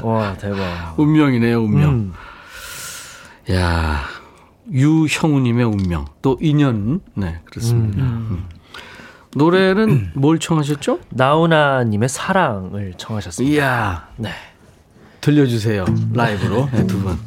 와 0.02 0.34
대박. 0.34 0.94
운명이네요, 0.98 1.60
운명. 1.62 1.90
음. 1.90 2.12
야 3.52 4.02
유형우님의 4.70 5.64
운명 5.64 6.04
또 6.22 6.36
인연. 6.40 7.00
네 7.14 7.40
그렇습니다. 7.46 8.04
노래는 9.36 10.10
뭘 10.14 10.38
청하셨죠? 10.38 11.00
나훈아님의 11.10 12.08
사랑을 12.08 12.94
청하셨습니다. 12.96 13.54
이야. 13.54 14.08
네. 14.16 14.30
들려주세요. 15.20 15.84
라이브로 16.12 16.68
네, 16.72 16.86
두 16.86 16.98
분. 16.98 17.18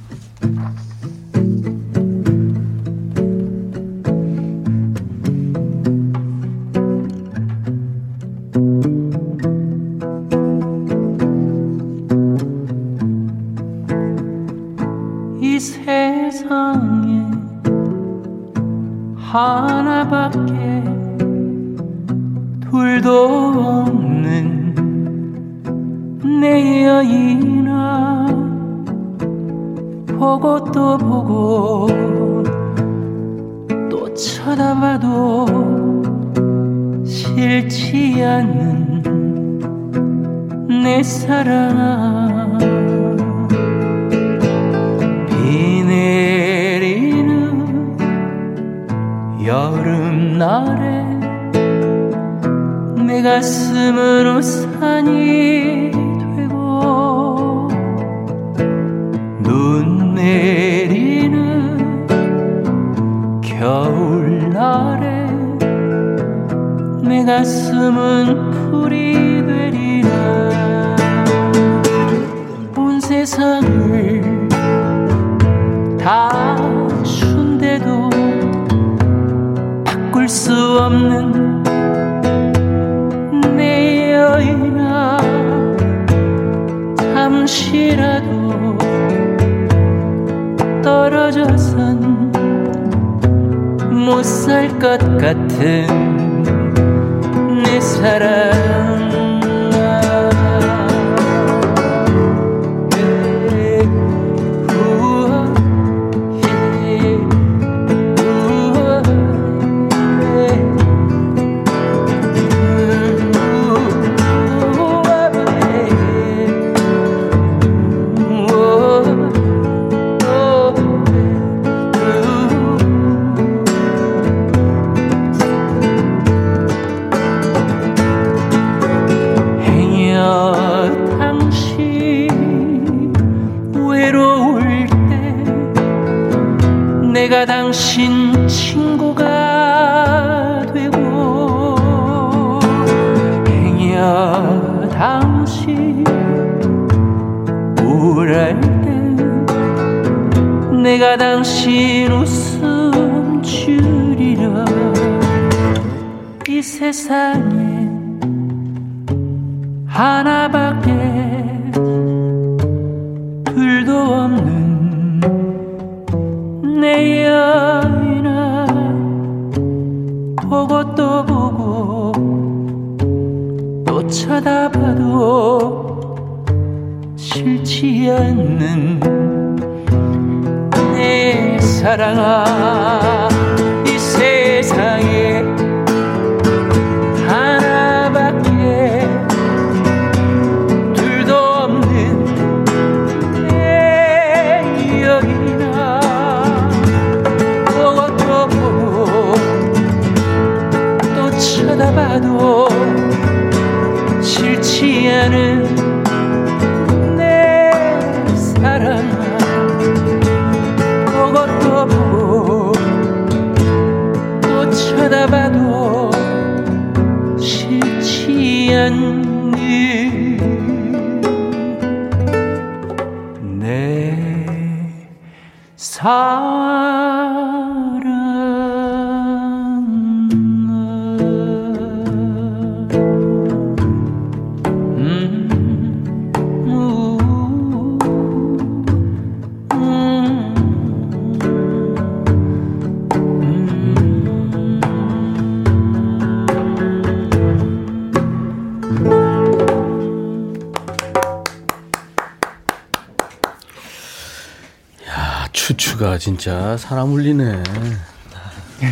진짜 256.34 256.78
사람 256.78 257.12
울리네. 257.12 257.64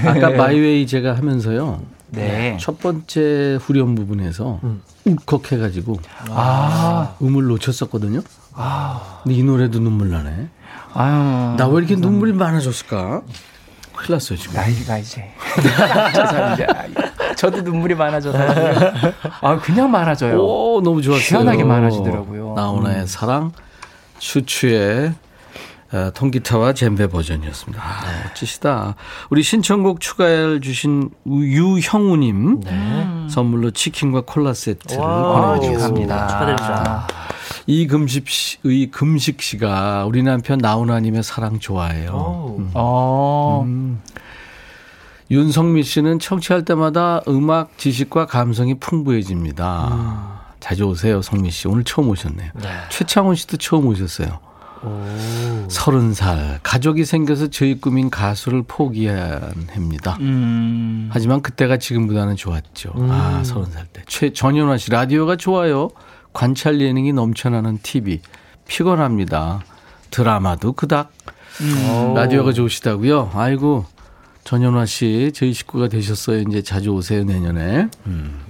아까 0.05 0.31
마이웨이 0.35 0.85
제가 0.85 1.15
하면서요. 1.15 1.79
네. 2.09 2.57
첫 2.59 2.77
번째 2.81 3.57
후렴 3.61 3.95
부분에서 3.95 4.59
음. 4.65 4.81
울컥해가지고 5.05 5.97
아. 6.31 7.15
음을 7.21 7.43
놓쳤었거든요. 7.45 8.19
아. 8.53 9.21
근데 9.23 9.37
이 9.37 9.43
노래도 9.43 9.79
눈물 9.79 10.09
나네. 10.09 10.49
아유. 10.93 11.55
나 11.57 11.67
왜 11.69 11.77
이렇게 11.77 11.95
눈물이 11.95 12.33
많아졌을까? 12.33 13.21
큰일 13.95 14.11
났어요, 14.11 14.37
지금. 14.37 14.55
나이가 14.55 14.97
이제. 14.97 15.23
저도 17.37 17.61
눈물이 17.61 17.95
많아져서. 17.95 18.37
아, 19.39 19.57
그냥 19.59 19.89
많아져요. 19.89 20.37
오, 20.37 20.81
너무 20.83 21.01
좋았어요. 21.01 21.23
시원하게 21.23 21.63
많아지더라고요. 21.63 22.55
나훈아의 22.57 23.01
음. 23.03 23.05
사랑, 23.05 23.53
추추의 24.19 25.07
어, 25.07 25.30
통기타와 26.13 26.73
젬베 26.73 27.07
버전이었습니다. 27.07 27.81
아, 27.83 28.01
네. 28.05 28.23
멋지시다. 28.27 28.95
우리 29.29 29.43
신청곡 29.43 29.99
추가열 29.99 30.61
주신 30.61 31.09
유형우님 31.25 32.61
네. 32.61 33.27
선물로 33.29 33.71
치킨과 33.71 34.21
콜라 34.21 34.53
세트를 34.53 35.01
보내드리겠습니다. 35.01 36.27
축하드립니다. 36.27 37.07
이금식 37.67 38.25
의 38.63 38.89
금식 38.91 39.41
씨가 39.41 40.05
우리 40.05 40.23
남편 40.23 40.57
나훈아님의 40.59 41.23
사랑 41.23 41.59
좋아해요. 41.59 42.55
음. 42.59 42.71
어. 42.73 43.63
음. 43.65 44.01
윤성미 45.29 45.83
씨는 45.83 46.19
청취할 46.19 46.65
때마다 46.65 47.21
음악 47.27 47.77
지식과 47.77 48.25
감성이 48.25 48.77
풍부해집니다. 48.77 49.87
음. 49.91 50.41
자주 50.59 50.83
오세요, 50.85 51.21
성미 51.21 51.49
씨. 51.51 51.67
오늘 51.67 51.83
처음 51.83 52.09
오셨네요. 52.09 52.51
네. 52.55 52.69
최창훈 52.89 53.35
씨도 53.35 53.57
처음 53.57 53.87
오셨어요. 53.87 54.50
서른 55.69 56.13
살 56.13 56.59
가족이 56.63 57.05
생겨서 57.05 57.47
저희 57.47 57.79
꿈인 57.79 58.09
가수를 58.09 58.63
포기한 58.67 59.67
해입니다. 59.71 60.17
음. 60.21 61.09
하지만 61.11 61.41
그때가 61.41 61.77
지금보다는 61.77 62.35
좋았죠. 62.35 62.93
음. 62.97 63.11
아 63.11 63.43
서른 63.43 63.69
살 63.71 63.85
때. 63.87 64.01
최 64.07 64.33
전현화 64.33 64.77
씨 64.77 64.91
라디오가 64.91 65.35
좋아요. 65.35 65.89
관찰 66.33 66.81
예능이 66.81 67.13
넘쳐나는 67.13 67.79
TV 67.83 68.21
피곤합니다. 68.67 69.61
드라마도 70.09 70.73
그닥. 70.73 71.11
음. 71.61 72.13
라디오가 72.15 72.53
좋으시다고요. 72.53 73.31
아이고 73.33 73.85
전현화 74.43 74.85
씨 74.85 75.31
저희 75.35 75.53
식구가 75.53 75.87
되셨어요. 75.89 76.41
이제 76.47 76.61
자주 76.61 76.89
오세요 76.91 77.23
내년에. 77.23 77.87
음. 78.07 78.41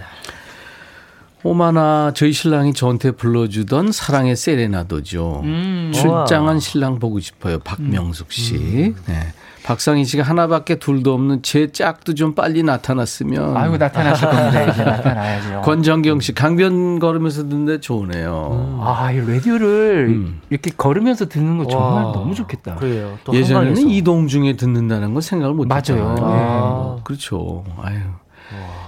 오마나 1.43 2.11
저희 2.15 2.33
신랑이 2.33 2.73
저한테 2.73 3.11
불러주던 3.11 3.91
사랑의 3.91 4.35
세레나도죠. 4.35 5.41
음, 5.43 5.91
출장한 5.93 6.59
신랑 6.59 6.99
보고 6.99 7.19
싶어요. 7.19 7.59
박명숙 7.59 8.31
씨. 8.31 8.55
음. 8.55 8.95
네. 9.07 9.33
박상희 9.63 10.05
씨가 10.05 10.23
하나밖에 10.23 10.75
둘도 10.79 11.13
없는 11.13 11.43
제 11.43 11.71
짝도 11.71 12.15
좀 12.15 12.33
빨리 12.33 12.63
나타났으면. 12.63 13.55
아이고 13.55 13.77
나타났을 13.77 14.27
겁니다. 14.27 14.63
이제 14.73 14.83
나타나야죠. 14.83 15.61
권정경 15.61 16.19
씨 16.19 16.33
강변 16.33 16.97
걸으면서 16.97 17.43
듣는데 17.43 17.79
좋으네요. 17.79 18.49
음. 18.51 18.79
아, 18.81 19.11
이 19.11 19.19
라디오를 19.19 20.07
음. 20.09 20.41
이렇게 20.49 20.71
걸으면서 20.75 21.27
듣는 21.29 21.59
거 21.59 21.67
정말 21.67 22.05
와. 22.05 22.11
너무 22.11 22.33
좋겠다. 22.33 22.75
그래요. 22.75 23.19
예전에는 23.31 23.67
한강에서. 23.75 23.87
이동 23.87 24.27
중에 24.27 24.53
듣는다는 24.55 25.13
거 25.13 25.21
생각을 25.21 25.53
못 25.53 25.71
했잖아요. 25.71 26.03
맞아요. 26.05 26.17
아. 26.21 26.95
네. 26.97 27.01
그렇죠. 27.03 27.63
아유. 27.81 27.97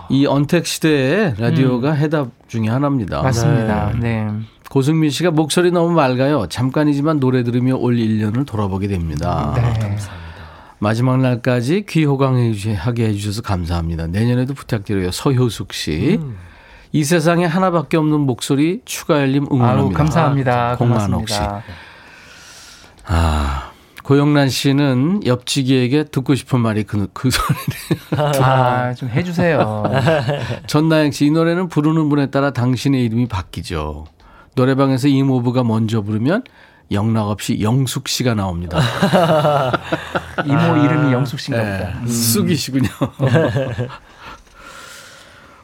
이 0.09 0.25
언택 0.25 0.65
시대의 0.65 1.35
라디오가 1.37 1.91
음. 1.91 1.95
해답 1.95 2.29
중의 2.47 2.69
하나입니다. 2.69 3.21
맞습니다. 3.21 3.91
네. 3.99 4.25
네. 4.25 4.31
고승민 4.69 5.09
씨가 5.09 5.31
목소리 5.31 5.71
너무 5.71 5.91
맑아요. 5.93 6.47
잠깐이지만 6.47 7.19
노래 7.19 7.43
들으며 7.43 7.75
올 7.75 7.95
1년을 7.95 8.45
돌아보게 8.45 8.87
됩니다. 8.87 9.53
네. 9.55 9.61
감사합니다. 9.61 10.13
마지막 10.79 11.19
날까지 11.21 11.85
귀 11.87 12.03
호강하게 12.05 13.05
해주셔서 13.05 13.41
감사합니다. 13.41 14.07
내년에도 14.07 14.53
부탁드려요. 14.53 15.11
서효숙 15.11 15.73
씨. 15.73 16.19
음. 16.21 16.35
이 16.91 17.03
세상에 17.03 17.45
하나밖에 17.45 17.97
없는 17.97 18.19
목소리 18.19 18.81
추가열님 18.85 19.47
응원합니다. 19.51 19.87
아유, 19.87 19.97
감사합니다. 19.97 20.75
공만옥 20.77 21.27
씨. 21.27 21.39
아, 23.05 23.71
고영란 24.03 24.49
씨는 24.49 25.21
옆지기에게 25.25 26.05
듣고 26.05 26.35
싶은 26.35 26.59
말이 26.59 26.83
그, 26.83 27.07
그 27.13 27.29
소리를. 27.31 27.63
아, 28.43 28.93
좀 28.93 29.09
해주세요. 29.09 29.83
전나영 30.67 31.11
씨, 31.11 31.25
이 31.27 31.31
노래는 31.31 31.69
부르는 31.69 32.09
분에 32.09 32.27
따라 32.27 32.51
당신의 32.51 33.03
이름이 33.05 33.27
바뀌죠. 33.27 34.05
노래방에서 34.55 35.07
이모부가 35.07 35.63
먼저 35.63 36.01
부르면 36.01 36.43
영락 36.91 37.29
없이 37.29 37.59
영숙 37.61 38.07
씨가 38.09 38.33
나옵니다. 38.35 38.77
이모 40.45 40.57
아, 40.57 40.85
이름이 40.85 41.13
영숙 41.13 41.39
씨인가 41.39 41.63
네, 41.63 41.77
보다. 41.77 41.99
음. 41.99 42.07
쑥이시군요. 42.07 42.89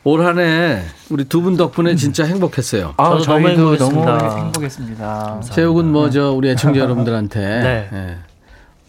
올 0.06 0.26
한해 0.26 0.82
우리 1.10 1.26
두 1.26 1.42
분 1.42 1.58
덕분에 1.58 1.96
진짜 1.96 2.24
행복했어요. 2.24 2.94
아, 2.98 3.18
저희도 3.20 3.76
너무 3.78 4.00
행복했습니다. 4.10 5.42
제욱은 5.52 5.92
뭐 5.92 6.10
저 6.10 6.32
우리 6.32 6.50
애청자 6.50 6.80
여러분들한테 6.80 7.40
네. 7.40 7.90
네. 7.92 8.18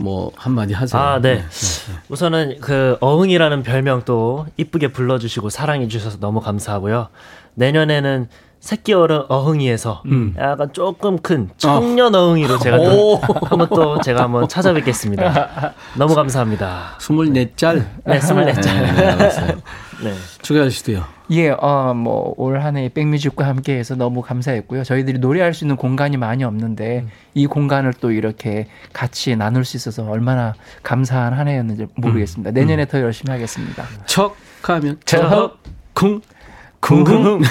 뭐 0.00 0.32
한마디 0.36 0.72
하세요. 0.72 1.00
아, 1.00 1.20
네. 1.20 1.36
네. 1.36 1.40
네. 1.42 1.98
우선은 2.08 2.56
그 2.60 2.96
어흥이라는 3.00 3.62
별명 3.62 4.02
또 4.04 4.46
이쁘게 4.56 4.88
불러주시고 4.88 5.50
사랑해 5.50 5.88
주셔서 5.88 6.18
너무 6.18 6.40
감사하고요. 6.40 7.08
내년에는 7.54 8.28
새끼 8.60 8.92
어른 8.92 9.22
어흥이에서 9.28 10.02
음. 10.06 10.34
약간 10.38 10.72
조금 10.72 11.18
큰 11.18 11.48
청년 11.56 12.14
어. 12.14 12.30
흥이로 12.30 12.58
제가 12.58 12.76
또 12.76 13.20
한번 13.44 13.68
또 13.70 14.00
제가 14.00 14.24
한번 14.24 14.48
찾아뵙겠습니다. 14.48 15.72
너무 15.96 16.14
감사합니다. 16.14 16.96
24짤? 16.98 17.86
네, 18.04 18.18
24짤. 18.18 18.94
네, 18.96 19.16
네. 19.16 19.56
추가할 20.42 20.70
수도요. 20.70 21.04
예, 21.30 21.50
어, 21.50 21.94
뭐, 21.94 22.34
올 22.36 22.58
한 22.58 22.76
해 22.76 22.88
백뮤직과 22.88 23.46
함께 23.46 23.76
해서 23.78 23.94
너무 23.94 24.22
감사했고요. 24.22 24.82
저희들이 24.84 25.18
노래할 25.18 25.54
수 25.54 25.64
있는 25.64 25.76
공간이 25.76 26.16
많이 26.16 26.42
없는데, 26.44 27.00
음. 27.04 27.10
이 27.34 27.46
공간을 27.46 27.94
또 28.00 28.10
이렇게 28.10 28.66
같이 28.92 29.36
나눌 29.36 29.64
수 29.64 29.76
있어서 29.76 30.08
얼마나 30.10 30.54
감사한 30.82 31.32
한 31.32 31.46
해였는지 31.48 31.86
모르겠습니다. 31.96 32.50
음. 32.50 32.54
내년에 32.54 32.82
음. 32.84 32.86
더 32.86 33.00
열심히 33.00 33.30
하겠습니다. 33.32 33.84
척 34.06 34.36
하면 34.62 34.98
척, 35.04 35.58
쿵 35.94 36.20
궁금. 36.80 37.42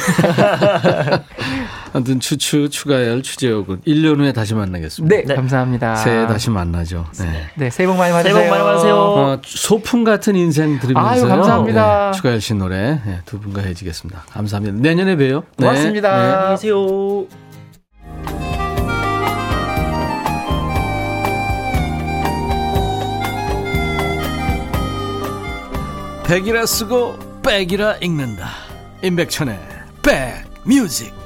아무튼 1.94 2.20
추추 2.20 2.70
추가열 2.70 3.24
추재혁은 3.24 3.82
1년 3.82 4.20
후에 4.20 4.32
다시 4.32 4.54
만나겠습니다. 4.54 5.16
네, 5.16 5.24
네. 5.24 5.36
감사합니다. 5.36 5.96
새해 5.96 6.28
다시 6.28 6.50
만나죠. 6.50 7.06
네. 7.20 7.48
네, 7.56 7.70
새해 7.70 7.88
복 7.88 7.98
많이 7.98 8.12
받으세요. 8.12 8.34
새해 8.36 8.48
복 8.48 8.56
많이 8.56 8.64
받으세요. 8.64 8.96
어, 8.96 9.42
소풍 9.44 10.04
같은 10.04 10.36
인생 10.36 10.80
들으면서 10.80 11.10
아유, 11.10 11.28
감사합니다. 11.28 12.12
네, 12.12 12.18
추가열 12.18 12.42
씨 12.42 12.54
노래 12.54 13.02
네, 13.06 13.20
두 13.26 13.40
분과 13.40 13.62
해지겠습니다. 13.62 14.24
감사합니다. 14.32 14.78
내년에 14.80 15.16
봬요. 15.16 15.44
네. 15.58 15.66
고맙습니다. 15.66 16.18
네. 16.18 16.34
안녕히 16.34 16.56
계세요. 16.56 17.28
백이라 26.26 26.68
쓰고 26.68 27.18
백이라 27.42 27.96
읽는다. 28.02 28.69
임백천의 29.02 29.58
백뮤직 30.04 31.19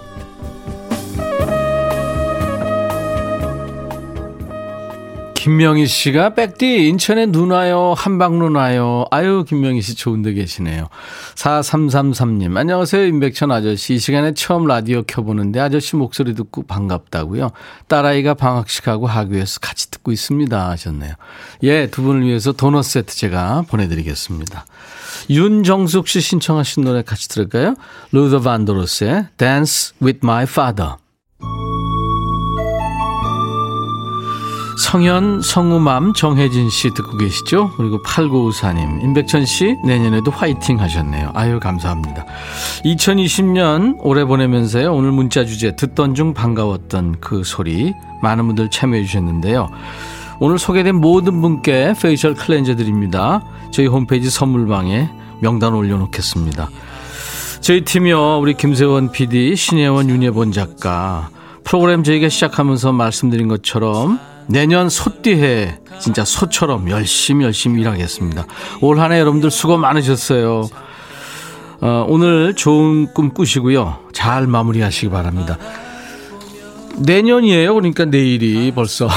김명희 5.47 5.87
씨가 5.87 6.35
백디 6.35 6.87
인천에 6.87 7.25
눈 7.25 7.51
와요? 7.51 7.93
한방 7.97 8.39
눈 8.39 8.55
와요? 8.55 9.03
아유 9.11 9.43
김명희 9.45 9.81
씨 9.81 9.93
좋은데 9.93 10.31
계시네요. 10.31 10.87
4333님 11.35 12.55
안녕하세요 12.55 13.05
임백천 13.07 13.51
아저씨. 13.51 13.95
이 13.95 13.99
시간에 13.99 14.33
처음 14.33 14.67
라디오 14.67 15.03
켜보는데 15.03 15.59
아저씨 15.59 15.97
목소리 15.97 16.33
듣고 16.33 16.63
반갑다고요. 16.65 17.51
딸아이가 17.89 18.35
방학식하고 18.35 19.05
학교에서 19.07 19.59
같이 19.59 19.91
듣고 19.91 20.13
있습니다. 20.13 20.69
하셨네요. 20.69 21.11
예 21.63 21.87
두 21.87 22.03
분을 22.03 22.25
위해서 22.25 22.53
도넛 22.53 22.85
세트 22.85 23.13
제가 23.13 23.65
보내드리겠습니다. 23.67 24.65
윤정숙 25.29 26.07
씨 26.07 26.21
신청하신 26.21 26.85
노래 26.85 27.01
같이 27.01 27.27
들을까요? 27.27 27.75
루더 28.13 28.39
반도로스의 28.39 29.25
Dance 29.35 29.91
with 30.01 30.21
My 30.23 30.43
Father. 30.43 31.02
성현, 34.77 35.41
성우맘, 35.41 36.13
정혜진 36.13 36.69
씨 36.69 36.89
듣고 36.93 37.17
계시죠? 37.17 37.71
그리고 37.77 38.01
8954님, 38.01 39.03
임백천 39.03 39.45
씨, 39.45 39.75
내년에도 39.85 40.31
화이팅 40.31 40.79
하셨네요. 40.79 41.31
아유, 41.33 41.59
감사합니다. 41.59 42.25
2020년 42.85 43.97
올해 43.99 44.25
보내면서요, 44.25 44.93
오늘 44.93 45.11
문자 45.11 45.45
주제, 45.45 45.75
듣던 45.75 46.15
중 46.15 46.33
반가웠던 46.33 47.17
그 47.19 47.43
소리, 47.43 47.93
많은 48.21 48.47
분들 48.47 48.69
참여해 48.69 49.03
주셨는데요. 49.03 49.69
오늘 50.39 50.57
소개된 50.57 50.95
모든 50.95 51.41
분께 51.41 51.93
facial 52.01 52.33
cleanser 52.33 52.75
드립니다. 52.75 53.43
저희 53.71 53.87
홈페이지 53.87 54.29
선물방에 54.29 55.09
명단 55.39 55.73
올려놓겠습니다. 55.73 56.69
저희 57.61 57.85
팀이요, 57.85 58.39
우리 58.39 58.55
김세원 58.55 59.11
PD, 59.11 59.55
신혜원, 59.55 60.09
윤예본 60.09 60.51
작가, 60.51 61.29
프로그램 61.63 62.03
저희가 62.03 62.27
시작하면서 62.27 62.91
말씀드린 62.91 63.47
것처럼 63.47 64.19
내년 64.47 64.89
소띠해 64.89 65.79
진짜 65.99 66.25
소처럼 66.25 66.89
열심히 66.89 67.45
열심히 67.45 67.81
일하겠습니다. 67.81 68.45
올 68.81 68.99
한 68.99 69.11
해 69.11 69.19
여러분들 69.19 69.51
수고 69.51 69.77
많으셨어요. 69.77 70.67
어, 71.81 72.05
오늘 72.07 72.53
좋은 72.55 73.07
꿈 73.13 73.29
꾸시고요. 73.33 73.99
잘 74.13 74.47
마무리하시기 74.47 75.09
바랍니다. 75.09 75.57
내년이에요. 76.97 77.73
그러니까 77.73 78.05
내일이 78.05 78.71
벌써 78.71 79.09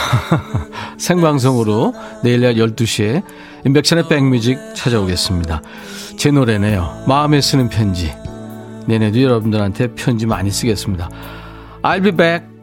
생방송으로 0.99 1.95
내일 2.23 2.41
날 2.41 2.55
12시에 2.55 3.23
인백션의 3.67 4.09
백뮤직 4.09 4.59
찾아오겠습니다. 4.75 5.61
제 6.17 6.31
노래네요. 6.31 7.05
마음에 7.07 7.41
쓰는 7.41 7.69
편지. 7.69 8.13
내년에도 8.87 9.21
여러분들한테 9.23 9.95
편지 9.95 10.27
많이 10.27 10.51
쓰겠습니다. 10.51 11.11
I'll 11.83 12.03
be 12.03 12.13
back. 12.13 12.56